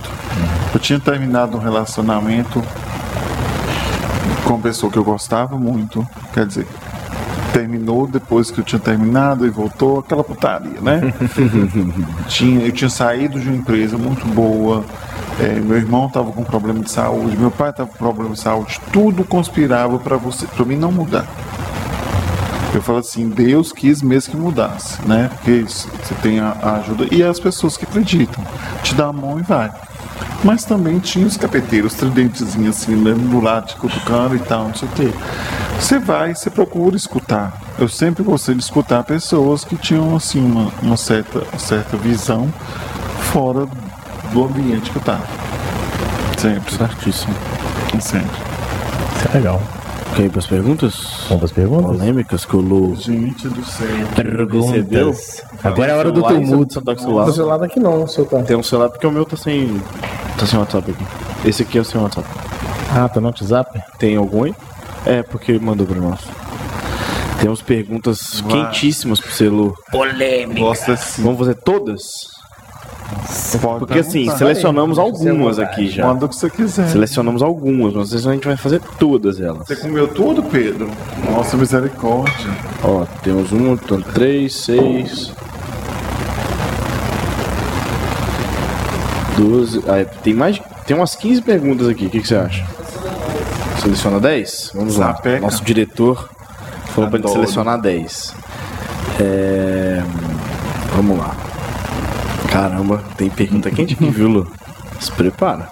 [0.74, 2.62] Eu tinha terminado um relacionamento
[4.44, 6.06] com uma pessoa que eu gostava muito.
[6.34, 6.68] Quer dizer,
[7.52, 11.14] terminou depois que eu tinha terminado e voltou aquela putaria, né?
[12.28, 14.84] tinha, eu tinha saído de uma empresa muito boa.
[15.40, 18.80] é, meu irmão estava com problema de saúde, meu pai estava com problema de saúde,
[18.92, 21.28] tudo conspirava para você, para mim não mudar.
[22.74, 25.30] Eu falo assim, Deus quis mesmo que mudasse, né?
[25.36, 28.44] Porque você tem a, a ajuda e as pessoas que acreditam,
[28.82, 29.70] te dá a mão e vai.
[30.44, 34.88] Mas também tinha os capeteiros, tridentezinhos assim, do lado de cutucando e tal, não sei
[34.88, 35.14] o quê.
[35.80, 37.60] Você vai, você procura escutar.
[37.78, 42.52] Eu sempre gostei de escutar pessoas que tinham assim uma, uma certa, certa visão
[43.32, 43.68] fora
[44.32, 45.26] do ambiente que eu tava.
[46.38, 47.36] Sempre, Certíssimo.
[48.00, 48.30] sempre.
[49.16, 49.62] Isso é legal.
[50.16, 50.94] Quer ir pras perguntas?
[51.30, 51.98] Vamos para as perguntas?
[51.98, 53.88] Polêmicas que o Lu Gente do céu.
[54.62, 55.16] recebeu.
[55.64, 56.82] Agora é a hora do tumulto.
[56.82, 57.26] tá Não, celular?
[57.26, 58.44] do celular daqui não, seu tá.
[58.44, 59.82] Tem um celular porque o meu tá sem.
[60.38, 61.06] tá sem WhatsApp aqui.
[61.48, 62.28] Esse aqui é o seu WhatsApp.
[62.94, 63.82] Ah, tá no WhatsApp?
[63.98, 64.54] Tem algum aí?
[65.06, 66.20] É, porque mandou pra nós.
[67.40, 69.74] Temos perguntas quentíssimas pro Celu.
[70.58, 71.24] Gosta assim.
[71.24, 72.02] Vamos fazer todas?
[73.62, 76.06] Pode Porque assim, selecionamos Aí, algumas aqui já.
[76.06, 76.88] Manda o que você quiser.
[76.90, 79.68] Selecionamos algumas, mas a gente vai fazer todas elas.
[79.68, 80.90] Você comeu tudo, Pedro?
[81.30, 82.52] Nossa, misericórdia.
[82.84, 85.34] Ó, temos um, então, três, seis.
[89.38, 89.84] Doze.
[89.88, 90.62] Ah, tem mais.
[90.86, 92.06] Tem umas 15 perguntas aqui.
[92.06, 92.66] O que, que você acha?
[93.82, 94.72] Seleciona 10?
[94.76, 95.16] Vamos lá.
[95.16, 95.40] Sapeca.
[95.40, 96.30] Nosso diretor
[96.88, 97.42] falou pra gente Adoro.
[97.42, 98.36] selecionar 10.
[99.20, 100.04] É...
[100.96, 101.36] Vamos lá.
[102.52, 104.52] Caramba, tem pergunta quente aqui, viu, Lu?
[105.00, 105.68] Se prepara.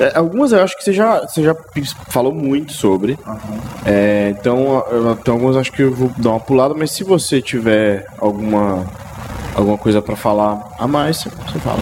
[0.00, 1.54] É, algumas eu acho que você já, você já
[2.08, 3.18] falou muito sobre.
[3.84, 7.42] É, então, eu- tem algumas acho que eu vou dar uma pulada, mas se você
[7.42, 8.86] tiver alguma,
[9.54, 11.80] alguma coisa pra falar a mais, você você fala.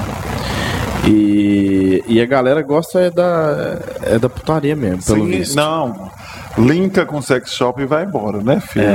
[1.07, 5.55] E, e a galera gosta é da, é da putaria mesmo, pelo Sim, visto.
[5.55, 6.11] Não.
[6.59, 8.87] Linka com sex shop e vai embora, né, filho?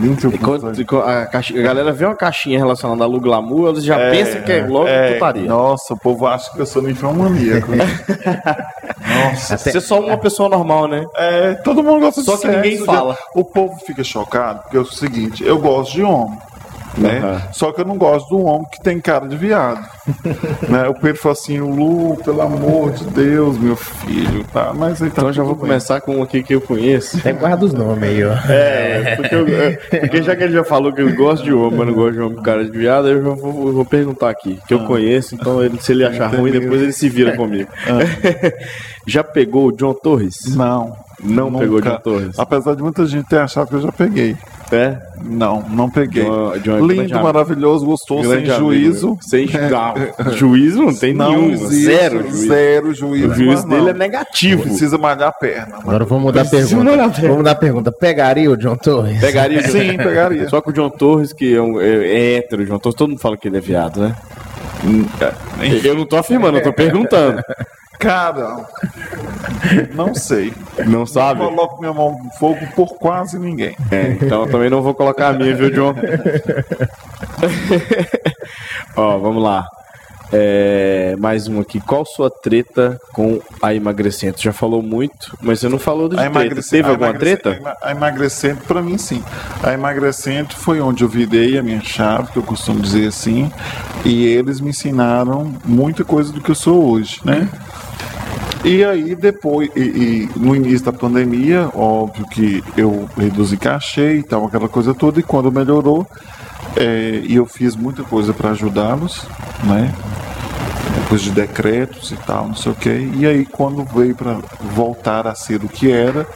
[0.00, 3.70] Linka E com quando- sex- a, caixa- a galera vê uma caixinha relacionada ao glamour,
[3.70, 5.48] eles já pensam que é logo é, putaria.
[5.48, 7.72] Nossa, o povo acha que eu sou ninfomaníaco.
[9.04, 9.58] Nossa.
[9.58, 11.04] Você é só uma pessoa normal, né?
[11.16, 13.16] É, todo mundo gosta Só de que sexo, ninguém já- fala.
[13.34, 16.38] O povo fica chocado porque é o seguinte, eu gosto de homem.
[16.96, 17.18] Né?
[17.18, 17.42] Aham.
[17.52, 19.84] Só que eu não gosto do homem que tem cara de viado.
[20.68, 20.86] né?
[20.88, 24.72] O Pedro fala assim, Lu, pelo amor de Deus, meu filho, tá?
[24.74, 25.62] Mas aí tá Então eu já vou bem.
[25.62, 27.16] começar com um aqui que eu conheço.
[27.18, 28.32] Até guarda os nomes aí, ó.
[28.48, 31.78] É, porque, eu- é, porque já que ele já falou que eu gosto de homem,
[31.78, 34.60] mas não gosto de homem com cara de viado, eu já vou, vou perguntar aqui.
[34.68, 37.68] Que eu conheço, então ele- se ele achar ruim, depois ele se vira comigo.
[39.06, 40.54] já pegou o John Torres?
[40.54, 40.96] Não.
[41.22, 41.58] Não nunca.
[41.64, 42.38] pegou o John Torres?
[42.38, 44.36] Apesar de muita gente ter achado que eu já peguei.
[44.72, 44.98] É?
[45.22, 46.24] Não, não peguei.
[46.24, 47.22] John- John é grande Lindo, amigo.
[47.22, 49.06] maravilhoso, gostoso, sem Grande amigo, juízo.
[49.08, 49.18] meu.
[49.20, 49.94] Sem não,
[50.34, 51.50] juízo não tem Não nenhum.
[51.52, 52.46] existe, zero juízo.
[52.48, 53.28] Zero juízo.
[53.30, 53.88] O juízo mas dele não.
[53.90, 54.62] é negativo.
[54.62, 55.76] Precisa malhar a perna.
[55.76, 56.90] Agora vamos mudar a pergunta.
[56.90, 57.20] olhar bem.
[57.22, 57.92] Vamos mudar a pergunta.
[57.92, 59.20] Pegaria o John Torres?
[59.20, 60.48] Pegaria Sim, pegaria.
[60.48, 63.10] Só que o John Torres, que é, um, é, é hétero, o John Torres, todo
[63.10, 64.16] mundo fala que ele é viado, né?
[65.84, 67.40] Eu não tô afirmando, eu tô perguntando.
[68.04, 68.66] Cara,
[69.94, 70.52] não sei.
[70.86, 71.40] Não sabe?
[71.40, 73.74] Coloco minha mão no fogo por quase ninguém.
[73.90, 75.94] É, então eu também não vou colocar a minha, viu, John?
[78.94, 79.66] Ó, vamos lá.
[80.32, 81.80] É, mais um aqui.
[81.80, 84.42] Qual sua treta com a emagrecente?
[84.42, 86.62] Já falou muito, mas você não falou de A treta.
[86.70, 87.50] Teve a alguma treta?
[87.50, 89.22] A ema- a emagrecente, pra mim, sim.
[89.62, 93.50] A emagrecente foi onde eu virei a minha chave, que eu costumo dizer assim,
[94.04, 97.48] e eles me ensinaram muita coisa do que eu sou hoje, né?
[98.64, 104.22] E aí, depois, e, e no início da pandemia, óbvio que eu reduzi cachê e
[104.22, 106.06] tal, aquela coisa toda, e quando melhorou,
[106.76, 109.26] é, e eu fiz muita coisa para ajudá-los,
[109.64, 109.94] né?
[110.96, 113.08] Depois de decretos e tal, não sei o quê.
[113.14, 114.38] E aí, quando veio para
[114.74, 116.26] voltar a ser o que era,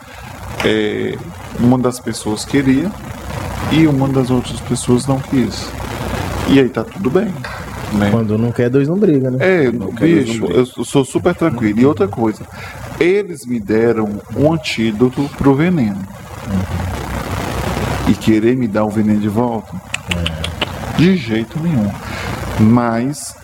[0.64, 1.16] é,
[1.58, 2.90] uma das pessoas queria
[3.72, 5.68] e uma das outras pessoas não quis.
[6.48, 7.32] E aí tá tudo bem.
[7.92, 8.10] Né?
[8.10, 9.38] Quando não quer, dois não briga, né?
[9.40, 11.80] É, quero bicho, eu sou super tranquilo.
[11.80, 12.42] E outra coisa,
[13.00, 16.00] eles me deram um antídoto pro veneno.
[18.08, 19.72] E querer me dar o veneno de volta?
[20.98, 21.88] De jeito nenhum.
[22.58, 23.36] Mas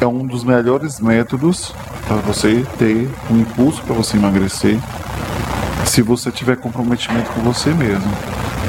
[0.00, 1.72] é um dos melhores métodos
[2.08, 4.76] para você ter um impulso para você emagrecer.
[5.86, 8.10] Se você tiver comprometimento com você mesmo.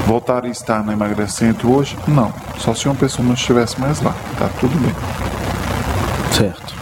[0.05, 1.97] Voltar a estar na emagrecendo hoje?
[2.07, 2.31] Não.
[2.59, 4.15] Só se uma pessoa não estivesse mais lá.
[4.37, 4.93] Tá tudo bem.
[6.31, 6.78] Certo.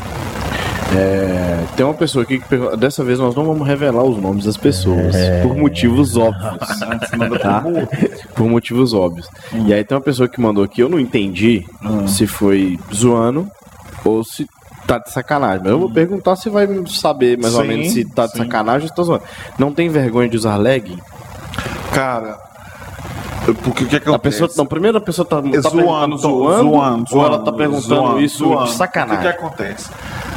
[0.96, 2.78] É, tem uma pessoa aqui que pergunta.
[2.78, 5.16] Dessa vez nós não vamos revelar os nomes das pessoas.
[5.44, 6.80] Por motivos óbvios.
[7.42, 7.64] tá?
[8.36, 9.28] Por motivos óbvios.
[9.66, 11.66] E aí tem uma pessoa que mandou aqui, eu não entendi
[12.08, 13.48] se foi zoando
[14.06, 14.48] ou se
[14.86, 15.62] tá de sacanagem.
[15.64, 18.38] Mas eu vou perguntar se vai saber mais ou Sim, menos se tá de sim.
[18.40, 19.24] sacanagem ou se tá zoando.
[19.60, 21.00] Não tem vergonha de usar legging?
[21.94, 22.38] Cara,
[23.54, 25.82] porque o que é que A pessoa, não, primeiro a pessoa tá, tá É perguntando
[25.82, 28.66] zoando, zoando, zoando, ou ela tá perguntando zoando, isso zoando.
[28.66, 29.16] de sacanagem?
[29.16, 29.90] O que, que acontece?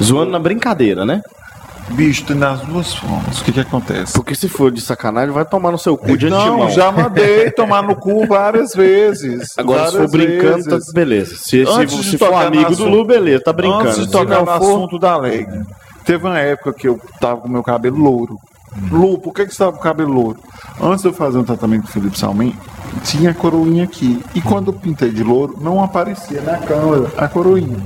[0.02, 1.20] Zoando na brincadeira, né?
[1.90, 3.40] Bicho, tem das duas formas.
[3.40, 4.12] O que, que acontece?
[4.12, 6.58] Porque se for de sacanagem, vai tomar no seu cu de antemão.
[6.58, 9.58] Não, já mandei tomar no cu várias vezes.
[9.58, 11.34] Agora, se for várias brincando, tá beleza.
[11.36, 13.88] Se, se, Antes de se for amigo do Lu, beleza, tá brincando.
[13.88, 15.48] Antes de Se tocar no for, assunto da leg.
[16.04, 18.36] Teve uma época que eu tava com meu cabelo louro.
[18.90, 20.38] Lu, por que, que você tava com o cabelo louro?
[20.80, 22.54] Antes de eu fazer um tratamento com o Felipe Salmin,
[23.04, 24.22] tinha a coroinha aqui.
[24.34, 27.78] E quando eu pintei de louro, não aparecia na câmera a coroinha.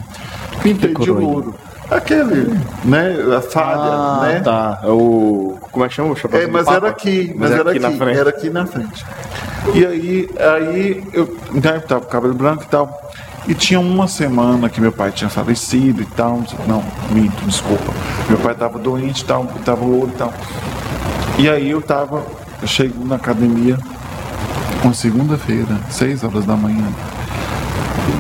[0.63, 1.29] Pintei de coroinha?
[1.29, 1.55] louro.
[1.91, 3.15] Aquele, né?
[3.37, 4.41] A falha, Ah, né?
[4.41, 4.81] tá.
[4.83, 5.57] É o.
[5.71, 6.41] Como é que chama o chapéu?
[6.41, 8.19] É, mas era aqui, mas, é era aqui, frente.
[8.19, 9.05] era aqui na frente.
[9.75, 13.01] E aí, aí eu né, tava com cabelo branco e tal.
[13.47, 16.43] E tinha uma semana que meu pai tinha falecido e tal.
[16.67, 17.93] Não, minto, desculpa.
[18.29, 20.33] Meu pai tava doente e tal, tava louro e tal.
[21.39, 22.23] E aí eu tava,
[22.63, 23.77] eu chego na academia
[24.85, 26.85] uma segunda-feira, seis horas da manhã.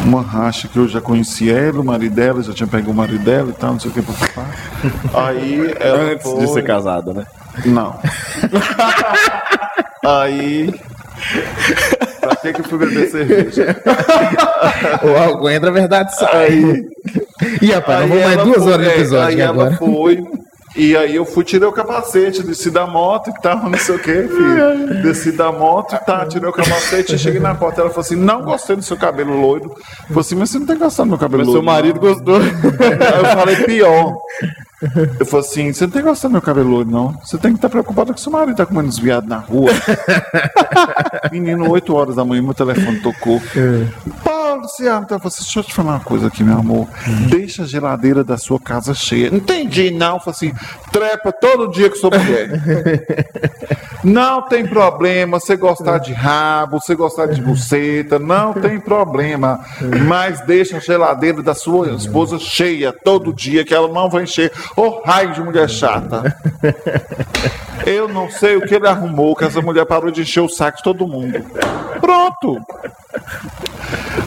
[0.04, 3.22] Uma racha que eu já conhecia ela, o marido dela, já tinha pego o marido
[3.24, 4.46] dela e tal, não sei o que, papapá.
[5.14, 7.24] Aí ela Antes de foi- ser casada, né?
[7.66, 7.98] não.
[10.04, 10.74] Aí.
[12.20, 13.76] Pra que que eu fui beber cerveja?
[15.02, 16.46] O álcool entra, a verdade sai.
[16.46, 16.82] Aí.
[17.62, 19.76] Ih, rapaz, não aí vou mais duas foi- horas de episódio Aí ela agora.
[19.76, 20.22] foi.
[20.76, 23.98] E aí eu fui, tirei o capacete, desci da moto e tal, não sei o
[23.98, 25.02] que, filho.
[25.02, 28.74] Desci da moto, tá, tirei o capacete, cheguei na porta, ela falou assim, não gostei
[28.74, 29.72] do seu cabelo loiro.
[30.08, 31.66] Falei assim, mas você não tem gostado do meu cabelo Mas seu loiro?
[31.66, 32.36] marido gostou.
[32.42, 34.16] Aí eu falei, pior.
[35.18, 37.12] Eu falei assim: você não tem que gostar do meu cabelo não.
[37.24, 39.70] Você tem que estar preocupado com seu marido tá comendo desviado na rua.
[41.30, 43.40] Menino, 8 horas da manhã, meu telefone tocou.
[44.22, 45.14] Paulo, você abre.
[45.14, 46.88] Eu falei assim, deixa eu te falar uma coisa aqui, meu amor.
[47.28, 49.28] Deixa a geladeira da sua casa cheia.
[49.28, 50.16] Entendi, não.
[50.16, 50.52] Eu falei assim:
[50.92, 52.50] trepa todo dia que sou mulher.
[54.04, 59.64] Não tem problema você gostar de rabo, você gostar de buceta, não tem problema.
[60.06, 64.52] Mas deixa a geladeira da sua esposa cheia todo dia, que ela não vai encher.
[64.76, 66.36] Ô raio de mulher chata.
[67.86, 70.78] Eu não sei o que ele arrumou, que essa mulher parou de encher o saco
[70.78, 71.44] de todo mundo.
[72.00, 72.60] Pronto.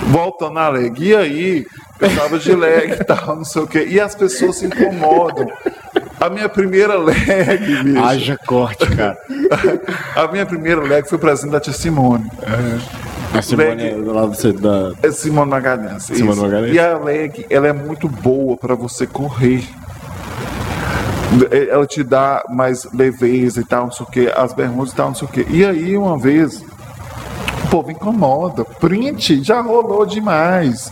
[0.07, 0.93] Voltando à leg.
[1.03, 1.65] E aí,
[1.99, 3.85] eu tava de leg e tal, não sei o quê.
[3.89, 5.47] E as pessoas se incomodam.
[6.19, 8.03] A minha primeira leg, bicho.
[8.03, 9.17] Haja corte, cara.
[10.15, 12.29] A minha primeira leg foi presente da tia Simone.
[13.33, 14.93] A Simone Leg- é do lado da.
[15.07, 16.03] É Simone Magalhães.
[16.03, 16.39] Simone.
[16.41, 16.73] Magalhães.
[16.75, 19.63] E a leg, ela é muito boa para você correr.
[21.69, 25.07] Ela te dá mais leveza e tal, não sei o que, as bermudas e tal,
[25.07, 25.45] não sei o que.
[25.49, 26.63] E aí, uma vez,
[27.63, 28.63] o povo incomoda.
[28.63, 30.91] Print já rolou demais.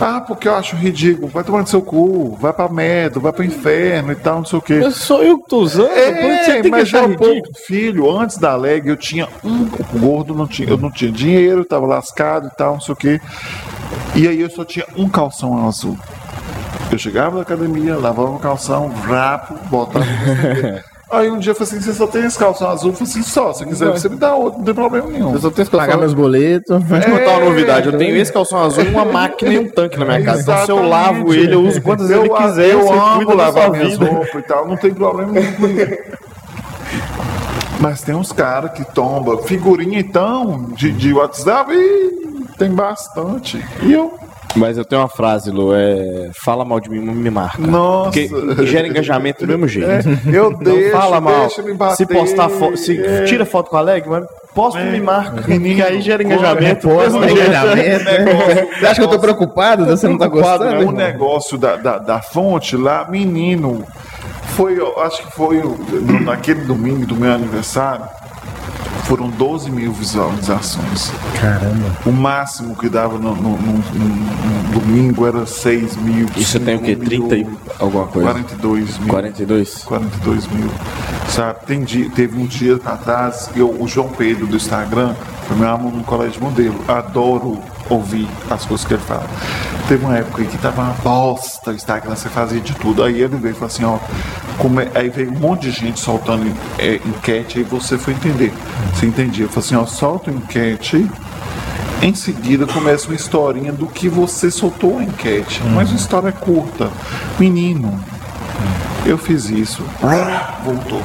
[0.00, 1.28] Ah, porque eu acho ridículo.
[1.28, 4.58] Vai tomar no seu cu, vai pra merda, vai pro inferno e tal, não sei
[4.58, 4.90] o que.
[4.90, 5.90] Sou eu que tô usando?
[5.90, 10.68] É, mas já um pouco, filho, antes da leg eu tinha um gordo, não tinha,
[10.68, 13.20] eu não tinha dinheiro, tava lascado e tal, não sei o quê.
[14.16, 15.98] E aí eu só tinha um calção azul.
[16.90, 20.04] Eu chegava da academia, lavava o calção, rapo, botava.
[21.10, 22.90] Aí um dia eu falei assim: você só tem esse calção azul?
[22.90, 25.32] Eu falei assim: só, se quiser você me dá outro, não tem problema nenhum.
[25.34, 26.00] Eu só tenho esse Pagar calção.
[26.00, 26.82] meus boletos.
[26.84, 27.44] Vou te contar uma É.
[27.48, 27.86] novidade.
[27.88, 30.42] Eu tenho esse calção azul, uma máquina e um tanque na minha casa.
[30.42, 32.70] Então, se eu lavo ele, eu uso quantas vezes eu, ele quiser.
[32.70, 35.86] Eu você amo lavar minhas roupas e tal, não tem problema nenhum com isso.
[37.80, 43.64] Mas tem uns caras que tombam figurinha então de, de WhatsApp e tem bastante.
[43.82, 44.14] E eu,
[44.56, 46.30] Mas eu tenho uma frase, Lu, é...
[46.44, 47.58] Fala mal de mim, não me marca.
[47.64, 48.10] nossa.
[48.10, 49.88] Porque gera engajamento do mesmo jeito.
[49.88, 50.02] É,
[50.36, 51.48] eu Não deixo, fala mal.
[51.76, 51.96] bater.
[51.96, 53.24] Se postar foto, se é.
[53.24, 54.24] tira foto com a leg, mas
[54.54, 55.46] posta e me marca.
[55.46, 56.88] Menino, que aí gera quando engajamento.
[56.88, 58.66] Posta engajamento, né?
[58.80, 59.86] Você acha que eu tô preocupado?
[59.86, 60.88] Você não tá gostando?
[60.88, 63.84] O negócio da, da, da fonte lá, menino,
[64.56, 65.78] foi, eu acho que foi o-
[66.24, 68.04] naquele domingo do meu aniversário,
[69.04, 71.10] foram 12 mil visualizações.
[71.40, 71.96] Caramba.
[72.06, 76.26] O máximo que dava no, no- no- no- no domingo era 6 mil.
[76.36, 76.94] E você tem o quê?
[76.94, 78.28] 5 30 e mil, alguma coisa?
[78.30, 79.08] 42 mil.
[79.08, 79.82] 42?
[79.84, 80.70] 42 mil.
[81.28, 85.14] Sabe, tem dia, teve um dia atrás, eu, o João Pedro do Instagram,
[85.46, 86.74] foi meu aluno no colégio modelo.
[86.88, 87.58] Adoro
[87.90, 89.26] ouvir as coisas que ele fala.
[89.88, 93.02] Teve uma época aí que tava uma bosta o Instagram, você fazia de tudo.
[93.02, 93.98] Aí ele veio e falou assim, ó,
[94.80, 98.52] é- aí veio um monte de gente soltando é, enquete, aí você foi entender.
[98.94, 99.44] Você entendia.
[99.44, 101.10] Eu falei assim, ó, solta o enquete.
[102.02, 105.60] Em seguida começa uma historinha do que você soltou a enquete.
[105.74, 106.88] Mas uma história curta.
[107.38, 108.00] Menino,
[109.04, 109.84] eu fiz isso.
[110.64, 111.02] Voltou.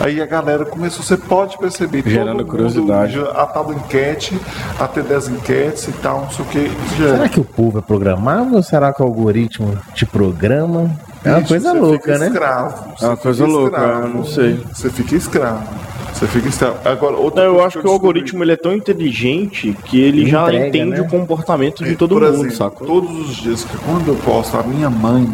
[0.00, 2.02] Aí a galera começou, você pode perceber.
[2.04, 3.18] Gerando mundo curiosidade.
[3.34, 4.38] A tal enquete,
[4.78, 6.70] até 10 enquetes e tal, não sei o que.
[6.96, 10.90] Será que o povo é programável ou será que o algoritmo te programa?
[11.24, 12.26] É uma coisa louca, né?
[12.26, 12.94] Escravo.
[13.00, 14.02] É uma Você coisa fica louca, escravo.
[14.02, 14.64] eu não sei.
[14.74, 15.68] Você fica escravo.
[16.12, 16.76] Você fica escravo.
[16.84, 20.42] Agora, outra Não, eu acho que o algoritmo ele é tão inteligente que ele já
[20.44, 21.00] Entrega, entende né?
[21.00, 22.86] o comportamento de todo Por mundo, exemplo, sacou?
[22.86, 25.26] Todos os dias que quando eu posto a minha mãe,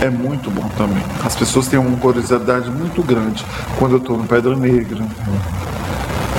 [0.00, 1.02] é muito bom também.
[1.24, 3.44] As pessoas têm uma curiosidade muito grande
[3.78, 5.04] quando eu estou no Pedra Negra.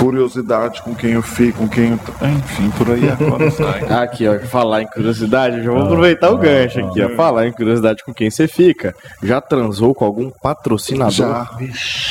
[0.00, 1.98] Curiosidade com quem eu fico, com quem eu.
[1.98, 3.84] tô- Enfim, por aí agora sai.
[4.02, 7.10] Aqui, ó, falar em curiosidade, eu já vou aproveitar o gancho aqui, ó.
[7.10, 8.94] Falar em curiosidade com quem você fica.
[9.22, 11.12] Já transou com algum patrocinador?
[11.12, 11.48] Já,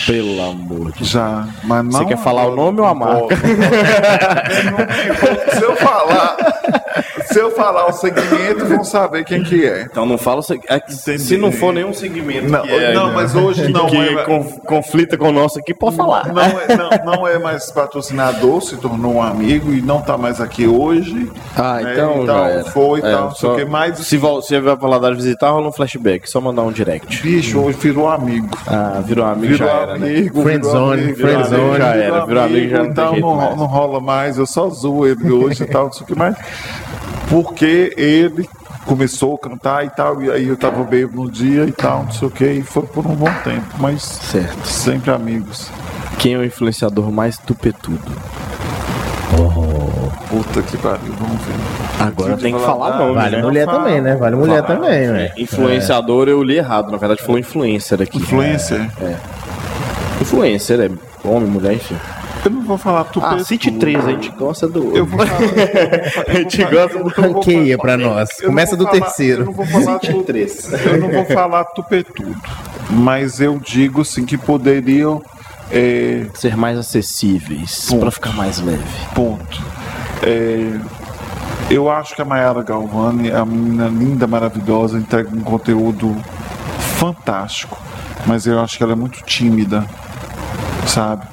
[0.06, 1.10] Pelo amor de Deus.
[1.10, 1.48] já.
[1.64, 3.36] Mas não Você quer falar o nome ou a marca?
[5.58, 6.38] se eu falar.
[7.26, 9.84] Se eu falar o segmento, vão saber quem que é.
[9.84, 11.38] Então não fala o seg- é que se Entendi.
[11.38, 14.24] não for nenhum segmento Não, que é, não, né, mas hoje não que é.
[14.24, 16.28] conf- conflita com o nosso aqui, pode falar.
[16.34, 20.42] Não é, não, não é mais patrocinador, se tornou um amigo e não tá mais
[20.42, 21.32] aqui hoje.
[21.56, 22.64] Ah, É, então, já era.
[22.66, 23.98] foi e É, tal, não sei só- o que mais.
[24.00, 27.22] Se se vai pra lá visitar, rola um flashback, só mandar um direct.
[27.24, 28.50] Bicho, hoje virou amigo.
[28.68, 30.08] Ah, virou amigo, Virou já era, né?
[30.08, 31.56] amigo, Friendzone, amigo, friendzone.
[31.62, 33.58] amigo, Já era, virou amigo, já não então não, mais.
[33.58, 36.36] não rola mais, eu só zoo ele hoje e tal, não sei o que mais.
[37.30, 38.48] Porque ele
[38.86, 42.12] começou a cantar e tal, e aí eu tava bêbado no dia e tal, não
[42.12, 44.66] sei o que, e foi por um bom tempo, mas Certo.
[44.68, 45.70] sempre amigos.
[46.20, 48.12] Quem é o influenciador mais tupetudo?
[50.30, 51.54] Puta que pariu, vamos ver.
[52.00, 53.42] Agora tem que falar nome, Vale né?
[53.42, 53.78] mulher fala.
[53.80, 54.16] também, né?
[54.16, 54.76] Vale mulher Fala.
[54.80, 55.34] também, velho.
[55.38, 58.18] Influenciador eu li errado, na verdade falou influencer aqui.
[58.20, 58.88] Influencer.
[60.22, 61.96] Influencer é homem, mulher, enfim.
[62.46, 63.44] Eu não vou falar Ah, tupetudo.
[63.46, 64.96] cite três, a gente gosta do.
[64.96, 65.40] Eu vou falar.
[66.28, 67.10] A gente gosta do.
[67.10, 68.30] Ranqueia pra nós.
[68.40, 69.42] Eu não Começa vou do falar- terceiro.
[69.42, 70.72] Eu não vou falar tu- três.
[70.86, 72.36] Eu não vou falar tupetudo.
[72.92, 75.22] Mas eu digo assim que poderiam.
[75.72, 78.84] É, Ser mais acessíveis, pra ficar mais leve.
[79.14, 79.62] Ponto.
[80.24, 80.80] É,
[81.70, 86.16] eu acho que a Mayara Galvani é uma menina linda, maravilhosa, entrega um conteúdo
[86.98, 87.80] fantástico,
[88.26, 89.86] mas eu acho que ela é muito tímida,
[90.88, 91.26] sabe?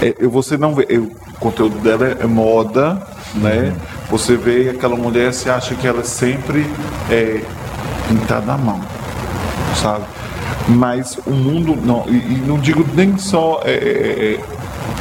[0.00, 1.04] É, eu- você não vê, eu-
[1.34, 3.00] o conteúdo dela é moda,
[3.34, 3.74] né?
[4.10, 6.66] Você vê aquela mulher, você acha que ela é sempre
[7.10, 7.42] é,
[8.08, 8.80] pintada à mão,
[9.76, 10.04] sabe?
[10.68, 14.40] Mas o mundo, não, e, e não digo nem só é, é, é,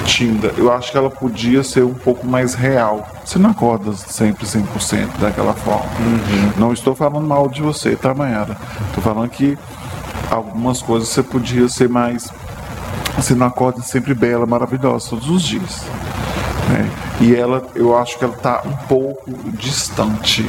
[0.05, 3.07] tímida, eu acho que ela podia ser um pouco mais real.
[3.25, 5.89] Você não acorda sempre 100% daquela forma.
[6.57, 8.57] Não estou falando mal de você, tá, Mayara?
[8.87, 9.57] Estou falando que
[10.31, 12.29] algumas coisas você podia ser mais.
[13.17, 15.83] Você não acorda sempre bela, maravilhosa todos os dias.
[16.69, 16.89] né?
[17.19, 20.43] E ela, eu acho que ela está um pouco distante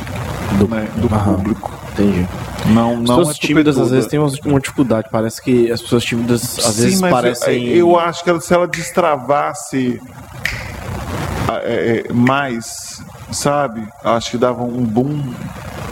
[0.59, 0.67] do,
[1.09, 1.35] do Aham.
[1.35, 1.73] público.
[1.99, 2.29] Entendi.
[2.67, 5.09] Não, As não pessoas é tímidas às vezes têm uma dificuldade.
[5.11, 7.65] Parece que as pessoas tímidas às Sim, vezes parecem.
[7.69, 10.01] eu, eu acho que ela- se ela destravasse
[11.65, 13.03] é, é, mais,
[13.33, 13.87] sabe?
[14.05, 15.23] Acho que dava um boom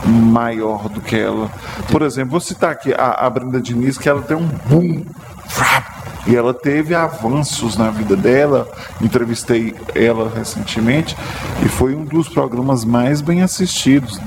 [0.07, 1.51] maior do que ela.
[1.91, 5.05] Por exemplo, vou citar aqui a, a Brenda Diniz, que ela tem um boom.
[5.49, 5.85] frap,
[6.27, 8.69] E ela teve avanços na vida dela.
[9.01, 11.17] Entrevistei ela recentemente
[11.65, 14.19] e foi um dos programas mais bem assistidos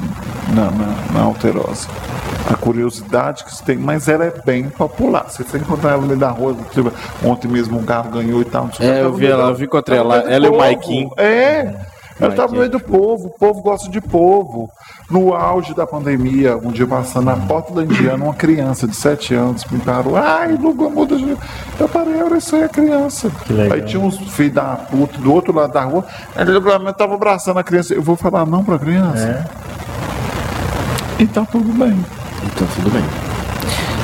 [0.54, 1.88] na, na, na Alterosa
[2.50, 5.30] a curiosidade que você tem, mas ela é bem popular.
[5.30, 6.92] Se você encontrar ela no meio da rua, tipo,
[7.24, 8.68] ontem mesmo um carro ganhou e tal.
[8.70, 10.64] que, É, eu vi ela, eu vi no ela, do ela e o povo.
[10.64, 11.12] Maiquinho.
[11.18, 11.76] É.
[12.20, 14.70] Ela estava no meio do povo, o povo gosta de povo.
[15.10, 19.34] No auge da pandemia, um dia passando na porta da Indiana, uma criança de 7
[19.34, 20.16] anos me parou.
[20.18, 21.36] Ai, Lugo, muda de.
[21.80, 23.32] Eu parei, isso aí, a criança.
[23.50, 23.78] legal.
[23.78, 26.06] Aí tinha uns filhos da puta do outro lado da rua,
[26.36, 27.94] ele estava abraçando a criança.
[27.94, 29.50] Eu vou falar não pra criança?
[31.18, 32.06] E tá tudo bem.
[32.46, 33.04] Então, tudo bem.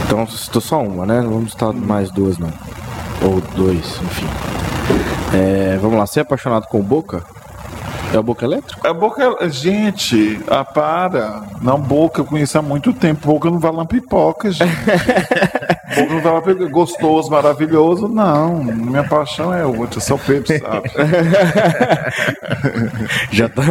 [0.06, 1.22] Então, estou só uma, né?
[1.22, 2.52] Não vamos estar mais duas, não.
[3.22, 4.28] Ou dois, enfim.
[5.34, 7.24] É, vamos lá, você é apaixonado com Boca?
[8.16, 8.88] É o Boca Elétrico?
[8.88, 11.42] A boca, gente, ah, para.
[11.62, 13.28] Não, boca, eu conheço há muito tempo.
[13.28, 14.72] Boca não vai lá pipoca, gente.
[15.94, 16.70] boca não vai lá pipoca.
[16.70, 18.64] Gostoso, maravilhoso, não.
[18.64, 20.90] Minha paixão é outra, só Pedro sabe.
[23.32, 23.64] Já tá.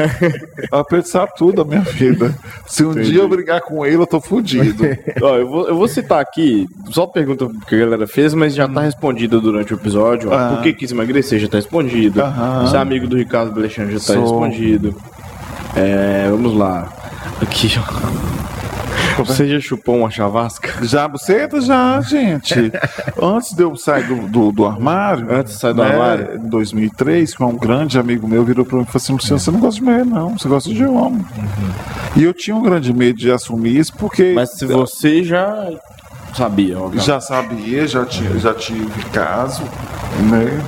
[0.71, 2.35] A Pedro sabe tudo da minha vida.
[2.66, 4.85] Se um dia eu brigar com ele, eu tô fudido.
[5.23, 8.69] Ó, eu, vou, eu vou citar aqui, só pergunta que a galera fez, mas já
[8.69, 10.29] tá respondida durante o episódio.
[10.31, 10.35] ó.
[10.35, 10.49] Ah.
[10.55, 11.39] Por que quis emagrecer?
[11.39, 12.21] Já tá respondido.
[12.21, 12.66] Aham.
[12.66, 13.95] Você é amigo do Ricardo Alexandre?
[13.95, 14.34] Já tá Sou.
[14.40, 14.94] Respondido.
[15.77, 16.89] É, vamos lá.
[17.40, 18.35] Aqui, ó.
[19.24, 20.85] Você já chupou uma chavasca?
[20.85, 22.55] Já, buceta já, gente.
[23.20, 25.32] Antes de eu sair do, do, do armário.
[25.32, 26.36] Antes de sair do né, armário?
[26.36, 29.51] Em 2003, com um grande amigo meu virou pra mim e falou assim: Luciano, você
[29.51, 30.36] não gosta de mulher, não.
[30.36, 31.24] Você gosta de homem.
[32.16, 34.32] E eu tinha um grande medo de assumir isso, porque.
[34.35, 35.70] Mas se você já
[36.35, 36.90] sabia, ó.
[36.94, 39.62] Já sabia, já, tinha, já tive caso,
[40.31, 40.61] né?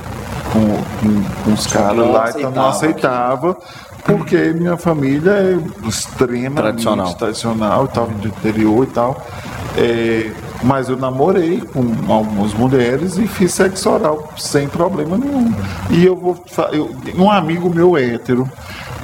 [0.53, 3.57] Com, os caras lá, então não aceitava aceitava,
[4.05, 7.13] porque minha família é extremamente Tradicional.
[7.15, 9.21] tradicional e tal, do interior e tal.
[9.77, 10.31] É,
[10.63, 15.53] mas eu namorei com algumas mulheres e fiz sexo oral sem problema nenhum.
[15.91, 16.43] E eu vou.
[16.71, 18.49] Eu, um amigo meu hétero,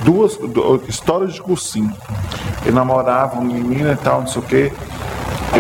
[0.03, 1.93] duas du- histórias de cursinho.
[2.65, 4.73] Ele namorava uma menina e tal, não sei o quê.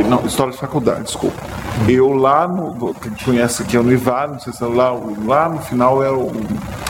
[0.09, 1.37] Não, história de faculdade, desculpa.
[1.87, 2.93] Eu lá no.
[2.95, 4.91] Quem conhece aqui é o Nivar, não sei se é lá,
[5.25, 6.31] lá no final era o-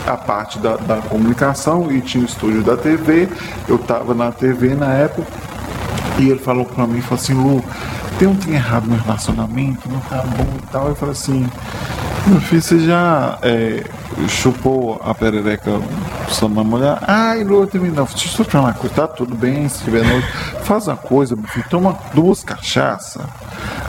[0.05, 3.29] a parte da, da comunicação e tinha o estúdio da TV.
[3.67, 5.27] Eu estava na TV na época
[6.19, 7.63] e ele falou pra mim, falou assim, Lu,
[8.19, 10.89] tem um trem errado no relacionamento, não tá bom e tal.
[10.89, 11.49] Eu falei assim,
[12.27, 13.83] meu filho, você já é,
[14.27, 15.71] chupou a perereca
[16.27, 16.97] só na mulher?
[17.07, 18.05] Ai, Lu, eu também não.
[18.05, 20.27] Deixa eu falar uma coisa, tá tudo bem, se tiver noite.
[20.63, 23.23] Faz uma coisa, meu filho, toma duas cachaças,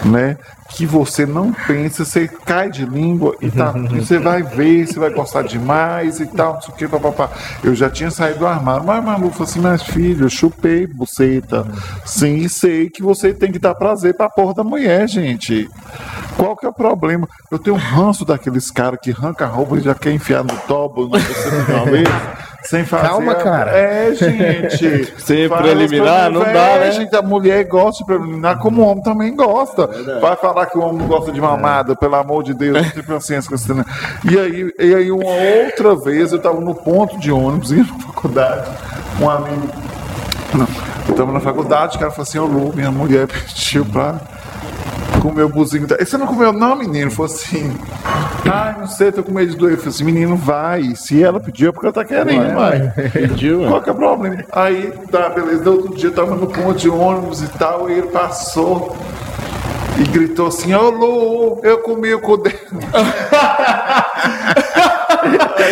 [0.04, 0.36] né?
[0.74, 4.98] Que você não pensa, você cai de língua e tá, e você vai ver, você
[4.98, 7.30] vai gostar demais e tal, não sei o que, papapá.
[7.62, 11.64] Eu já tinha saído do armário, mas Malu falou assim, mas filho, eu chupei buceta.
[12.04, 15.68] Sim, sei que você tem que dar prazer pra porra da mulher, gente.
[16.36, 17.28] Qual que é o problema?
[17.50, 20.56] Eu tenho um ranço daqueles caras que arranca a roupa e já quer enfiar no
[20.66, 22.08] tobo, não sei se uma vez,
[22.64, 23.08] sem fazer.
[23.08, 23.70] Calma, cara.
[23.72, 25.14] É, gente.
[25.20, 26.90] Sem Faz preliminar, não pra- dá, É, né?
[26.92, 29.86] gente, a mulher gosta de preliminar, como o homem também gosta.
[30.20, 33.02] Vai falar que o homem não gosta de mamada, pelo amor de Deus, não tem
[33.02, 33.74] paciência com isso.
[33.74, 33.84] né?
[34.30, 35.24] E aí, e aí, uma
[35.64, 38.70] outra vez, eu estava no ponto de ônibus, indo na faculdade,
[39.20, 39.68] um amigo.
[40.54, 40.66] Não,
[41.06, 44.20] eu estava na faculdade, o cara falou assim: Ô Lu, minha mulher pediu pra
[45.24, 45.86] Comeu o buzinho.
[45.86, 47.10] da- Você não comeu, não, menino?
[47.10, 47.74] Falou assim.
[48.44, 49.72] Ai, não sei, tô com medo de doer.
[49.72, 50.94] Eu falei assim, menino, vai.
[50.94, 52.90] Se ela pediu, é porque ela tá querendo, vai.
[53.10, 54.44] Pediu, Qual que é o problema?
[54.52, 55.70] Aí, tá, beleza.
[55.70, 58.94] Outro dia eu tava no ponto de ônibus e tal, e ele passou
[59.98, 62.42] e gritou assim: Ô Lu, eu comi o cu.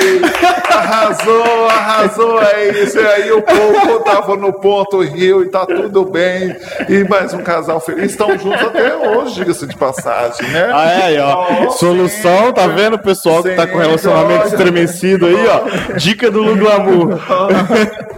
[0.03, 0.21] Aí,
[0.69, 2.99] arrasou, arrasou, é isso.
[2.99, 6.57] E aí o povo tava no ponto rio e tá tudo bem.
[6.89, 8.11] E mais um casal feliz.
[8.11, 10.71] Estão juntos até hoje, diga-se de passagem, né?
[10.75, 11.67] Ah, é, aí, ó.
[11.67, 15.95] Ó, Solução, tá vendo, pessoal que tá com relacionamento Sim, estremecido aí, ó.
[15.97, 17.19] Dica do Lu Glamour.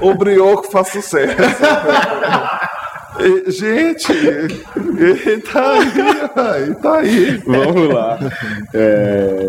[0.01, 1.35] o brioco faz sucesso.
[3.47, 7.43] Gente, ele tá aí, ele tá aí.
[7.47, 8.19] Vamos lá.
[8.73, 9.48] É...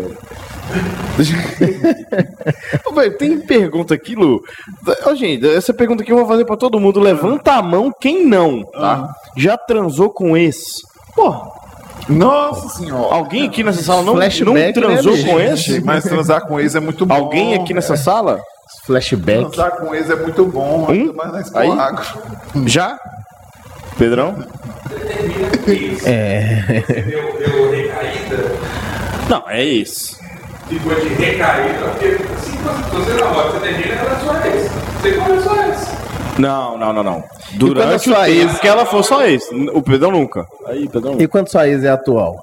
[2.84, 4.42] Ô, velho, tem pergunta aqui, Lu.
[5.06, 7.00] Ô, gente, essa pergunta aqui eu vou fazer pra todo mundo.
[7.00, 9.08] Levanta a mão quem não, tá?
[9.36, 10.82] Já transou com esse?
[11.14, 11.34] Pô,
[12.08, 13.14] Nossa senhora.
[13.14, 15.26] alguém aqui nessa sala não, não né, transou bicho?
[15.26, 15.80] com esse?
[15.80, 17.14] Mas transar com ex é muito bom.
[17.14, 18.40] Alguém aqui nessa sala?
[18.84, 19.50] Flashback.
[19.50, 21.84] Transar com ex é muito bom, ainda mais na?
[21.84, 22.04] Agro.
[22.66, 22.98] Já?
[23.98, 24.36] Pedrão?
[26.04, 26.82] É.
[29.28, 30.16] Não, é isso.
[30.68, 34.70] Ficou de recaída, porque assim, quando você namora, você termina, ela é sua ex.
[35.00, 35.96] Você começou a ex.
[36.38, 37.20] Não, não, não, não.
[37.20, 39.48] quando Durante o a sua tempo ex- que ela for só isso.
[39.72, 40.44] O Pedrão nunca.
[40.66, 41.16] Aí, Pedrão.
[41.18, 42.36] E quanto sua ex é atual?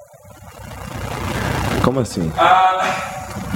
[1.82, 2.32] Como assim?
[2.38, 2.80] Ah,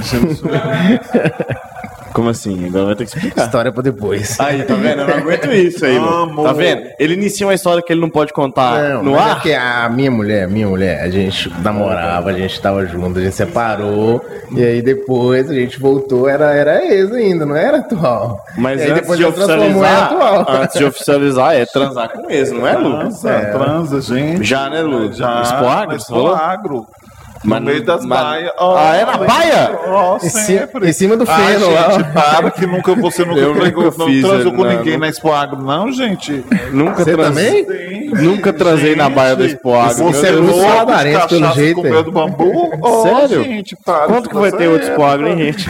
[2.19, 2.67] Como assim?
[2.67, 3.45] Agora vai ter que explicar.
[3.45, 4.41] História pra depois.
[4.41, 5.03] Aí, tá vendo?
[5.03, 6.43] Eu não aguento isso aí, mano.
[6.43, 6.89] Tá vendo?
[6.99, 9.41] Ele inicia uma história que ele não pode contar Não, no é ar.
[9.41, 13.37] que a minha mulher, minha mulher, a gente namorava, a gente tava junto, a gente
[13.37, 14.21] separou,
[14.51, 18.45] e aí depois a gente voltou, era, era ex ainda, não era atual.
[18.57, 20.47] Mas aí antes depois de oficializar, atual.
[20.49, 23.21] antes de oficializar, é transar com ex, não é, Lucas?
[23.21, 24.43] Transa, transa, gente.
[24.43, 25.13] Já, né, Lu?
[25.13, 25.43] Já.
[25.43, 26.27] Expo Agro, Expo?
[26.27, 26.87] Agro.
[27.45, 28.53] Mas no meio das mas- baias.
[28.59, 29.71] Ah, é na baia?
[30.21, 30.89] Cima, sempre.
[30.89, 31.91] em cima do Ah, feno lá.
[31.93, 34.93] gente, para que nunca, você nunca, Eu pegou- nunca não fiz, transou com não, ninguém
[34.95, 35.01] não.
[35.01, 36.45] na Expo Agro, não, gente.
[36.73, 37.65] Nunca Você transei.
[37.65, 38.08] também?
[38.09, 40.05] Nunca transei na baia da Expo Agro.
[40.05, 40.63] Você meu é céu.
[40.69, 41.93] saladarento, pelo jeito, com hein?
[41.93, 42.71] pé do bambu.
[42.83, 43.45] Ó, Sério?
[43.45, 44.07] gente, para.
[44.07, 45.69] Quanto que vai ter outro Expo Agro, hein, gente?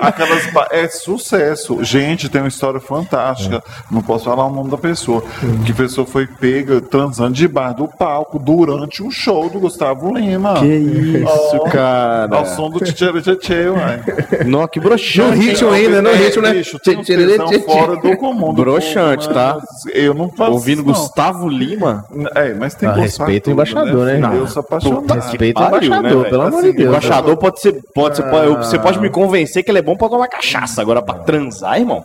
[0.00, 1.82] Aquelas ba- é sucesso.
[1.82, 3.62] Gente, tem uma história fantástica.
[3.90, 5.22] Não posso falar o nome da pessoa.
[5.64, 10.54] Que a pessoa foi pega transando debaixo do palco durante um show do Gustavo Lima.
[10.60, 12.36] Que isso, Ó, cara.
[12.36, 12.92] Ao som do tchê
[13.36, 14.00] tchê uai.
[14.46, 15.38] Não, que No broxante.
[15.38, 16.52] ritmo ainda, no É, ritmo, né?
[16.52, 18.52] bicho, tem um tesão fora do comum.
[18.52, 19.58] Broxante, tá?
[19.92, 20.94] Eu não faço Ouvindo não.
[21.00, 22.04] Gustavo Lima.
[22.34, 24.20] É, mas tem Ah, respeita o tudo, embaixador, né?
[24.38, 25.12] Eu sou apaixonado.
[25.14, 26.30] Respeita o né, embaixador, velho?
[26.30, 26.88] pelo amor Assim, de Deus.
[26.88, 27.82] Embaixador pode ser.
[27.94, 30.80] Pode ser pode- eu- você pode me convencer que ele é bom pra tomar cachaça.
[30.80, 32.04] Agora, pra transar, irmão.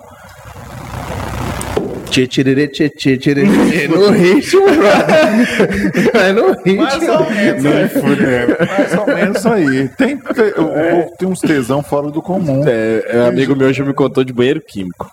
[2.11, 6.11] Tchê, tchê, tchê, tchê, tchê, tchê, No ritmo, brother.
[6.13, 7.13] É no Mais ritmo.
[7.13, 7.89] ou menos, né?
[8.67, 9.87] mais ou menos aí.
[9.97, 12.63] Tem, tem, povo tem uns tesão fora do comum.
[12.67, 15.09] É, é, amigo meu já me contou de banheiro químico.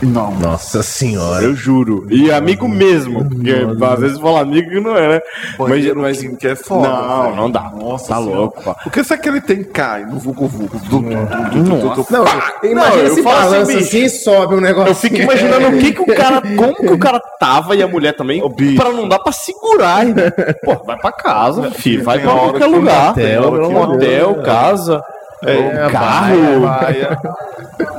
[0.00, 1.44] Não, Nossa senhora.
[1.44, 2.06] Eu juro.
[2.08, 3.24] E amigo mesmo.
[3.28, 3.50] Porque
[3.84, 5.20] às vezes fala amigo que não é, né?
[5.58, 6.88] Banheiro mas, químico é foda.
[6.88, 7.36] Não, velho.
[7.36, 7.72] não dá.
[7.74, 8.74] Nossa Tá louco, pá.
[8.74, 10.80] Porque se aquele tem cai no vulgo vulgo.
[12.10, 12.24] Não,
[12.62, 14.90] imagina se assim, balança assim e sobe um negócio.
[14.90, 16.27] Eu fico imaginando o que, que o cara.
[16.56, 18.42] Como que o cara tava e a mulher também.
[18.42, 18.76] Ô, bicho.
[18.80, 20.24] pra não dar pra segurar, irmão.
[20.64, 22.04] Pô, vai pra casa, filho.
[22.04, 23.10] Vai pra qualquer que lugar.
[23.10, 25.02] hotel, hotel, casa.
[25.44, 26.60] É, carro.
[26.60, 27.16] Vai,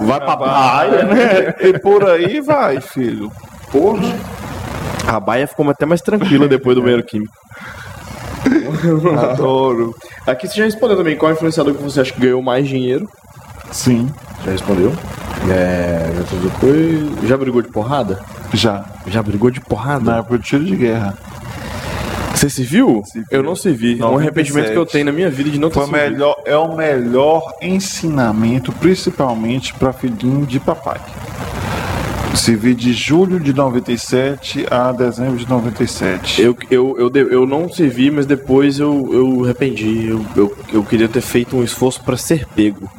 [0.02, 1.14] Vai pra baia, né?
[1.16, 1.56] né?
[1.62, 3.32] E por aí vai, filho.
[3.72, 4.14] Porra.
[5.08, 7.34] A baia ficou até mais tranquila depois do banheiro químico.
[9.32, 9.94] Adoro.
[10.28, 11.18] Aqui você já respondeu também.
[11.18, 13.08] Qual influenciador que você acha que ganhou mais dinheiro?
[13.72, 14.10] Sim,
[14.46, 14.94] Já respondeu?
[15.50, 16.12] É.
[16.18, 17.28] Já, tudo foi...
[17.28, 18.20] já brigou de porrada?
[18.54, 18.86] já.
[19.08, 20.12] Já brigou de porrada?
[20.12, 21.18] Na época de tiro de guerra.
[22.34, 23.04] Você se viu?
[23.06, 23.28] Se viu.
[23.30, 24.00] Eu não se vi.
[24.00, 24.22] É um 97.
[24.22, 26.76] arrependimento que eu tenho na minha vida de não ter Foi se melhor, é o
[26.76, 31.00] melhor ensinamento, principalmente para filhinho de papai.
[32.36, 36.42] Se vi de julho de 97 a dezembro de 97.
[36.42, 40.08] Eu, eu, eu, eu não servi, mas depois eu, eu arrependi.
[40.08, 42.90] Eu, eu, eu queria ter feito um esforço para ser pego.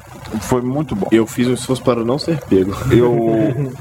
[0.42, 1.08] Foi muito bom.
[1.10, 2.72] Eu fiz um esforço para não ser pego.
[2.90, 3.12] Eu,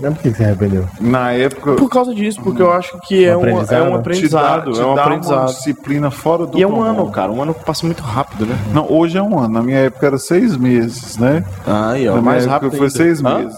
[0.02, 0.86] Não, por que você arrependeu?
[1.00, 4.72] na época, Por causa disso, porque eu acho que é um, é um aprendizado.
[4.72, 5.48] te dá, é um te dá uma aprendizado.
[5.48, 6.84] disciplina fora do E é um comum.
[6.84, 7.32] ano, cara.
[7.32, 8.58] Um ano que passa muito rápido, né?
[8.74, 9.54] Não, hoje é um ano.
[9.54, 11.44] Na minha época era seis meses, né?
[11.68, 12.16] Aí, ó.
[12.16, 12.72] Na mais rápido.
[12.72, 12.90] foi ainda.
[12.98, 13.38] seis Hã?
[13.40, 13.58] meses.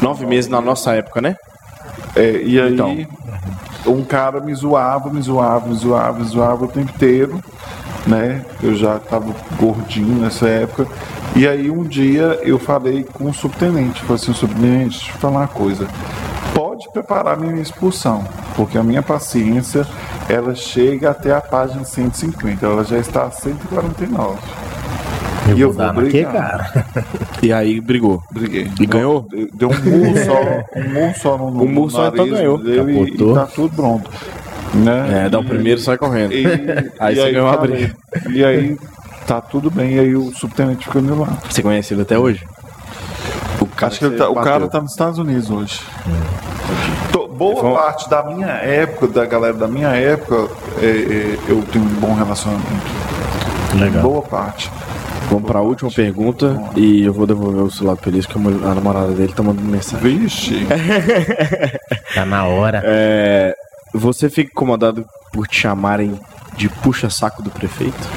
[0.00, 1.36] Nove meses na nossa época, né?
[2.16, 2.96] É, e aí, Então.
[3.86, 7.40] um cara me zoava, me zoava, me zoava, me zoava o tempo inteiro,
[8.08, 8.42] né?
[8.62, 10.86] Eu já tava gordinho nessa época.
[11.36, 14.00] E aí, um dia, eu falei com o subtenente.
[14.00, 15.86] Falei assim, subtenente, deixa eu falar uma coisa.
[16.54, 18.24] Pode preparar minha expulsão,
[18.56, 19.86] porque a minha paciência
[20.28, 24.38] ela chega até a página 150, ela já está a 149.
[25.48, 26.32] Eu E eu vou dar vou na que, brigar.
[26.72, 26.86] cara?
[27.42, 28.20] E aí brigou.
[28.32, 28.70] Briguei.
[28.80, 29.26] E ganhou?
[29.30, 32.38] Deu- Deu um murro só, um murro só no, no Um murro só, então nariz
[32.40, 32.60] ganhou.
[32.90, 34.10] e, e tá tudo pronto.
[34.74, 35.24] Né?
[35.24, 36.32] É, dá o primeiro e sai correndo.
[36.32, 36.44] E,
[37.00, 37.96] Aí e você ganhou uma tá briga.
[38.30, 38.76] E aí
[39.26, 41.38] tá tudo bem, e aí o subtenente fica do lado.
[41.50, 42.44] Você conhece ele até hoje?
[43.60, 45.80] O cara Acho que ele tá- o cara tá nos Estados Unidos hoje.
[47.12, 50.48] Tô- boa parte da minha época, da galera da minha época,
[50.82, 52.66] é, é, eu tenho um bom relacionamento.
[53.78, 54.02] Legal.
[54.02, 54.70] Boa parte.
[55.30, 58.64] Vamos pra última pergunta e eu vou devolver o celular pra ele, que a mulher-
[58.68, 60.18] a namorada dele tá mandando mensagem.
[60.18, 60.66] Vixe,
[62.14, 62.82] Tá na hora.
[62.84, 63.54] É,
[63.92, 66.18] você fica incomodado por te chamarem
[66.56, 68.08] de puxa-saco do prefeito?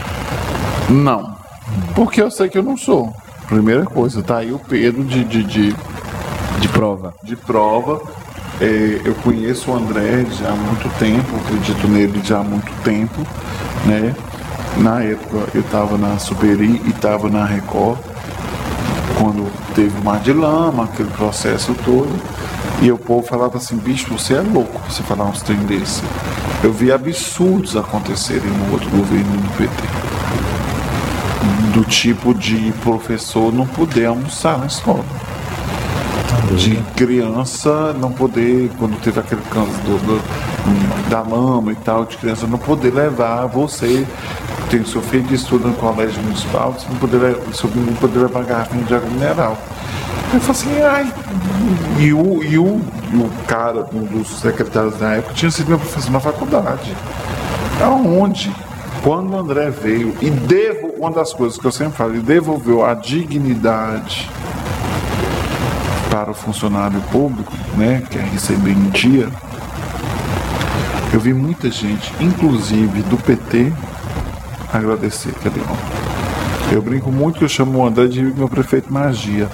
[0.89, 1.39] não.
[1.95, 3.14] Porque eu sei que eu não sou.
[3.48, 5.76] Primeira coisa, tá aí o Pedro de, de, de,
[6.60, 7.14] De prova.
[7.23, 8.02] de prova.
[8.60, 13.26] É, eu conheço o André já há muito tempo, acredito nele já há muito tempo,
[13.85, 14.14] né?
[14.77, 17.98] Na época eu estava na Superi e estava na Record,
[19.22, 22.10] quando teve o Mar de Lama, aquele processo todo,
[22.81, 26.02] e o povo falava assim, bicho, você é louco você falar uns trem desse.
[26.64, 29.84] Eu vi absurdos acontecerem no outro governo do PT.
[31.73, 35.03] Do tipo de professor não poder almoçar na escola
[36.57, 42.18] de criança não poder, quando teve aquele câncer do, do- da mama e tal, de
[42.18, 44.06] criança não poder levar você,
[44.72, 47.93] tem seu filho de estudo no colégio municipal, você não poder, le- seu filho não
[47.95, 49.57] poder levar garrafinha de água mineral.
[50.34, 51.14] Eu falei assim, ai.
[51.99, 52.81] E o, e, o,
[53.11, 56.95] e o cara, um dos secretários da época, tinha sido meu professor na faculdade.
[57.84, 58.52] Aonde?
[59.03, 62.85] Quando o André veio e devo, uma das coisas que eu sempre falo, ele devolveu
[62.85, 64.30] a dignidade
[66.10, 69.27] para o funcionário público, né, que é receber em dia,
[71.14, 73.73] eu vi muita gente, inclusive do PT,
[74.72, 76.11] agradecer homem.
[76.72, 79.49] Eu brinco muito que eu chamo o André de meu prefeito magia.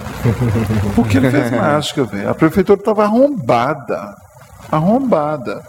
[0.96, 2.30] Porque ele fez mágica, velho.
[2.30, 4.16] A prefeitura estava arrombada.
[4.72, 5.64] Arrombada.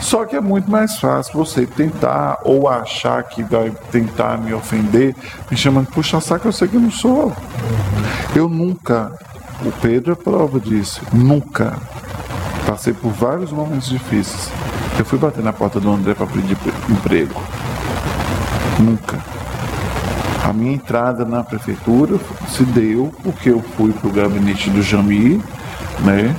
[0.00, 5.14] Só que é muito mais fácil você tentar ou achar que vai tentar me ofender,
[5.50, 7.32] me chamando de puxa saco, eu sei que eu não sou.
[8.34, 9.12] Eu nunca,
[9.64, 11.74] o Pedro é prova disso, nunca
[12.66, 14.50] passei por vários momentos difíceis.
[14.98, 16.56] Eu fui bater na porta do André para pedir
[16.88, 17.40] emprego.
[18.82, 19.18] Nunca.
[20.44, 22.18] A minha entrada na prefeitura
[22.48, 25.40] se deu porque eu fui para o gabinete do Jamir,
[26.00, 26.34] né?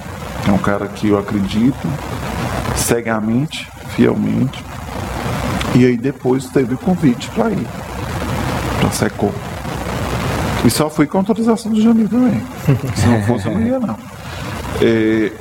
[0.48, 1.88] É um cara que eu acredito
[2.76, 4.64] cegamente, fielmente.
[5.74, 7.66] E aí depois teve o convite para ir
[8.80, 9.32] para Secom.
[10.66, 12.42] E só fui com autorização do Jamil também.
[12.96, 13.98] Se não fosse, eu não ia não.
[14.82, 15.32] É,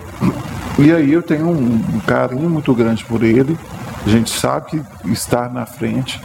[0.79, 3.59] e aí eu tenho um, um carinho muito grande por ele.
[4.07, 6.21] A gente sabe que estar na frente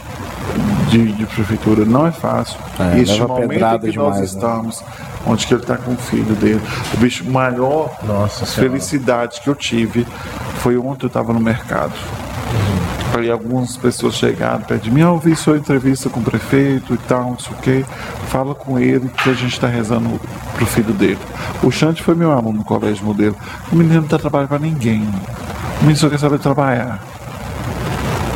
[0.88, 2.58] de, de prefeitura não é fácil.
[2.78, 4.24] É, este momento que nós demais, né?
[4.24, 4.84] estamos,
[5.26, 6.60] onde que ele está com o filho dele.
[6.94, 8.70] O bicho maior Nossa Senhora.
[8.70, 10.06] felicidade que eu tive
[10.60, 11.92] foi ontem eu estava no mercado.
[13.16, 16.94] Aí algumas pessoas chegaram perto de mim, ah, eu vi sua entrevista com o prefeito
[16.94, 17.84] e tal, não sei o quê.
[18.28, 20.20] Fala com ele que a gente está rezando
[20.54, 21.18] pro filho dele.
[21.62, 23.34] O Chante foi meu aluno no colégio modelo.
[23.72, 25.02] O menino não está trabalhando para ninguém.
[25.02, 27.02] O menino só quer saber trabalhar.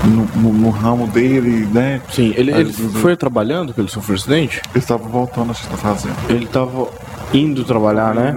[0.04, 2.00] No, no- no ramo dele, né?
[2.10, 4.60] Sim, ele, ele foi trabalhando que ele sofreu acidente?
[4.70, 6.16] Ele estava voltando, acho que está fazendo.
[6.28, 6.88] Ele tava
[7.32, 8.34] indo trabalhar, né?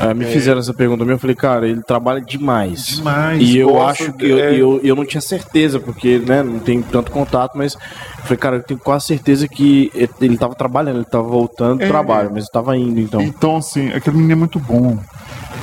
[0.00, 2.96] É, me fizeram essa pergunta mesmo, eu falei, cara, ele trabalha demais.
[2.96, 4.54] Demais, E eu acho que de- eu, é.
[4.54, 7.80] eu, eu não tinha certeza, porque né, não tem tanto contato, mas eu
[8.24, 9.90] falei, cara, eu tenho quase certeza que
[10.20, 11.88] ele tava trabalhando, ele tava voltando do É.
[11.88, 13.22] trabalho, mas estava indo então.
[13.22, 14.98] Então, assim, aquele menino é muito bom.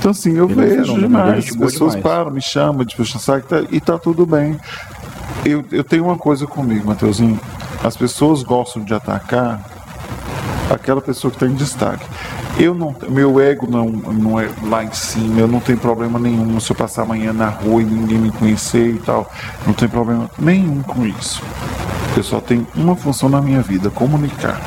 [0.07, 1.49] Então, assim, eu Ele é um vejo demais.
[1.49, 2.15] As pessoas demais.
[2.15, 4.57] param, me chamam de puxa saco tá- e tá tudo bem.
[5.43, 7.37] Eu, eu tenho uma coisa comigo, Mateuzinho.
[7.83, 9.59] As pessoas gostam de atacar
[10.71, 12.05] aquela pessoa que está em destaque.
[12.57, 16.57] Eu não, meu ego não, não é lá em cima, eu não tenho problema nenhum
[16.61, 19.29] se eu passar amanhã na rua e ninguém me conhecer e tal.
[19.65, 21.43] Não tem problema nenhum com isso.
[22.15, 24.61] Eu só tenho uma função na minha vida, comunicar.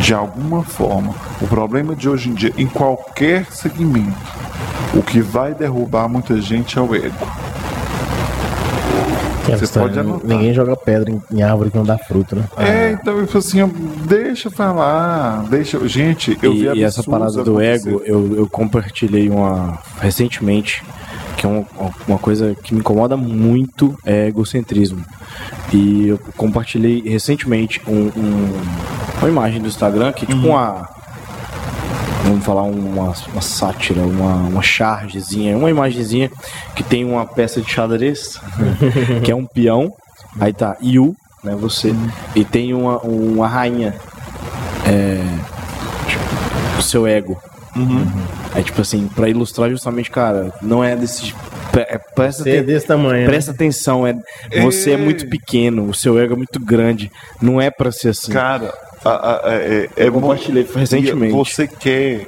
[0.00, 1.14] De alguma forma.
[1.42, 4.16] O problema de hoje em dia, em qualquer segmento,
[4.94, 7.14] o que vai derrubar muita gente é o ego.
[9.42, 10.24] Aquela Você pode anotar.
[10.26, 12.44] Ninguém joga pedra em, em árvore que não dá fruta, né?
[12.56, 13.66] É, então eu falei assim,
[14.06, 15.84] deixa eu falar, deixa.
[15.88, 17.88] Gente, eu vi E, e essa parada do acontecer.
[17.88, 20.84] ego, eu, eu compartilhei uma recentemente,
[21.36, 21.64] que é uma,
[22.06, 25.04] uma coisa que me incomoda muito, é egocentrismo.
[25.72, 28.60] E eu compartilhei recentemente um- um-
[29.18, 30.88] uma imagem do Instagram que é tipo uma.
[32.22, 36.30] Vamos falar uma, uma sátira, uma, uma chargezinha, uma imagenzinha
[36.74, 38.40] que tem uma peça de xadrez,
[39.24, 39.92] que é um peão,
[40.40, 41.94] aí tá you, né, você,
[42.34, 43.94] e tem uma, uma rainha,
[44.86, 45.22] é,
[46.78, 47.40] o seu ego.
[48.54, 51.34] É tipo assim, pra ilustrar justamente, cara, não é desse.
[51.74, 53.20] é, presta, Você é desse tamanho.
[53.22, 53.26] né?
[53.26, 54.14] presta atenção, é,
[54.60, 57.10] você é muito pequeno, o seu ego é muito grande.
[57.40, 58.30] Não é pra ser assim.
[58.30, 59.10] Cara, a-
[59.48, 61.32] a- é, é, é Eu compartilhei recentemente.
[61.34, 62.26] Você quer,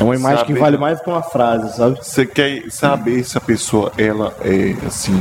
[0.00, 1.98] É uma imagem que sabe- vale mais que uma frase, sabe?
[2.02, 5.18] você quer saber se a pessoa ela é assim.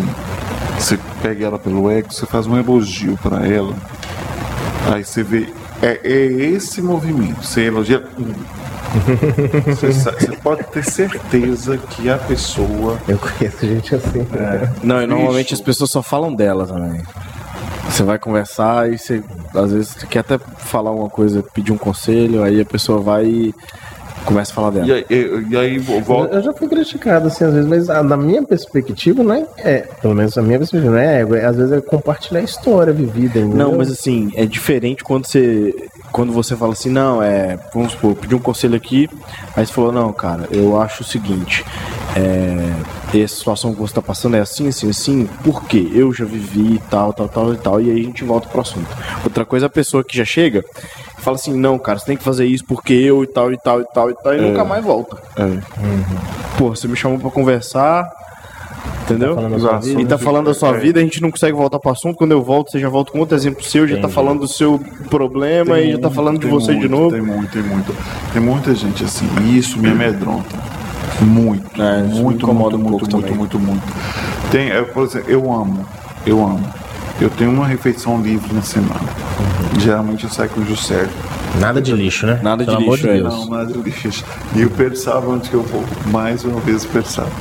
[0.77, 3.73] Você pega ela pelo ego, você faz um elogio pra ela.
[4.93, 5.47] Aí você vê.
[5.81, 7.43] É, é esse movimento.
[7.43, 8.03] Você elogia.
[9.67, 12.97] Você, sa- você pode ter certeza que a pessoa.
[13.07, 14.25] Eu conheço gente assim.
[14.81, 15.55] Não, e normalmente Bicho.
[15.55, 17.01] as pessoas só falam dela também.
[17.89, 19.23] Você vai conversar e você,
[19.55, 23.25] às vezes, você quer até falar uma coisa, pedir um conselho, aí a pessoa vai
[23.25, 23.55] e
[24.25, 24.87] começa a falar dela.
[24.87, 26.35] E aí, e, e aí vo- volta.
[26.35, 29.77] Eu já fui criticado assim às vezes, mas ah, na minha perspectiva não é, é,
[30.01, 32.91] pelo menos na minha perspectiva, não é ego, é, às vezes é compartilhar a história
[32.91, 33.39] vivida.
[33.39, 33.57] entendeu?
[33.57, 35.73] Não, mas assim, é diferente quando você
[36.11, 39.09] quando você fala assim, não, é, vamos supor, pedir um conselho aqui,
[39.55, 41.63] aí você falou, não, cara, eu acho o seguinte,
[42.15, 42.57] é,
[43.13, 45.89] essa situação que você tá passando é assim, assim, assim, por quê?
[45.93, 48.61] Eu já vivi e tal, tal, tal e tal, e aí a gente volta pro
[48.61, 48.87] assunto.
[49.23, 50.63] Outra coisa, a pessoa que já chega
[51.17, 53.57] e fala assim, não, cara, você tem que fazer isso porque eu e tal, e
[53.57, 55.17] tal, e tal, e tal, e nunca mais volta.
[55.37, 55.59] É.
[56.57, 58.05] Pô, você me chamou pra conversar,
[59.03, 59.35] entendeu?
[59.35, 59.85] sua Exato.
[59.85, 60.01] vida.
[60.01, 60.79] E tá falando da sua É.
[60.79, 62.17] vida, a gente não consegue voltar pro assunto.
[62.17, 64.13] Quando eu volto, você já volta com outro exemplo seu, já tá Entendi.
[64.13, 64.79] falando do seu
[65.09, 67.11] problema Tem e já tá muito, falando de você de muito, novo.
[67.11, 67.95] Tem muito, tem muito.
[68.33, 70.76] Tem muita gente assim, e isso me amedronta.
[71.21, 71.81] Muito.
[71.81, 73.37] É, muito, incomoda muito, um pouco muito, também.
[73.37, 73.93] muito, muito,
[74.51, 75.85] Tem, eu, por exemplo, eu amo,
[76.25, 76.73] eu amo.
[77.19, 79.09] Eu tenho uma refeição livre na semana.
[79.79, 81.09] Geralmente eu saio com o Juscelio.
[81.59, 82.39] Nada de lixo, né?
[82.43, 83.13] Nada de Pelo amor lixo, é.
[83.13, 83.33] Deus.
[83.33, 84.23] Não, nada de lixo.
[84.55, 85.83] E o Pedro sabe onde que eu vou.
[86.11, 87.31] Mais uma vez o Pedro sabe.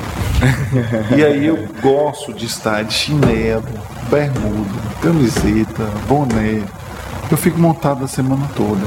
[1.17, 3.65] e aí eu gosto de estar de chinelo,
[4.11, 6.63] bermuda, camiseta, boné.
[7.31, 8.81] Eu fico montado a semana toda.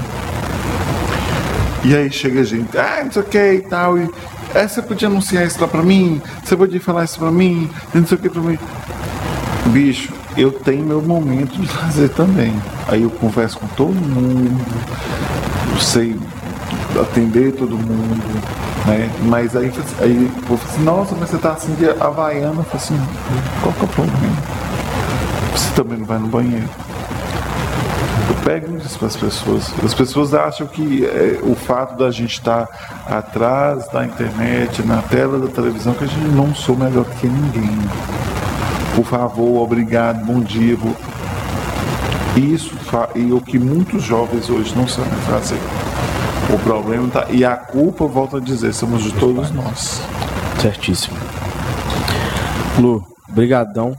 [1.83, 3.97] E aí chega gente, ah, não sei o que e tal.
[3.97, 4.09] E,
[4.53, 6.21] é, você podia anunciar isso lá pra mim?
[6.43, 7.69] Você podia falar isso pra mim?
[7.93, 8.57] Não sei o que pra mim.
[9.67, 12.53] Bicho, eu tenho meu momento de fazer também.
[12.88, 14.59] Aí eu converso com todo mundo,
[15.80, 16.17] sei
[16.99, 18.23] atender todo mundo,
[18.85, 19.09] né?
[19.23, 22.76] Mas aí, aí eu falei assim, nossa, mas você tá assim de havaiana, eu falei
[22.76, 22.99] assim,
[23.61, 24.38] qual que é o problema?
[25.53, 26.69] Você também não vai no banheiro.
[28.49, 29.71] Pego isso para as pessoas.
[29.85, 32.67] As pessoas acham que é, o fato da gente estar
[33.05, 37.77] atrás da internet, na tela da televisão, que a gente não sou melhor que ninguém.
[38.95, 40.76] Por favor, obrigado, bom dia.
[40.76, 40.95] vou-
[42.35, 42.73] Isso
[43.13, 45.59] e o que muitos jovens hoje não sabem fazer.
[46.51, 47.27] O problema tá.
[47.30, 50.01] E a culpa, volto a dizer, somos de todos nós.
[50.59, 51.15] Certíssimo.
[52.80, 53.95] Lu, brigadão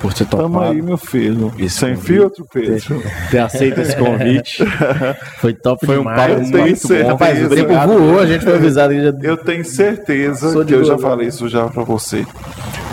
[0.00, 0.72] por ter Tamo topado.
[0.72, 1.52] aí, meu filho.
[1.58, 2.06] Esse Sem convite.
[2.06, 3.02] filtro, Pedro.
[3.30, 4.64] Ter aceito esse convite.
[5.38, 6.18] Foi top Foi um demais.
[6.20, 7.04] papo Eu tenho muito certeza.
[7.04, 7.10] bom.
[7.10, 10.98] Rapaz, o tempo voou, a gente foi avisado já Eu tenho certeza que eu já
[10.98, 12.24] falei isso já para você.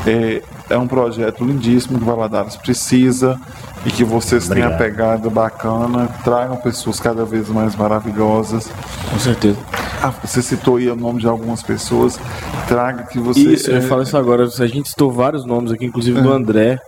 [0.08, 3.40] É, é um projeto lindíssimo que Valadares precisa
[3.86, 8.70] e que vocês tenham a pegada bacana, tragam pessoas cada vez mais maravilhosas.
[9.12, 9.58] Com certeza.
[10.02, 12.20] Ah, você citou aí o nome de algumas pessoas,
[12.68, 13.40] traga que você.
[13.42, 14.44] Isso, eu é, falo isso agora.
[14.44, 16.80] A gente citou vários nomes aqui, inclusive do André,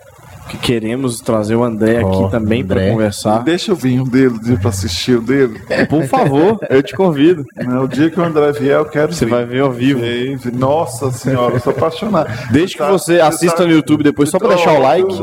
[0.47, 3.43] que queremos trazer o André Ó, aqui também para conversar.
[3.43, 5.59] Deixa eu vir um dele para assistir o dele.
[5.89, 7.43] Por favor, eu te convido.
[7.55, 9.31] Né, O dia que o André vier, eu quero Você vir.
[9.31, 10.01] vai ver ao vivo.
[10.53, 12.29] Nossa senhora, eu sou apaixonado.
[12.51, 15.15] Desde que Tá- você assista sabe- no YouTube depois, só pra deixar o like.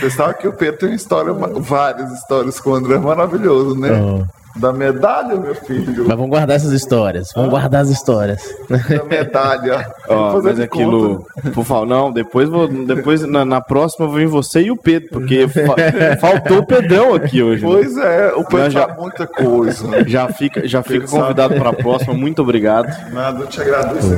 [0.00, 3.90] Você sabe que o Pedro tem uma história, várias histórias com o André maravilhoso, né?
[3.92, 4.37] Oh.
[4.56, 6.04] Da medalha, meu filho.
[6.06, 7.28] Mas vamos guardar essas histórias.
[7.34, 8.42] Vamos guardar as histórias.
[8.68, 9.86] Da medalha.
[10.08, 14.70] Ó, mas aquilo, por favor, não, depois, vou, depois na, na próxima vem você e
[14.72, 15.76] o Pedro, porque fa-
[16.20, 17.64] faltou o Pedrão aqui hoje.
[17.64, 17.70] né?
[17.72, 20.08] Pois é, o Pedro já- muita coisa.
[20.08, 22.14] Já fica, já fica Pedro convidado para a próxima.
[22.14, 22.88] Muito obrigado.
[23.12, 24.12] Nada, eu te agradeço.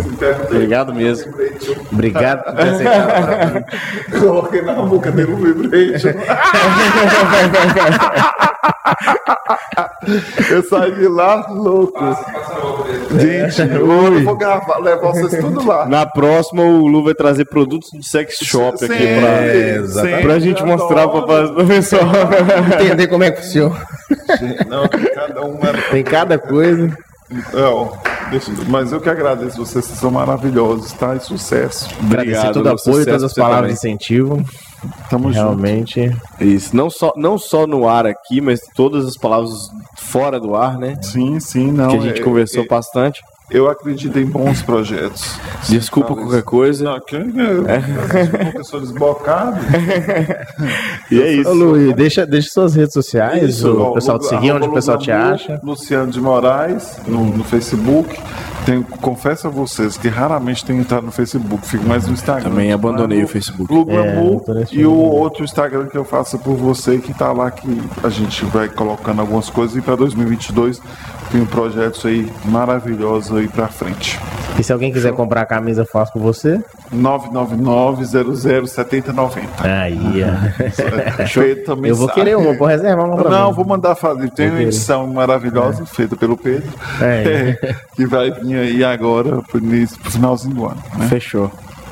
[0.51, 1.35] Obrigado mesmo.
[1.93, 3.65] Obrigado por ter aceitado.
[4.19, 6.15] Coloquei na boca dele um vibration.
[10.51, 11.99] eu saí de lá louco.
[11.99, 12.85] Passa a roupa
[13.15, 13.51] dele.
[13.51, 15.87] Gente, eu vou gravar, levar vocês tudo lá.
[15.87, 20.23] Na próxima, o Lu vai trazer produtos de sex shop aqui Sim, pra, exatamente.
[20.23, 22.03] pra gente mostrar pra, pra pessoal.
[22.81, 23.77] Entender como é que funciona.
[24.69, 26.91] Não, cada um era Tem cada coisa.
[27.53, 27.93] Não,
[28.31, 31.15] deixa- mas eu que agradeço vocês, vocês são maravilhosos, tá?
[31.15, 31.89] E sucesso.
[32.05, 33.95] Agradecer todo o apoio, todas as palavras de também.
[33.95, 34.45] incentivo.
[35.09, 35.43] Tamo junto.
[35.45, 36.11] Realmente.
[36.41, 40.79] Isso, não só, não só no ar aqui, mas todas as palavras fora do ar,
[40.79, 40.97] né?
[41.03, 41.91] Sim, sim, não.
[41.91, 43.21] que a gente é- conversou é- bastante.
[43.51, 45.39] Eu acredito em bons projetos.
[45.69, 46.45] Desculpa qualquer isso.
[46.45, 46.85] coisa.
[46.85, 49.59] Não, que, é, uma pessoa desbocada.
[51.11, 51.51] E é isso.
[51.51, 54.99] Ô, Luiz, deixa, deixa suas redes sociais, o Ó, pessoal te seguir, onde o pessoal
[54.99, 55.61] te Lugamu, acha.
[55.63, 58.17] Luciano de Moraes, no, no Facebook.
[58.65, 62.51] Tenho, confesso a vocês que raramente tenho entrado no Facebook, fico mais no Instagram.
[62.51, 63.73] Também abandonei o Facebook.
[63.73, 67.33] Lu Glamour É, nesse e o outro Instagram que eu faço por você, que tá
[67.33, 69.77] lá que a gente vai colocando algumas coisas.
[69.77, 70.81] E para 2022
[71.31, 74.19] tenho projetos aí maravilhosos aí pra frente.
[74.59, 76.61] E se alguém quiser comprar a camisa, faço com você.
[76.95, 79.43] 999-00-7090.
[79.61, 81.27] Aí, ó.
[81.27, 82.21] Feito também Eu vou sabe.
[82.21, 83.55] querer uma, vou reservar uma pra Não, mim.
[83.57, 84.31] vou mandar fazer.
[84.31, 86.69] Tem uma edição maravilhosa feita pelo Pedro.
[87.01, 87.57] É.
[87.95, 90.83] que vai vir aí agora pro, início, pro finalzinho do ano.
[90.99, 91.07] Né?
[91.09, 91.51] Fechou.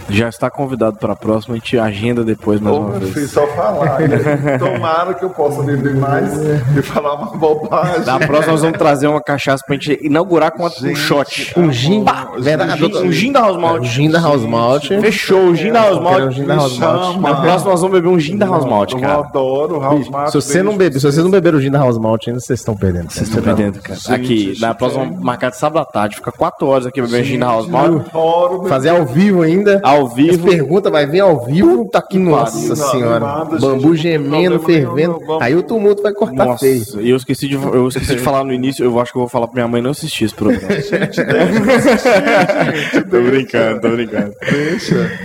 [0.09, 3.13] Já está convidado para a próxima, a gente agenda depois mais Ô, uma vez.
[3.13, 4.01] filho, só falar.
[4.01, 4.57] né?
[4.59, 6.33] Tomara que eu possa beber mais
[6.77, 8.05] e falar uma bobagem.
[8.07, 11.53] Na próxima nós vamos trazer uma cachaça pra gente inaugurar com um Gente, shot.
[11.59, 12.05] Um gin.
[12.05, 13.81] Pá, Verdade, Um gin, um gin da House Malt.
[13.83, 14.87] O gin da House Malt.
[15.01, 16.33] Fechou, o gin da House Eu um Malt.
[16.33, 17.13] gin da House Malt.
[17.15, 17.29] chama.
[17.31, 19.15] Na próxima nós vamos beber um gin da House Malt, Eu cara.
[19.19, 20.29] adoro o House Malt.
[20.31, 22.59] Se você não beber, se vocês não beberam o gin da House Malt ainda, vocês
[22.61, 23.11] estão perdendo.
[23.11, 23.99] Vocês estão perdendo, cara.
[23.99, 27.39] Gente, Aqui, na próxima, é- marcado sábado à tarde, fica 4 horas aqui bebendo gin
[27.39, 28.07] da House Malt.
[28.09, 29.81] Adoro Fazer ao vivo ainda.
[29.85, 30.49] Ao As vivo.
[30.49, 31.89] perguntas vai vir ao vivo.
[31.89, 32.77] Tá aqui, nossa pariu.
[32.77, 33.21] senhora.
[33.21, 35.21] Nada, Bambu gente, gemendo, fervendo.
[35.41, 36.83] Aí o tumulto vai cortar Nossa, feio.
[37.01, 39.47] eu esqueci, de, eu esqueci de falar no início, eu acho que eu vou falar
[39.47, 40.69] pra minha mãe não assistir esse programa.
[43.11, 44.33] tô brincando, tô brincando.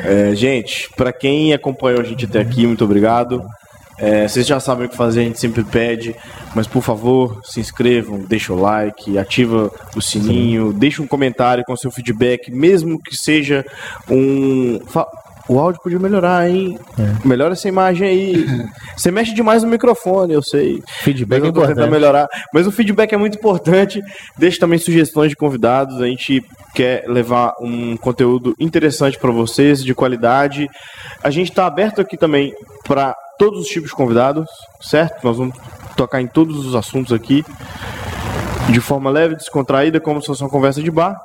[0.06, 3.44] É, gente, pra quem acompanhou a gente até aqui, muito obrigado.
[3.98, 6.16] É, vocês já sabem o que fazer, a gente sempre pede,
[6.56, 11.76] mas por favor, se inscrevam, deixa o like, ativa o sininho, deixa um comentário com
[11.76, 13.66] seu feedback, mesmo que seja
[14.10, 14.80] um.
[15.48, 16.80] O áudio podia melhorar, hein?
[17.26, 18.46] Melhora essa imagem aí.
[18.96, 20.82] Você mexe demais no microfone, eu sei.
[21.02, 21.92] Feedback Mas é eu tô tentando importante.
[21.92, 22.28] melhorar.
[22.54, 24.02] Mas o feedback é muito importante.
[24.38, 26.00] Deixe também sugestões de convidados.
[26.00, 26.42] A gente
[26.74, 30.70] quer levar um conteúdo interessante para vocês, de qualidade.
[31.22, 32.54] A gente está aberto aqui também
[32.88, 33.14] para
[33.44, 34.48] todos os tipos de convidados,
[34.80, 35.22] certo?
[35.22, 35.54] Nós vamos
[35.98, 37.44] tocar em todos os assuntos aqui.
[38.70, 41.20] De forma leve, descontraída, como se fosse uma conversa de bar.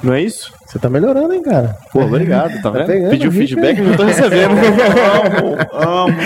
[0.00, 0.52] Não é isso?
[0.64, 1.76] Você tá melhorando, hein, cara?
[1.92, 2.86] Pô, obrigado, tá vendo?
[2.86, 4.52] pegando Pediu feedback, não tô recebendo.
[5.74, 6.16] Amo.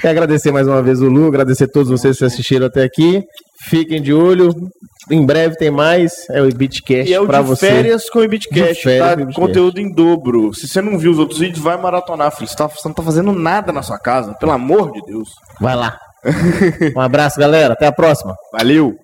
[0.00, 3.22] Quero agradecer mais uma vez o Lu, agradecer a todos vocês que assistiram até aqui.
[3.68, 4.50] Fiquem de olho.
[5.10, 6.12] Em breve tem mais.
[6.30, 7.66] É o Ibitcast é de você.
[7.68, 9.12] férias com o Ibitcast, férias tá?
[9.14, 9.40] Ibitcast.
[9.40, 10.54] Conteúdo em dobro.
[10.54, 12.48] Se você não viu os outros vídeos, vai maratonar, filho.
[12.48, 15.28] Você, tá- você não tá fazendo nada na sua casa, pelo amor de Deus.
[15.60, 15.98] Vai lá.
[16.96, 17.74] Um abraço, galera.
[17.74, 18.34] Até a próxima.
[18.52, 18.96] Valeu!